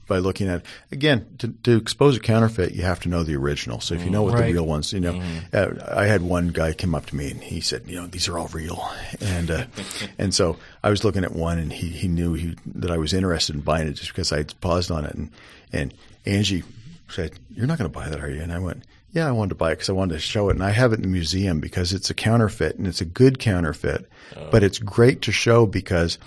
by 0.07 0.19
looking 0.19 0.47
at 0.47 0.65
again 0.91 1.25
to, 1.39 1.49
to 1.63 1.77
expose 1.77 2.17
a 2.17 2.19
counterfeit, 2.19 2.73
you 2.73 2.83
have 2.83 2.99
to 3.01 3.09
know 3.09 3.23
the 3.23 3.35
original. 3.35 3.79
So 3.81 3.95
if 3.95 4.03
you 4.03 4.09
know 4.09 4.23
what 4.23 4.33
Right. 4.33 4.47
the 4.47 4.53
real 4.53 4.65
ones, 4.65 4.93
you 4.93 4.99
know, 4.99 5.21
uh, 5.53 5.71
I 5.91 6.05
had 6.05 6.21
one 6.21 6.49
guy 6.49 6.73
come 6.73 6.95
up 6.95 7.05
to 7.07 7.15
me 7.15 7.31
and 7.31 7.41
he 7.43 7.61
said, 7.61 7.83
you 7.87 7.95
know, 7.95 8.07
these 8.07 8.27
are 8.27 8.37
all 8.37 8.47
real, 8.49 8.83
and 9.21 9.51
uh, 9.51 9.65
and 10.17 10.33
so 10.33 10.57
I 10.83 10.89
was 10.89 11.03
looking 11.03 11.23
at 11.23 11.33
one 11.33 11.57
and 11.59 11.71
he, 11.71 11.89
he 11.89 12.07
knew 12.07 12.33
he, 12.33 12.55
that 12.75 12.91
I 12.91 12.97
was 12.97 13.13
interested 13.13 13.55
in 13.55 13.61
buying 13.61 13.87
it 13.87 13.93
just 13.93 14.09
because 14.09 14.31
I 14.31 14.37
had 14.37 14.59
paused 14.61 14.91
on 14.91 15.05
it 15.05 15.13
and 15.15 15.31
and 15.73 15.93
Angie 16.25 16.63
said, 17.09 17.33
"You're 17.53 17.67
not 17.67 17.77
going 17.77 17.91
to 17.91 17.97
buy 17.97 18.09
that, 18.09 18.19
are 18.19 18.29
you?" 18.29 18.41
And 18.41 18.51
I 18.51 18.59
went. 18.59 18.83
Yeah, 19.15 19.29
I 19.29 19.31
wanted 19.31 19.49
to 19.49 19.55
buy 19.55 19.71
it 19.71 19.75
because 19.75 19.89
I 19.89 19.93
wanted 19.93 20.15
to 20.15 20.19
show 20.19 20.49
it, 20.49 20.55
and 20.57 20.63
I 20.63 20.71
have 20.71 20.91
it 20.91 20.97
in 20.97 21.03
the 21.03 21.07
museum 21.07 21.61
because 21.61 21.93
it's 21.93 22.09
a 22.09 22.13
counterfeit 22.13 22.75
and 22.75 22.85
it's 22.85 22.99
a 22.99 23.05
good 23.05 23.39
counterfeit. 23.39 24.09
Oh. 24.35 24.49
But 24.51 24.61
it's 24.61 24.77
great 24.77 25.21
to 25.21 25.31
show 25.31 25.65
because 25.65 26.19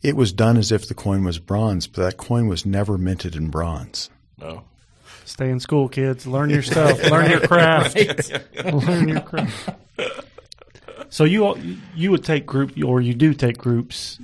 it 0.00 0.14
was 0.14 0.32
done 0.32 0.56
as 0.56 0.70
if 0.70 0.86
the 0.86 0.94
coin 0.94 1.24
was 1.24 1.40
bronze, 1.40 1.88
but 1.88 2.02
that 2.02 2.18
coin 2.18 2.46
was 2.46 2.64
never 2.64 2.96
minted 2.96 3.34
in 3.34 3.50
bronze. 3.50 4.10
Oh, 4.40 4.62
Stay 5.24 5.50
in 5.50 5.58
school, 5.58 5.88
kids. 5.88 6.24
Learn 6.24 6.50
your 6.50 6.62
stuff. 6.62 7.02
Learn 7.10 7.28
your 7.28 7.40
craft. 7.48 7.96
Learn 8.64 9.08
your 9.08 9.20
craft. 9.22 9.70
So 11.10 11.24
you 11.24 11.56
you 11.94 12.10
would 12.10 12.24
take 12.24 12.46
group 12.46 12.72
or 12.84 13.00
you 13.00 13.14
do 13.14 13.34
take 13.34 13.58
groups 13.58 14.18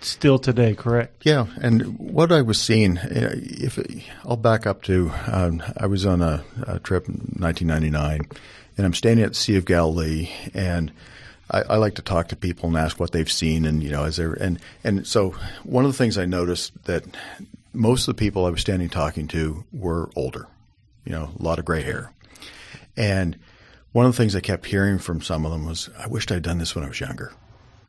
still 0.00 0.38
today, 0.38 0.74
correct? 0.74 1.22
Yeah, 1.24 1.46
and 1.60 1.98
what 1.98 2.32
I 2.32 2.42
was 2.42 2.60
seeing, 2.60 2.98
uh, 2.98 3.34
if 3.34 3.78
I'll 4.24 4.36
back 4.36 4.66
up 4.66 4.82
to, 4.84 5.12
um, 5.26 5.62
I 5.76 5.86
was 5.86 6.06
on 6.06 6.22
a, 6.22 6.44
a 6.66 6.78
trip 6.78 7.08
in 7.08 7.14
1999, 7.38 8.28
and 8.76 8.86
I'm 8.86 8.94
standing 8.94 9.24
at 9.24 9.30
the 9.30 9.34
Sea 9.34 9.56
of 9.56 9.64
Galilee, 9.64 10.30
and 10.54 10.92
I, 11.50 11.62
I 11.62 11.76
like 11.76 11.96
to 11.96 12.02
talk 12.02 12.28
to 12.28 12.36
people 12.36 12.68
and 12.68 12.78
ask 12.78 12.98
what 12.98 13.12
they've 13.12 13.30
seen, 13.30 13.64
and 13.64 13.82
you 13.82 13.90
know, 13.90 14.04
as 14.04 14.16
they're 14.16 14.34
and 14.34 14.58
and 14.84 15.06
so 15.06 15.34
one 15.64 15.84
of 15.84 15.92
the 15.92 15.98
things 15.98 16.18
I 16.18 16.26
noticed 16.26 16.84
that 16.84 17.04
most 17.72 18.08
of 18.08 18.16
the 18.16 18.18
people 18.18 18.46
I 18.46 18.50
was 18.50 18.60
standing 18.60 18.88
talking 18.88 19.28
to 19.28 19.64
were 19.72 20.10
older, 20.16 20.46
you 21.04 21.12
know, 21.12 21.30
a 21.38 21.42
lot 21.42 21.58
of 21.58 21.64
gray 21.64 21.82
hair, 21.82 22.12
and 22.96 23.36
one 23.92 24.06
of 24.06 24.12
the 24.12 24.16
things 24.16 24.36
I 24.36 24.40
kept 24.40 24.66
hearing 24.66 24.98
from 24.98 25.20
some 25.22 25.44
of 25.44 25.52
them 25.52 25.66
was, 25.66 25.88
"I 25.98 26.06
wished 26.06 26.30
I'd 26.32 26.42
done 26.42 26.58
this 26.58 26.74
when 26.74 26.84
I 26.84 26.88
was 26.88 27.00
younger." 27.00 27.32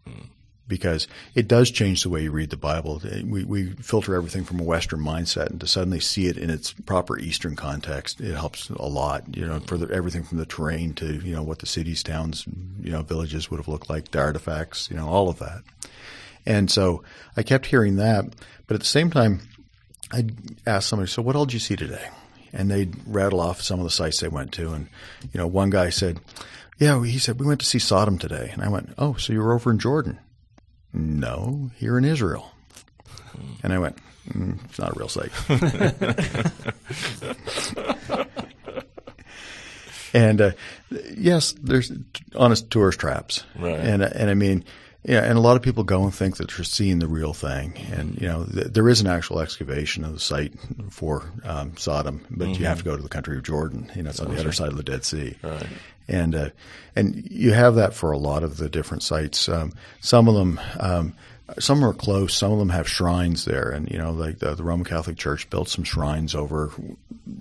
Hmm. 0.08 0.28
because 0.70 1.08
it 1.34 1.48
does 1.48 1.72
change 1.72 2.04
the 2.04 2.10
way 2.10 2.22
you 2.22 2.32
read 2.32 2.52
the 2.52 2.56
Bible. 2.56 3.02
We, 3.26 3.44
we 3.44 3.72
filter 3.82 4.14
everything 4.16 4.44
from 4.44 4.60
a 4.60 4.64
Western 4.64 5.00
mindset, 5.00 5.48
and 5.48 5.60
to 5.60 5.68
suddenly 5.68 6.00
see 6.00 6.28
it 6.28 6.38
in 6.38 6.52
its 6.52 6.72
proper 6.72 7.18
Eastern 7.18 7.56
context, 7.56 8.22
it 8.22 8.36
helps 8.36 8.70
a 8.70 8.86
lot. 8.86 9.36
You 9.36 9.48
know, 9.48 9.60
for 9.62 9.78
the, 9.78 9.92
everything 9.94 10.24
from 10.24 10.38
the 10.38 10.46
terrain 10.46 10.94
to 10.94 11.16
you 11.16 11.34
know 11.34 11.42
what 11.44 11.60
the 11.60 11.66
cities, 11.66 12.04
towns, 12.04 12.46
you 12.80 12.92
know, 12.92 13.02
villages 13.02 13.50
would 13.50 13.58
have 13.58 13.68
looked 13.68 13.90
like, 13.90 14.12
the 14.12 14.20
artifacts, 14.20 14.90
you 14.92 14.96
know, 14.96 15.08
all 15.10 15.28
of 15.28 15.40
that. 15.40 15.64
And 16.46 16.70
so 16.70 17.04
I 17.36 17.42
kept 17.44 17.66
hearing 17.66 17.96
that, 17.98 18.26
but 18.68 18.76
at 18.76 18.82
the 18.82 18.86
same 18.88 19.10
time, 19.10 19.42
I'd 20.12 20.36
ask 20.68 20.88
somebody, 20.88 21.10
"So 21.10 21.24
what 21.24 21.36
all 21.36 21.46
did 21.46 21.54
you 21.54 21.60
see 21.60 21.76
today?" 21.76 22.10
And 22.52 22.72
they'd 22.72 22.96
rattle 23.06 23.40
off 23.40 23.62
some 23.62 23.80
of 23.80 23.84
the 23.84 23.92
sites 23.92 24.20
they 24.20 24.28
went 24.28 24.52
to, 24.54 24.74
and 24.74 24.88
you 25.34 25.38
know, 25.38 25.48
one 25.48 25.70
guy 25.70 25.90
said. 25.90 26.20
Yeah, 26.80 27.04
he 27.04 27.20
said, 27.20 27.42
we 27.42 27.46
went 27.46 27.60
to 27.60 27.66
see 27.66 27.78
Sodom 27.78 28.18
today. 28.18 28.52
And 28.54 28.64
I 28.64 28.70
went, 28.70 28.94
oh, 28.98 29.16
so 29.16 29.34
you 29.34 29.40
were 29.40 29.54
over 29.54 29.70
in 29.70 29.80
Jordan? 29.80 30.18
No, 30.94 31.72
here 31.76 31.98
in 31.98 32.06
Israel. 32.06 32.54
And 33.64 33.74
I 33.74 33.80
went, 33.80 33.98
mm, 34.30 34.64
it's 34.64 34.80
not 34.80 34.96
a 34.96 34.98
real 34.98 35.10
site. 35.10 35.34
and 40.14 40.42
uh, 40.42 40.52
yes, 41.16 41.54
there's 41.62 41.92
honest 42.36 42.72
tourist 42.72 43.00
traps. 43.00 43.44
Right. 43.58 43.80
And, 43.80 44.02
and 44.02 44.30
I 44.30 44.34
mean, 44.34 44.66
yeah, 45.04 45.24
and 45.24 45.38
a 45.38 45.42
lot 45.42 45.56
of 45.56 45.62
people 45.62 45.84
go 45.84 46.04
and 46.04 46.14
think 46.14 46.38
that 46.38 46.50
they're 46.52 46.64
seeing 46.66 47.00
the 47.00 47.08
real 47.08 47.34
thing, 47.34 47.74
and 47.92 48.20
you 48.22 48.28
know 48.28 48.46
th- 48.46 48.68
there 48.68 48.90
is 48.90 49.02
an 49.02 49.08
actual 49.08 49.40
excavation 49.40 50.04
of 50.04 50.14
the 50.14 50.20
site 50.20 50.54
for 50.90 51.24
um, 51.44 51.78
Sodom, 51.78 52.26
but 52.30 52.50
you 52.60 52.66
have 52.66 52.80
to 52.80 52.84
go 52.84 52.96
to 52.98 53.02
the 53.04 53.10
country 53.10 53.38
of 53.38 53.44
Jordan. 53.44 53.90
You 53.96 54.04
know, 54.04 54.10
it's 54.10 54.20
on 54.20 54.34
the 54.34 54.40
other 54.40 54.52
side 54.52 54.70
of 54.70 54.78
the 54.78 54.84
Dead 54.84 55.06
Sea, 55.06 55.36
Right. 55.42 55.68
and 56.08 56.36
uh, 56.36 56.50
and 56.96 57.28
you 57.32 57.54
have 57.54 57.76
that 57.76 57.94
for 57.94 58.12
a 58.12 58.18
lot 58.18 58.44
of 58.44 58.58
the 58.58 58.70
different 58.70 59.04
sites. 59.04 59.48
Um, 59.50 59.74
some 60.02 60.28
of 60.28 60.36
them. 60.36 60.60
Um, 60.80 61.14
some 61.58 61.84
are 61.84 61.94
close. 61.94 62.34
Some 62.34 62.52
of 62.52 62.60
them 62.60 62.70
have 62.70 62.88
shrines 62.88 63.46
there, 63.46 63.70
and 63.70 63.90
you 63.90 63.98
know, 63.98 64.12
like 64.12 64.40
the, 64.40 64.54
the 64.56 64.64
Roman 64.64 64.86
Catholic 64.86 65.18
Church 65.18 65.50
built 65.50 65.70
some 65.70 65.84
shrines 65.84 66.36
over 66.36 66.68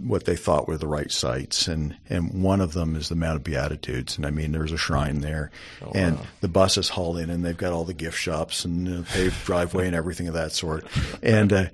what 0.03 0.25
they 0.25 0.37
thought 0.37 0.69
were 0.69 0.79
the 0.79 0.87
right 0.87 1.11
sites, 1.11 1.69
and 1.69 1.97
and 2.09 2.43
one 2.43 2.61
of 2.61 2.73
them 2.73 2.97
is 2.97 3.09
the 3.09 3.15
Mount 3.15 3.37
of 3.37 3.45
Beatitudes, 3.45 4.17
and 4.17 4.25
I 4.25 4.31
mean, 4.31 4.53
there's 4.53 4.73
a 4.73 4.79
shrine 4.79 5.21
there, 5.21 5.51
and 5.95 6.19
the 6.41 6.49
buses 6.49 6.89
haul 6.89 7.17
in, 7.17 7.31
and 7.31 7.45
they've 7.45 7.57
got 7.57 7.73
all 7.73 7.85
the 7.85 7.95
gift 7.95 8.19
shops 8.19 8.65
and 8.65 8.89
uh, 8.89 9.03
paved 9.11 9.37
driveway 9.45 9.87
and 9.87 9.97
everything 9.97 10.29
of 10.29 10.35
that 10.35 10.53
sort, 10.53 10.87
and 11.23 11.53
uh, 11.53 11.67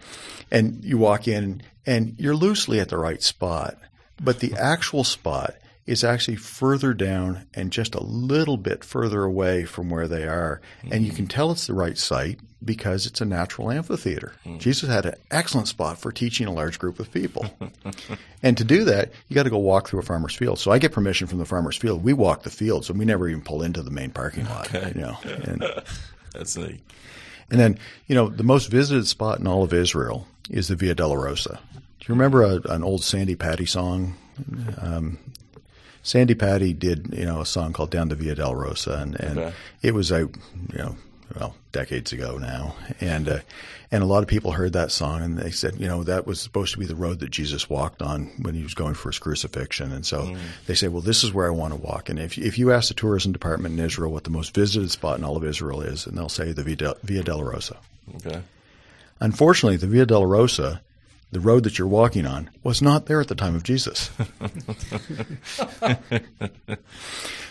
and 0.50 0.84
you 0.84 0.98
walk 0.98 1.28
in, 1.28 1.62
and 1.86 2.16
you're 2.18 2.36
loosely 2.36 2.80
at 2.80 2.88
the 2.88 2.98
right 2.98 3.22
spot, 3.22 3.78
but 4.20 4.40
the 4.40 4.54
actual 4.54 5.04
spot 5.04 5.54
is 5.86 6.02
actually 6.02 6.36
further 6.36 6.94
down 6.94 7.46
and 7.52 7.70
just 7.70 7.94
a 7.94 8.02
little 8.02 8.56
bit 8.56 8.82
further 8.82 9.22
away 9.22 9.64
from 9.64 9.90
where 9.90 10.08
they 10.08 10.26
are. 10.26 10.60
And 10.90 11.04
you 11.04 11.12
can 11.12 11.26
tell 11.26 11.50
it's 11.50 11.66
the 11.66 11.74
right 11.74 11.98
site 11.98 12.40
because 12.64 13.06
it's 13.06 13.20
a 13.20 13.26
natural 13.26 13.70
amphitheater. 13.70 14.32
Jesus 14.58 14.88
had 14.88 15.04
an 15.04 15.16
excellent 15.30 15.68
spot 15.68 15.98
for 15.98 16.10
teaching 16.10 16.46
a 16.46 16.52
large 16.52 16.78
group 16.78 16.98
of 16.98 17.12
people. 17.12 17.44
and 18.42 18.56
to 18.56 18.64
do 18.64 18.84
that, 18.84 19.12
you 19.28 19.34
got 19.34 19.42
to 19.42 19.50
go 19.50 19.58
walk 19.58 19.88
through 19.88 20.00
a 20.00 20.04
farmer's 20.04 20.34
field. 20.34 20.58
So 20.58 20.70
I 20.70 20.78
get 20.78 20.92
permission 20.92 21.26
from 21.26 21.38
the 21.38 21.44
farmer's 21.44 21.76
field. 21.76 22.02
We 22.02 22.14
walk 22.14 22.44
the 22.44 22.50
fields 22.50 22.88
and 22.88 22.98
we 22.98 23.04
never 23.04 23.28
even 23.28 23.42
pull 23.42 23.62
into 23.62 23.82
the 23.82 23.90
main 23.90 24.10
parking 24.10 24.46
lot. 24.46 24.72
You 24.72 25.00
know, 25.02 25.18
and, 25.24 25.62
That's 26.32 26.56
neat. 26.56 26.80
and 27.50 27.60
then, 27.60 27.78
you 28.06 28.14
know, 28.14 28.30
the 28.30 28.42
most 28.42 28.70
visited 28.70 29.06
spot 29.06 29.38
in 29.38 29.46
all 29.46 29.62
of 29.62 29.74
Israel 29.74 30.26
is 30.48 30.68
the 30.68 30.76
Via 30.76 30.94
Dolorosa. 30.94 31.58
Do 31.74 32.06
you 32.08 32.14
remember 32.14 32.42
a, 32.42 32.60
an 32.70 32.82
old 32.82 33.04
Sandi 33.04 33.36
Patty 33.36 33.66
song? 33.66 34.14
Um, 34.80 35.18
Sandi 36.04 36.34
Patty 36.34 36.72
did, 36.74 37.08
you 37.12 37.24
know, 37.24 37.40
a 37.40 37.46
song 37.46 37.72
called 37.72 37.90
"Down 37.90 38.08
the 38.08 38.14
Via 38.14 38.36
Dolorosa," 38.36 39.00
and, 39.02 39.18
and 39.18 39.38
Okay. 39.38 39.52
it 39.82 39.94
was 39.94 40.12
out, 40.12 40.30
you 40.70 40.78
know, 40.78 40.96
well, 41.34 41.56
decades 41.72 42.12
ago 42.12 42.36
now, 42.38 42.76
and 43.00 43.28
uh, 43.28 43.38
and 43.90 44.02
a 44.02 44.06
lot 44.06 44.22
of 44.22 44.28
people 44.28 44.52
heard 44.52 44.74
that 44.74 44.92
song, 44.92 45.22
and 45.22 45.38
they 45.38 45.50
said, 45.50 45.76
you 45.80 45.88
know, 45.88 46.02
that 46.04 46.26
was 46.26 46.40
supposed 46.40 46.72
to 46.74 46.78
be 46.78 46.84
the 46.84 46.94
road 46.94 47.20
that 47.20 47.30
Jesus 47.30 47.70
walked 47.70 48.02
on 48.02 48.26
when 48.42 48.54
he 48.54 48.62
was 48.62 48.74
going 48.74 48.92
for 48.94 49.08
his 49.08 49.18
crucifixion, 49.18 49.92
and 49.92 50.04
so 50.04 50.36
they 50.66 50.74
say, 50.74 50.88
well, 50.88 51.00
this 51.00 51.24
is 51.24 51.32
where 51.32 51.46
I 51.46 51.50
want 51.50 51.72
to 51.72 51.80
walk, 51.80 52.08
and 52.10 52.18
if 52.20 52.36
if 52.36 52.58
you 52.58 52.70
ask 52.70 52.88
the 52.88 52.94
tourism 52.94 53.32
department 53.32 53.78
in 53.78 53.84
Israel 53.84 54.12
what 54.12 54.24
the 54.24 54.30
most 54.30 54.54
visited 54.54 54.90
spot 54.90 55.18
in 55.18 55.24
all 55.24 55.36
of 55.38 55.44
Israel 55.44 55.80
is, 55.80 56.06
and 56.06 56.16
they'll 56.18 56.28
say 56.28 56.52
the 56.52 56.62
Via, 56.62 56.76
Del- 56.76 56.96
Via 57.02 57.22
Dolorosa. 57.24 57.76
Okay. 58.16 58.42
Unfortunately, 59.20 59.76
the 59.78 59.86
Via 59.86 60.04
Dolorosa, 60.06 60.80
the 61.32 61.40
road 61.40 61.64
that 61.64 61.78
you're 61.78 61.88
walking 61.88 62.26
on, 62.26 62.50
was 62.62 62.80
not 62.80 63.06
there 63.06 63.20
at 63.20 63.28
the 63.28 63.34
time 63.34 63.54
of 63.54 63.62
Jesus. 63.62 64.10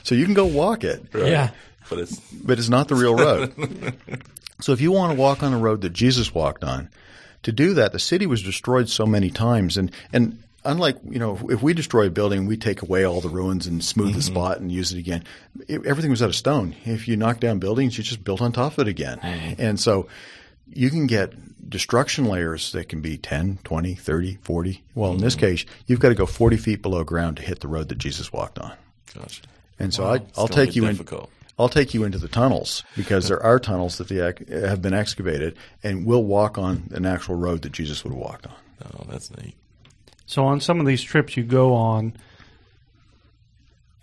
so 0.03 0.15
you 0.15 0.25
can 0.25 0.33
go 0.33 0.45
walk 0.45 0.83
it, 0.83 1.05
Yeah. 1.13 1.51
But 1.89 1.99
it's 1.99 2.19
but 2.31 2.59
it's 2.59 2.69
not 2.69 2.87
the 2.87 2.95
real 2.95 3.15
road. 3.15 3.53
so 4.61 4.71
if 4.71 4.81
you 4.81 4.91
want 4.91 5.13
to 5.13 5.19
walk 5.19 5.43
on 5.43 5.53
a 5.53 5.57
road 5.57 5.81
that 5.81 5.91
Jesus 5.91 6.33
walked 6.33 6.63
on, 6.63 6.89
to 7.43 7.51
do 7.51 7.73
that, 7.73 7.91
the 7.91 7.99
city 7.99 8.25
was 8.25 8.41
destroyed 8.41 8.89
so 8.89 9.05
many 9.05 9.29
times, 9.29 9.77
and 9.77 9.91
and 10.11 10.41
unlike 10.65 10.97
you 11.07 11.19
know, 11.19 11.37
if 11.49 11.61
we 11.61 11.73
destroy 11.73 12.07
a 12.07 12.09
building, 12.09 12.45
we 12.45 12.57
take 12.57 12.81
away 12.81 13.03
all 13.03 13.21
the 13.21 13.29
ruins 13.29 13.67
and 13.67 13.83
smooth 13.83 14.13
the 14.13 14.19
mm-hmm. 14.19 14.33
spot 14.33 14.59
and 14.59 14.71
use 14.71 14.93
it 14.93 14.99
again. 14.99 15.23
It, 15.67 15.85
everything 15.85 16.09
was 16.09 16.23
out 16.23 16.29
of 16.29 16.35
stone. 16.35 16.75
If 16.85 17.07
you 17.07 17.17
knock 17.17 17.39
down 17.39 17.59
buildings, 17.59 17.97
you 17.97 18.03
just 18.03 18.23
built 18.23 18.41
on 18.41 18.51
top 18.51 18.73
of 18.73 18.79
it 18.79 18.87
again, 18.87 19.19
and 19.57 19.79
so 19.79 20.07
you 20.67 20.89
can 20.89 21.07
get 21.07 21.33
destruction 21.69 22.25
layers 22.25 22.71
that 22.73 22.89
can 22.89 23.01
be 23.01 23.17
10, 23.17 23.59
20, 23.63 23.95
30, 23.95 24.37
40. 24.41 24.83
Well, 24.95 25.13
in 25.13 25.19
this 25.19 25.35
hmm. 25.35 25.39
case, 25.39 25.65
you've 25.87 25.99
got 25.99 26.09
to 26.09 26.15
go 26.15 26.25
40 26.25 26.57
feet 26.57 26.81
below 26.81 27.03
ground 27.03 27.37
to 27.37 27.43
hit 27.43 27.59
the 27.61 27.67
road 27.67 27.89
that 27.89 27.97
Jesus 27.97 28.31
walked 28.31 28.59
on. 28.59 28.73
gosh. 29.13 29.41
And 29.79 29.93
so 29.93 30.05
I, 30.05 30.21
I'll 30.37 30.47
take 30.47 30.75
you 30.75 30.85
difficult. 30.85 31.23
in. 31.23 31.29
I'll 31.59 31.69
take 31.69 31.93
you 31.93 32.03
into 32.03 32.17
the 32.17 32.27
tunnels 32.27 32.83
because 32.95 33.27
there 33.27 33.41
are 33.41 33.59
tunnels 33.59 33.97
that 33.97 34.07
the, 34.07 34.35
have 34.67 34.81
been 34.81 34.93
excavated, 34.93 35.55
and 35.83 36.05
we'll 36.05 36.23
walk 36.23 36.57
on 36.57 36.89
an 36.93 37.05
actual 37.05 37.35
road 37.35 37.61
that 37.61 37.71
Jesus 37.71 38.03
would 38.03 38.11
have 38.11 38.19
walked 38.19 38.47
on. 38.47 38.55
Oh, 38.85 39.05
that's 39.07 39.29
neat. 39.37 39.55
So 40.25 40.45
on 40.45 40.61
some 40.61 40.79
of 40.79 40.85
these 40.85 41.01
trips 41.01 41.37
you 41.37 41.43
go 41.43 41.73
on, 41.73 42.13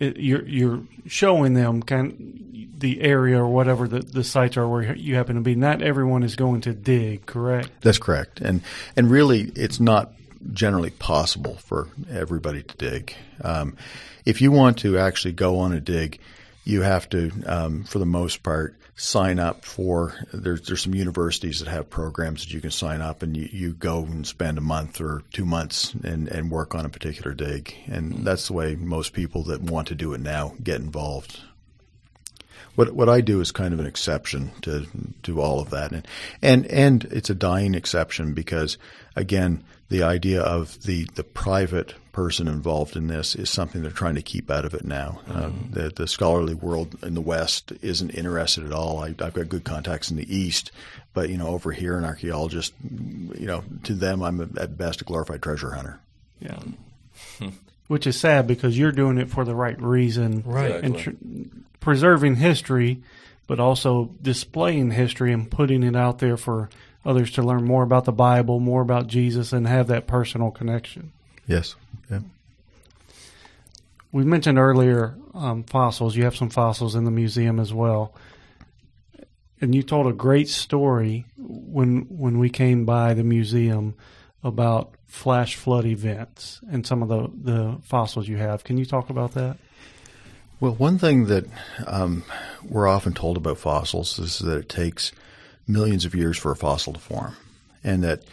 it, 0.01 0.17
you're 0.17 0.43
you're 0.47 0.81
showing 1.05 1.53
them 1.53 1.83
kind 1.83 2.67
the 2.77 3.01
area 3.01 3.37
or 3.37 3.47
whatever 3.47 3.87
the, 3.87 3.99
the 3.99 4.23
sites 4.23 4.57
are 4.57 4.67
where 4.67 4.95
you 4.95 5.15
happen 5.15 5.35
to 5.35 5.41
be. 5.41 5.55
Not 5.55 5.81
everyone 5.81 6.23
is 6.23 6.35
going 6.35 6.61
to 6.61 6.73
dig, 6.73 7.25
correct? 7.25 7.69
That's 7.81 7.99
correct, 7.99 8.41
and 8.41 8.61
and 8.97 9.09
really, 9.09 9.51
it's 9.55 9.79
not 9.79 10.13
generally 10.53 10.89
possible 10.89 11.55
for 11.57 11.87
everybody 12.09 12.63
to 12.63 12.77
dig. 12.77 13.15
Um, 13.43 13.77
if 14.25 14.41
you 14.41 14.51
want 14.51 14.79
to 14.79 14.97
actually 14.97 15.33
go 15.33 15.59
on 15.59 15.71
a 15.73 15.79
dig, 15.79 16.19
you 16.63 16.81
have 16.81 17.07
to, 17.09 17.31
um, 17.45 17.83
for 17.83 17.99
the 17.99 18.05
most 18.05 18.41
part, 18.41 18.75
sign 19.01 19.39
up 19.39 19.65
for. 19.65 20.13
There's 20.31 20.61
there's 20.61 20.83
some 20.83 20.93
universities 20.93 21.59
that 21.59 21.67
have 21.67 21.89
programs 21.89 22.45
that 22.45 22.53
you 22.53 22.61
can 22.61 22.69
sign 22.69 23.01
up, 23.01 23.23
and 23.23 23.35
you, 23.35 23.49
you 23.51 23.73
go 23.73 24.03
and 24.03 24.25
spend 24.25 24.59
a 24.59 24.61
month 24.61 25.01
or 25.01 25.23
two 25.33 25.45
months 25.45 25.93
and 26.03 26.27
and 26.27 26.51
work 26.51 26.75
on 26.75 26.85
a 26.85 26.89
particular 26.89 27.33
dig, 27.33 27.73
and 27.87 28.13
hmm. 28.13 28.23
that's 28.23 28.47
the 28.47 28.53
way 28.53 28.75
most 28.75 29.13
people 29.13 29.43
that 29.43 29.61
want 29.61 29.87
to 29.87 29.95
do 29.95 30.13
it 30.13 30.21
now 30.21 30.53
get 30.63 30.81
involved. 30.81 31.39
What 32.75 32.93
what 32.93 33.09
I 33.09 33.21
do 33.21 33.41
is 33.41 33.51
kind 33.51 33.73
of 33.73 33.79
an 33.79 33.87
exception 33.87 34.51
to 34.61 34.85
to 35.23 35.41
all 35.41 35.59
of 35.59 35.71
that, 35.71 35.91
and 35.91 36.07
and 36.41 36.67
and 36.67 37.03
it's 37.05 37.31
a 37.31 37.35
dying 37.35 37.73
exception 37.73 38.33
because 38.33 38.77
again, 39.15 39.63
the 39.89 40.03
idea 40.03 40.41
of 40.41 40.83
the 40.83 41.05
the 41.15 41.23
private 41.23 41.95
person 42.11 42.47
involved 42.47 42.95
in 42.95 43.07
this 43.07 43.35
is 43.35 43.49
something 43.49 43.81
they're 43.81 43.91
trying 43.91 44.15
to 44.15 44.21
keep 44.21 44.51
out 44.51 44.65
of 44.65 44.73
it 44.73 44.83
now. 44.83 45.21
Um, 45.29 45.69
the 45.71 45.89
the 45.89 46.07
scholarly 46.07 46.53
world 46.53 46.97
in 47.03 47.13
the 47.13 47.21
West 47.21 47.71
isn't 47.81 48.11
interested 48.11 48.65
at 48.65 48.73
all. 48.73 49.03
I, 49.03 49.07
I've 49.19 49.33
got 49.33 49.49
good 49.49 49.63
contacts 49.63 50.11
in 50.11 50.17
the 50.17 50.35
East, 50.35 50.71
but 51.13 51.29
you 51.29 51.37
know 51.37 51.47
over 51.47 51.71
here, 51.71 51.97
an 51.97 52.05
archaeologist, 52.05 52.73
you 52.83 53.45
know, 53.45 53.63
to 53.83 53.93
them, 53.93 54.21
I'm 54.21 54.41
at 54.41 54.77
best 54.77 55.01
a 55.01 55.05
glorified 55.05 55.41
treasure 55.41 55.71
hunter. 55.71 55.99
Yeah. 56.39 56.59
Which 57.87 58.07
is 58.07 58.19
sad 58.19 58.47
because 58.47 58.77
you're 58.77 58.93
doing 58.93 59.17
it 59.17 59.29
for 59.29 59.43
the 59.43 59.55
right 59.55 59.79
reason, 59.81 60.43
Right. 60.45 60.81
And 60.81 60.97
tr- 60.97 61.09
preserving 61.81 62.37
history, 62.37 63.03
but 63.47 63.59
also 63.59 64.11
displaying 64.21 64.91
history 64.91 65.33
and 65.33 65.51
putting 65.51 65.83
it 65.83 65.95
out 65.95 66.19
there 66.19 66.37
for 66.37 66.69
others 67.05 67.31
to 67.31 67.41
learn 67.41 67.65
more 67.65 67.83
about 67.83 68.05
the 68.05 68.11
Bible, 68.13 68.59
more 68.59 68.81
about 68.81 69.07
Jesus, 69.07 69.51
and 69.51 69.67
have 69.67 69.87
that 69.87 70.07
personal 70.07 70.51
connection. 70.51 71.11
Yes. 71.47 71.75
We 74.11 74.23
mentioned 74.25 74.57
earlier 74.57 75.15
um, 75.33 75.63
fossils. 75.63 76.15
You 76.15 76.25
have 76.25 76.35
some 76.35 76.49
fossils 76.49 76.95
in 76.95 77.05
the 77.05 77.11
museum 77.11 77.59
as 77.59 77.73
well, 77.73 78.13
and 79.61 79.73
you 79.73 79.83
told 79.83 80.07
a 80.07 80.13
great 80.13 80.49
story 80.49 81.25
when 81.37 82.07
when 82.09 82.39
we 82.39 82.49
came 82.49 82.85
by 82.85 83.13
the 83.13 83.23
museum 83.23 83.95
about 84.43 84.95
flash 85.07 85.55
flood 85.55 85.85
events 85.85 86.59
and 86.69 86.85
some 86.85 87.03
of 87.03 87.09
the 87.09 87.51
the 87.51 87.77
fossils 87.83 88.27
you 88.27 88.37
have. 88.37 88.63
Can 88.63 88.77
you 88.77 88.85
talk 88.85 89.09
about 89.09 89.33
that? 89.33 89.57
Well, 90.59 90.73
one 90.73 90.99
thing 90.99 91.25
that 91.25 91.45
um, 91.87 92.23
we're 92.63 92.87
often 92.87 93.13
told 93.13 93.37
about 93.37 93.57
fossils 93.57 94.19
is 94.19 94.39
that 94.39 94.57
it 94.57 94.69
takes 94.69 95.11
millions 95.67 96.05
of 96.05 96.13
years 96.13 96.37
for 96.37 96.51
a 96.51 96.55
fossil 96.55 96.93
to 96.93 96.99
form, 96.99 97.35
and 97.83 98.03
that 98.03 98.23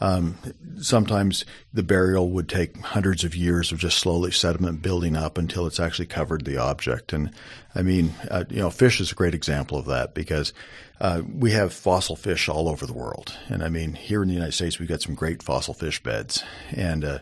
Um, 0.00 0.36
sometimes 0.80 1.44
the 1.72 1.82
burial 1.82 2.28
would 2.30 2.48
take 2.48 2.78
hundreds 2.78 3.24
of 3.24 3.34
years 3.34 3.72
of 3.72 3.78
just 3.78 3.98
slowly 3.98 4.32
sediment 4.32 4.82
building 4.82 5.16
up 5.16 5.38
until 5.38 5.66
it's 5.66 5.80
actually 5.80 6.06
covered 6.06 6.44
the 6.44 6.56
object. 6.56 7.12
And 7.12 7.30
I 7.74 7.82
mean, 7.82 8.12
uh, 8.30 8.44
you 8.50 8.58
know, 8.58 8.70
fish 8.70 9.00
is 9.00 9.12
a 9.12 9.14
great 9.14 9.34
example 9.34 9.78
of 9.78 9.86
that 9.86 10.14
because 10.14 10.52
uh, 11.00 11.22
we 11.32 11.52
have 11.52 11.72
fossil 11.72 12.16
fish 12.16 12.48
all 12.48 12.68
over 12.68 12.86
the 12.86 12.92
world. 12.92 13.36
And 13.48 13.62
I 13.62 13.68
mean, 13.68 13.94
here 13.94 14.22
in 14.22 14.28
the 14.28 14.34
United 14.34 14.52
States, 14.52 14.78
we've 14.78 14.88
got 14.88 15.02
some 15.02 15.14
great 15.14 15.42
fossil 15.42 15.74
fish 15.74 16.02
beds. 16.02 16.42
And 16.72 17.04
uh, 17.04 17.18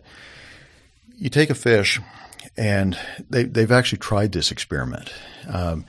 you 1.16 1.30
take 1.30 1.50
a 1.50 1.54
fish, 1.54 2.00
and 2.56 2.98
they, 3.30 3.44
they've 3.44 3.70
actually 3.70 3.98
tried 3.98 4.32
this 4.32 4.50
experiment. 4.50 5.12
Um, 5.48 5.84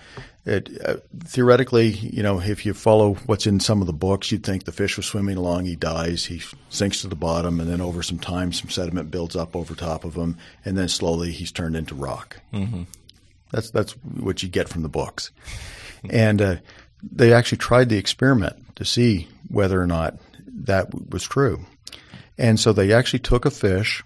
it, 0.46 0.70
uh, 0.86 0.98
theoretically, 1.24 1.88
you 1.88 2.22
know, 2.22 2.39
if 2.39 2.66
you 2.66 2.74
follow 2.74 3.14
what's 3.26 3.48
in 3.48 3.60
some 3.62 3.80
of 3.80 3.88
the 3.88 3.94
books, 3.94 4.32
you'd 4.32 4.44
think 4.44 4.66
the 4.66 4.74
fish 4.74 4.98
was 4.98 5.06
swimming 5.06 5.38
along, 5.38 5.66
he 5.66 5.76
dies, 5.76 6.26
he 6.26 6.41
sinks 6.70 7.02
to 7.02 7.08
the 7.08 7.16
bottom, 7.16 7.62
and 7.62 7.70
then 7.70 7.80
over 7.80 8.04
some 8.04 8.20
time, 8.20 8.52
some 8.52 8.70
sediment 8.70 9.10
builds 9.10 9.36
up 9.36 9.56
over 9.56 9.74
top 9.74 10.04
of 10.04 10.16
him, 10.16 10.38
and 10.66 10.78
then 10.78 10.89
slowly 10.89 11.32
he's 11.32 11.52
turned 11.52 11.78
into 11.78 11.96
rock. 11.96 12.41
Mm-hmm. 12.54 12.84
That's 13.52 13.70
that's 13.70 13.94
what 13.94 14.44
you 14.44 14.50
get 14.50 14.68
from 14.68 14.82
the 14.82 14.89
books, 14.89 15.32
and 16.10 16.41
uh, 16.41 16.56
they 17.02 17.32
actually 17.32 17.60
tried 17.60 17.89
the 17.89 17.98
experiment 17.98 18.76
to 18.76 18.84
see 18.84 19.30
whether 19.48 19.82
or 19.82 19.88
not 19.88 20.18
that 20.48 21.12
was 21.12 21.24
true, 21.24 21.66
and 22.38 22.60
so 22.60 22.74
they 22.74 22.91
actually 22.91 23.20
took 23.20 23.46
a 23.46 23.52
fish 23.52 24.04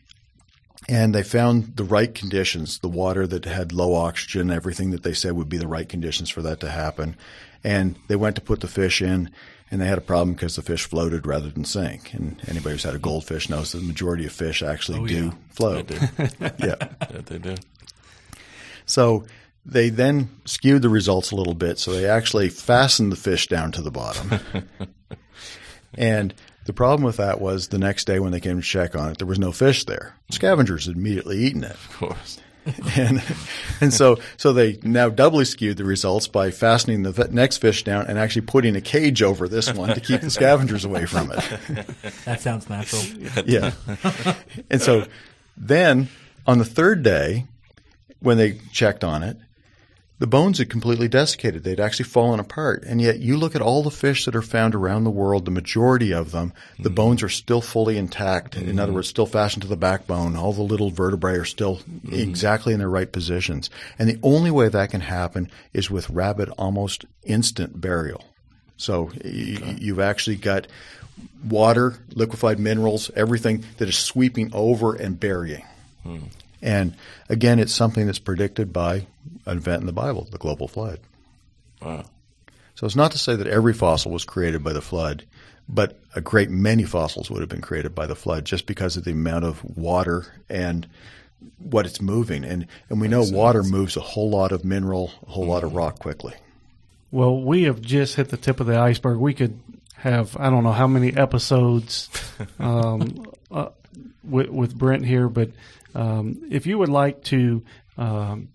and 0.87 1.13
they 1.13 1.23
found 1.23 1.75
the 1.75 1.83
right 1.83 2.13
conditions, 2.13 2.79
the 2.79 2.87
water 2.87 3.25
that 3.27 3.45
had 3.45 3.71
low 3.71 3.93
oxygen, 3.95 4.51
everything 4.51 4.91
that 4.91 5.03
they 5.03 5.13
said 5.13 5.33
would 5.33 5.49
be 5.49 5.57
the 5.57 5.67
right 5.67 5.87
conditions 5.87 6.29
for 6.29 6.41
that 6.43 6.59
to 6.61 6.69
happen. 6.69 7.15
And 7.63 7.95
they 8.07 8.15
went 8.15 8.35
to 8.35 8.41
put 8.41 8.61
the 8.61 8.67
fish 8.67 9.01
in, 9.01 9.29
and 9.69 9.81
they 9.81 9.87
had 9.87 9.97
a 9.97 10.01
problem 10.01 10.33
because 10.33 10.55
the 10.55 10.61
fish 10.61 10.85
floated 10.85 11.25
rather 11.27 11.49
than 11.49 11.65
sink. 11.65 12.13
And 12.13 12.39
anybody 12.47 12.73
who's 12.75 12.83
had 12.83 12.95
a 12.95 12.99
goldfish 12.99 13.49
knows 13.49 13.71
that 13.71 13.79
the 13.79 13.83
majority 13.87 14.25
of 14.25 14.31
fish 14.31 14.61
actually 14.63 14.99
Oh, 14.99 15.07
do 15.07 15.25
yeah. 15.25 15.31
float. 15.49 15.87
Do. 15.87 15.95
yeah. 16.59 16.75
yeah, 16.79 17.21
they 17.25 17.37
do. 17.39 17.55
So 18.85 19.25
they 19.65 19.89
then 19.89 20.29
skewed 20.45 20.81
the 20.83 20.89
results 20.89 21.31
a 21.31 21.35
little 21.35 21.55
bit. 21.55 21.79
So 21.79 21.91
they 21.91 22.07
actually 22.07 22.47
fastened 22.49 23.11
the 23.11 23.17
fish 23.17 23.47
down 23.47 23.71
to 23.73 23.81
the 23.81 23.91
bottom. 23.91 24.39
and 25.95 26.33
the 26.67 26.73
problem 26.73 27.03
with 27.03 27.17
that 27.17 27.41
was 27.41 27.69
the 27.69 27.79
next 27.79 28.05
day 28.05 28.19
when 28.19 28.31
they 28.31 28.39
came 28.39 28.57
to 28.57 28.65
check 28.65 28.95
on 28.95 29.09
it, 29.09 29.17
there 29.17 29.27
was 29.27 29.39
no 29.39 29.51
fish 29.51 29.85
there. 29.85 30.15
Scavengers 30.29 30.85
had 30.85 30.95
immediately 30.95 31.37
eaten 31.39 31.63
it. 31.63 31.71
Of 31.71 31.97
course. 31.97 32.39
and 32.97 33.23
and 33.79 33.93
so 33.93 34.17
so 34.35 34.51
they 34.51 34.77
now 34.83 35.07
doubly 35.07 35.45
skewed 35.45 35.77
the 35.77 35.85
results 35.85 36.27
by 36.27 36.51
fastening 36.51 37.03
the 37.03 37.27
next 37.31 37.59
fish 37.59 37.85
down 37.85 38.05
and 38.07 38.19
actually 38.19 38.41
putting 38.41 38.75
a 38.75 38.81
cage 38.81 39.23
over 39.23 39.47
this 39.47 39.73
one 39.73 39.93
to 39.93 40.01
keep 40.01 40.19
the 40.19 40.29
scavengers 40.29 40.83
away 40.83 41.05
from 41.05 41.31
it. 41.31 41.37
That 42.25 42.41
sounds 42.41 42.69
natural. 42.69 43.01
yeah. 43.45 43.71
And 44.69 44.81
so 44.81 45.05
then 45.55 46.09
on 46.45 46.57
the 46.57 46.65
third 46.65 47.03
day, 47.03 47.45
when 48.19 48.37
they 48.37 48.59
checked 48.73 49.05
on 49.05 49.23
it, 49.23 49.37
the 50.19 50.27
bones 50.27 50.57
had 50.57 50.69
completely 50.69 51.07
desiccated. 51.07 51.63
They'd 51.63 51.79
actually 51.79 52.05
fallen 52.05 52.39
apart. 52.39 52.83
And 52.83 52.99
yet 52.99 53.19
you 53.19 53.37
look 53.37 53.55
at 53.55 53.61
all 53.61 53.83
the 53.83 53.91
fish 53.91 54.25
that 54.25 54.35
are 54.35 54.41
found 54.41 54.73
around 54.73 55.03
the 55.03 55.11
world, 55.11 55.45
the 55.45 55.51
majority 55.51 56.11
of 56.11 56.31
them, 56.31 56.53
the 56.77 56.89
mm-hmm. 56.89 56.95
bones 56.95 57.23
are 57.23 57.29
still 57.29 57.61
fully 57.61 57.97
intact. 57.97 58.55
In 58.55 58.79
other 58.79 58.87
mm-hmm. 58.87 58.95
words, 58.95 59.09
still 59.09 59.27
fastened 59.27 59.61
to 59.61 59.67
the 59.67 59.77
backbone. 59.77 60.35
All 60.35 60.53
the 60.53 60.63
little 60.63 60.89
vertebrae 60.89 61.35
are 61.35 61.45
still 61.45 61.77
mm-hmm. 61.77 62.13
exactly 62.13 62.73
in 62.73 62.79
their 62.79 62.89
right 62.89 63.11
positions. 63.11 63.69
And 63.99 64.09
the 64.09 64.19
only 64.23 64.49
way 64.49 64.69
that 64.69 64.89
can 64.89 65.01
happen 65.01 65.51
is 65.73 65.91
with 65.91 66.09
rapid, 66.09 66.49
almost 66.57 67.05
instant 67.23 67.79
burial. 67.79 68.25
So 68.77 69.11
y- 69.23 69.75
you've 69.79 69.99
actually 69.99 70.37
got 70.37 70.67
water, 71.47 71.95
liquefied 72.13 72.59
minerals, 72.59 73.11
everything 73.15 73.65
that 73.77 73.87
is 73.87 73.97
sweeping 73.97 74.49
over 74.53 74.95
and 74.95 75.19
burying. 75.19 75.65
Hmm. 76.01 76.17
And 76.61 76.95
again, 77.29 77.59
it's 77.59 77.73
something 77.73 78.07
that's 78.07 78.19
predicted 78.19 78.73
by 78.73 79.05
an 79.45 79.57
event 79.57 79.81
in 79.81 79.85
the 79.85 79.93
Bible, 79.93 80.27
the 80.31 80.37
global 80.37 80.67
flood. 80.67 80.99
Wow. 81.81 82.05
So 82.75 82.85
it's 82.85 82.95
not 82.95 83.11
to 83.11 83.17
say 83.17 83.35
that 83.35 83.47
every 83.47 83.73
fossil 83.73 84.11
was 84.11 84.23
created 84.23 84.63
by 84.63 84.73
the 84.73 84.81
flood, 84.81 85.25
but 85.67 85.99
a 86.15 86.21
great 86.21 86.49
many 86.49 86.83
fossils 86.83 87.29
would 87.29 87.41
have 87.41 87.49
been 87.49 87.61
created 87.61 87.95
by 87.95 88.05
the 88.05 88.15
flood 88.15 88.45
just 88.45 88.65
because 88.65 88.97
of 88.97 89.03
the 89.03 89.11
amount 89.11 89.45
of 89.45 89.63
water 89.77 90.25
and 90.49 90.87
what 91.57 91.85
it's 91.85 92.01
moving. 92.01 92.43
And 92.43 92.67
and 92.89 93.01
we 93.01 93.07
know 93.07 93.23
water 93.23 93.63
moves 93.63 93.97
a 93.97 94.01
whole 94.01 94.29
lot 94.29 94.51
of 94.51 94.63
mineral, 94.63 95.11
a 95.27 95.31
whole 95.31 95.45
lot 95.45 95.63
of 95.63 95.73
rock 95.73 95.99
quickly. 95.99 96.33
Well, 97.11 97.41
we 97.41 97.63
have 97.63 97.81
just 97.81 98.15
hit 98.15 98.29
the 98.29 98.37
tip 98.37 98.59
of 98.59 98.67
the 98.67 98.77
iceberg. 98.77 99.17
We 99.17 99.33
could 99.33 99.59
have 99.95 100.37
I 100.37 100.49
don't 100.49 100.63
know 100.63 100.71
how 100.71 100.87
many 100.87 101.15
episodes 101.15 102.09
um, 102.59 103.25
uh, 103.49 103.69
with, 104.23 104.49
with 104.49 104.77
Brent 104.77 105.05
here, 105.05 105.29
but 105.29 105.49
um, 105.95 106.41
if 106.51 106.67
you 106.67 106.77
would 106.77 106.89
like 106.89 107.23
to 107.25 107.63
um, 107.97 108.49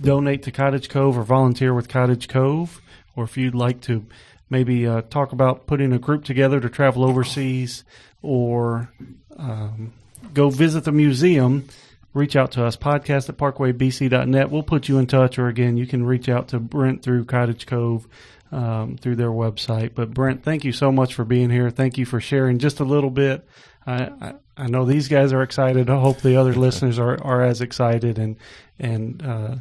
donate 0.00 0.42
to 0.44 0.52
Cottage 0.52 0.88
Cove 0.88 1.16
or 1.16 1.22
volunteer 1.22 1.74
with 1.74 1.88
Cottage 1.88 2.28
Cove, 2.28 2.80
or 3.14 3.24
if 3.24 3.36
you'd 3.36 3.54
like 3.54 3.80
to 3.82 4.06
maybe 4.50 4.86
uh, 4.86 5.02
talk 5.02 5.32
about 5.32 5.66
putting 5.66 5.92
a 5.92 5.98
group 5.98 6.24
together 6.24 6.60
to 6.60 6.68
travel 6.68 7.04
overseas 7.04 7.84
or 8.22 8.90
um, 9.36 9.92
go 10.32 10.50
visit 10.50 10.84
the 10.84 10.92
museum, 10.92 11.66
reach 12.14 12.36
out 12.36 12.52
to 12.52 12.64
us, 12.64 12.76
podcast 12.76 13.28
at 13.28 13.36
parkwaybc.net. 13.36 14.50
We'll 14.50 14.62
put 14.62 14.88
you 14.88 14.98
in 14.98 15.06
touch, 15.06 15.38
or 15.38 15.48
again, 15.48 15.76
you 15.76 15.86
can 15.86 16.04
reach 16.04 16.28
out 16.28 16.48
to 16.48 16.58
Brent 16.58 17.02
through 17.02 17.24
Cottage 17.24 17.66
Cove 17.66 18.06
um, 18.52 18.96
through 18.96 19.16
their 19.16 19.30
website. 19.30 19.94
But 19.94 20.14
Brent, 20.14 20.42
thank 20.42 20.64
you 20.64 20.72
so 20.72 20.92
much 20.92 21.14
for 21.14 21.24
being 21.24 21.50
here. 21.50 21.70
Thank 21.70 21.98
you 21.98 22.06
for 22.06 22.20
sharing 22.20 22.58
just 22.58 22.80
a 22.80 22.84
little 22.84 23.10
bit. 23.10 23.46
I, 23.86 24.34
I 24.56 24.68
know 24.68 24.84
these 24.84 25.08
guys 25.08 25.32
are 25.32 25.42
excited. 25.42 25.90
I 25.90 26.00
hope 26.00 26.20
the 26.20 26.36
other 26.36 26.54
listeners 26.66 26.98
are, 26.98 27.22
are 27.22 27.42
as 27.42 27.60
excited 27.60 28.18
and 28.18 28.36
and 28.78 29.22
uh, 29.24 29.56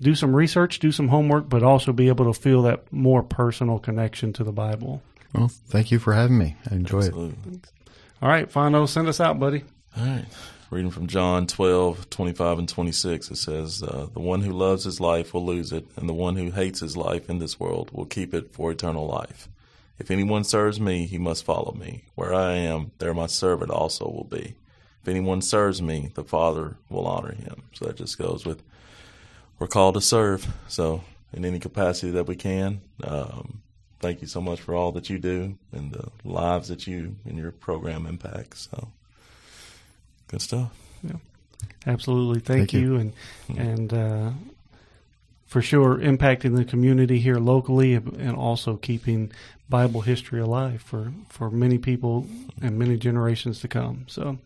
do 0.00 0.14
some 0.14 0.34
research, 0.34 0.78
do 0.78 0.92
some 0.92 1.08
homework, 1.08 1.48
but 1.48 1.62
also 1.62 1.92
be 1.92 2.08
able 2.08 2.32
to 2.32 2.38
feel 2.38 2.62
that 2.62 2.92
more 2.92 3.22
personal 3.22 3.78
connection 3.78 4.32
to 4.34 4.44
the 4.44 4.52
Bible. 4.52 5.02
Well, 5.34 5.48
thank 5.48 5.90
you 5.90 5.98
for 5.98 6.14
having 6.14 6.38
me. 6.38 6.56
I 6.70 6.74
enjoy 6.74 7.00
it. 7.00 7.14
All 7.14 8.28
right, 8.28 8.50
Fondo, 8.50 8.88
send 8.88 9.08
us 9.08 9.20
out, 9.20 9.38
buddy. 9.38 9.64
All 9.96 10.04
right. 10.04 10.24
Reading 10.70 10.90
from 10.90 11.06
John 11.06 11.46
12, 11.46 12.10
25 12.10 12.58
and 12.58 12.68
26, 12.68 13.30
it 13.30 13.36
says, 13.36 13.82
uh, 13.82 14.08
The 14.12 14.20
one 14.20 14.42
who 14.42 14.52
loves 14.52 14.84
his 14.84 15.00
life 15.00 15.32
will 15.32 15.46
lose 15.46 15.72
it, 15.72 15.86
and 15.96 16.08
the 16.08 16.14
one 16.14 16.36
who 16.36 16.50
hates 16.50 16.80
his 16.80 16.96
life 16.96 17.30
in 17.30 17.38
this 17.38 17.58
world 17.58 17.90
will 17.92 18.04
keep 18.04 18.34
it 18.34 18.52
for 18.52 18.70
eternal 18.70 19.06
life. 19.06 19.48
If 19.98 20.10
anyone 20.10 20.44
serves 20.44 20.80
me, 20.80 21.06
he 21.06 21.18
must 21.18 21.44
follow 21.44 21.72
me. 21.72 22.04
Where 22.14 22.32
I 22.32 22.54
am, 22.54 22.92
there 22.98 23.12
my 23.14 23.26
servant 23.26 23.70
also 23.70 24.04
will 24.04 24.28
be. 24.30 24.54
If 25.02 25.08
anyone 25.08 25.42
serves 25.42 25.80
me, 25.82 26.10
the 26.14 26.24
Father 26.24 26.76
will 26.88 27.06
honor 27.06 27.32
him. 27.32 27.64
So 27.72 27.86
that 27.86 27.96
just 27.96 28.18
goes 28.18 28.44
with 28.46 28.62
we're 29.58 29.66
called 29.66 29.94
to 29.94 30.00
serve. 30.00 30.46
So 30.68 31.02
in 31.32 31.44
any 31.44 31.58
capacity 31.58 32.12
that 32.12 32.26
we 32.26 32.36
can, 32.36 32.80
um, 33.02 33.60
thank 34.00 34.20
you 34.20 34.28
so 34.28 34.40
much 34.40 34.60
for 34.60 34.74
all 34.74 34.92
that 34.92 35.10
you 35.10 35.18
do 35.18 35.58
and 35.72 35.92
the 35.92 36.08
lives 36.24 36.68
that 36.68 36.86
you 36.86 37.16
and 37.24 37.36
your 37.36 37.50
program 37.50 38.06
impact. 38.06 38.56
So 38.56 38.88
good 40.28 40.42
stuff. 40.42 40.70
Yeah, 41.02 41.16
Absolutely, 41.86 42.40
thank, 42.40 42.70
Thank 42.70 42.72
you. 42.74 42.80
you. 42.80 42.96
and 42.96 43.12
and 43.58 43.94
uh, 43.94 44.30
for 45.46 45.62
sure 45.62 45.96
impacting 45.96 46.54
the 46.56 46.64
community 46.64 47.18
here 47.18 47.36
locally, 47.38 47.94
and 47.94 48.36
also 48.36 48.76
keeping 48.76 49.32
Bible 49.68 50.00
history 50.00 50.40
alive 50.40 50.82
for 50.82 51.12
for 51.28 51.50
many 51.50 51.78
people 51.78 52.26
and 52.62 52.78
many 52.78 52.96
generations 52.96 53.60
to 53.60 53.68
come. 53.68 54.04
So, 54.08 54.38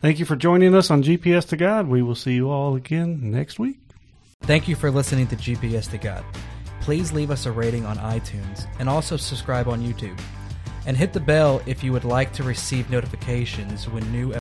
thank 0.00 0.18
you 0.18 0.24
for 0.24 0.36
joining 0.36 0.74
us 0.74 0.90
on 0.90 1.02
GPS 1.02 1.48
to 1.48 1.56
God. 1.56 1.88
We 1.88 2.02
will 2.02 2.14
see 2.14 2.34
you 2.34 2.50
all 2.50 2.74
again 2.74 3.30
next 3.30 3.58
week. 3.58 3.78
Thank 4.42 4.68
you 4.68 4.76
for 4.76 4.90
listening 4.90 5.26
to 5.28 5.36
GPS 5.36 5.90
to 5.90 5.98
God. 5.98 6.24
Please 6.80 7.12
leave 7.12 7.30
us 7.30 7.44
a 7.44 7.52
rating 7.52 7.84
on 7.84 7.98
iTunes 7.98 8.66
and 8.78 8.88
also 8.88 9.16
subscribe 9.16 9.68
on 9.68 9.82
YouTube. 9.82 10.18
And 10.86 10.96
hit 10.96 11.12
the 11.12 11.20
bell 11.20 11.60
if 11.66 11.84
you 11.84 11.92
would 11.92 12.04
like 12.04 12.32
to 12.34 12.42
receive 12.42 12.88
notifications 12.88 13.88
when 13.88 14.10
new 14.10 14.37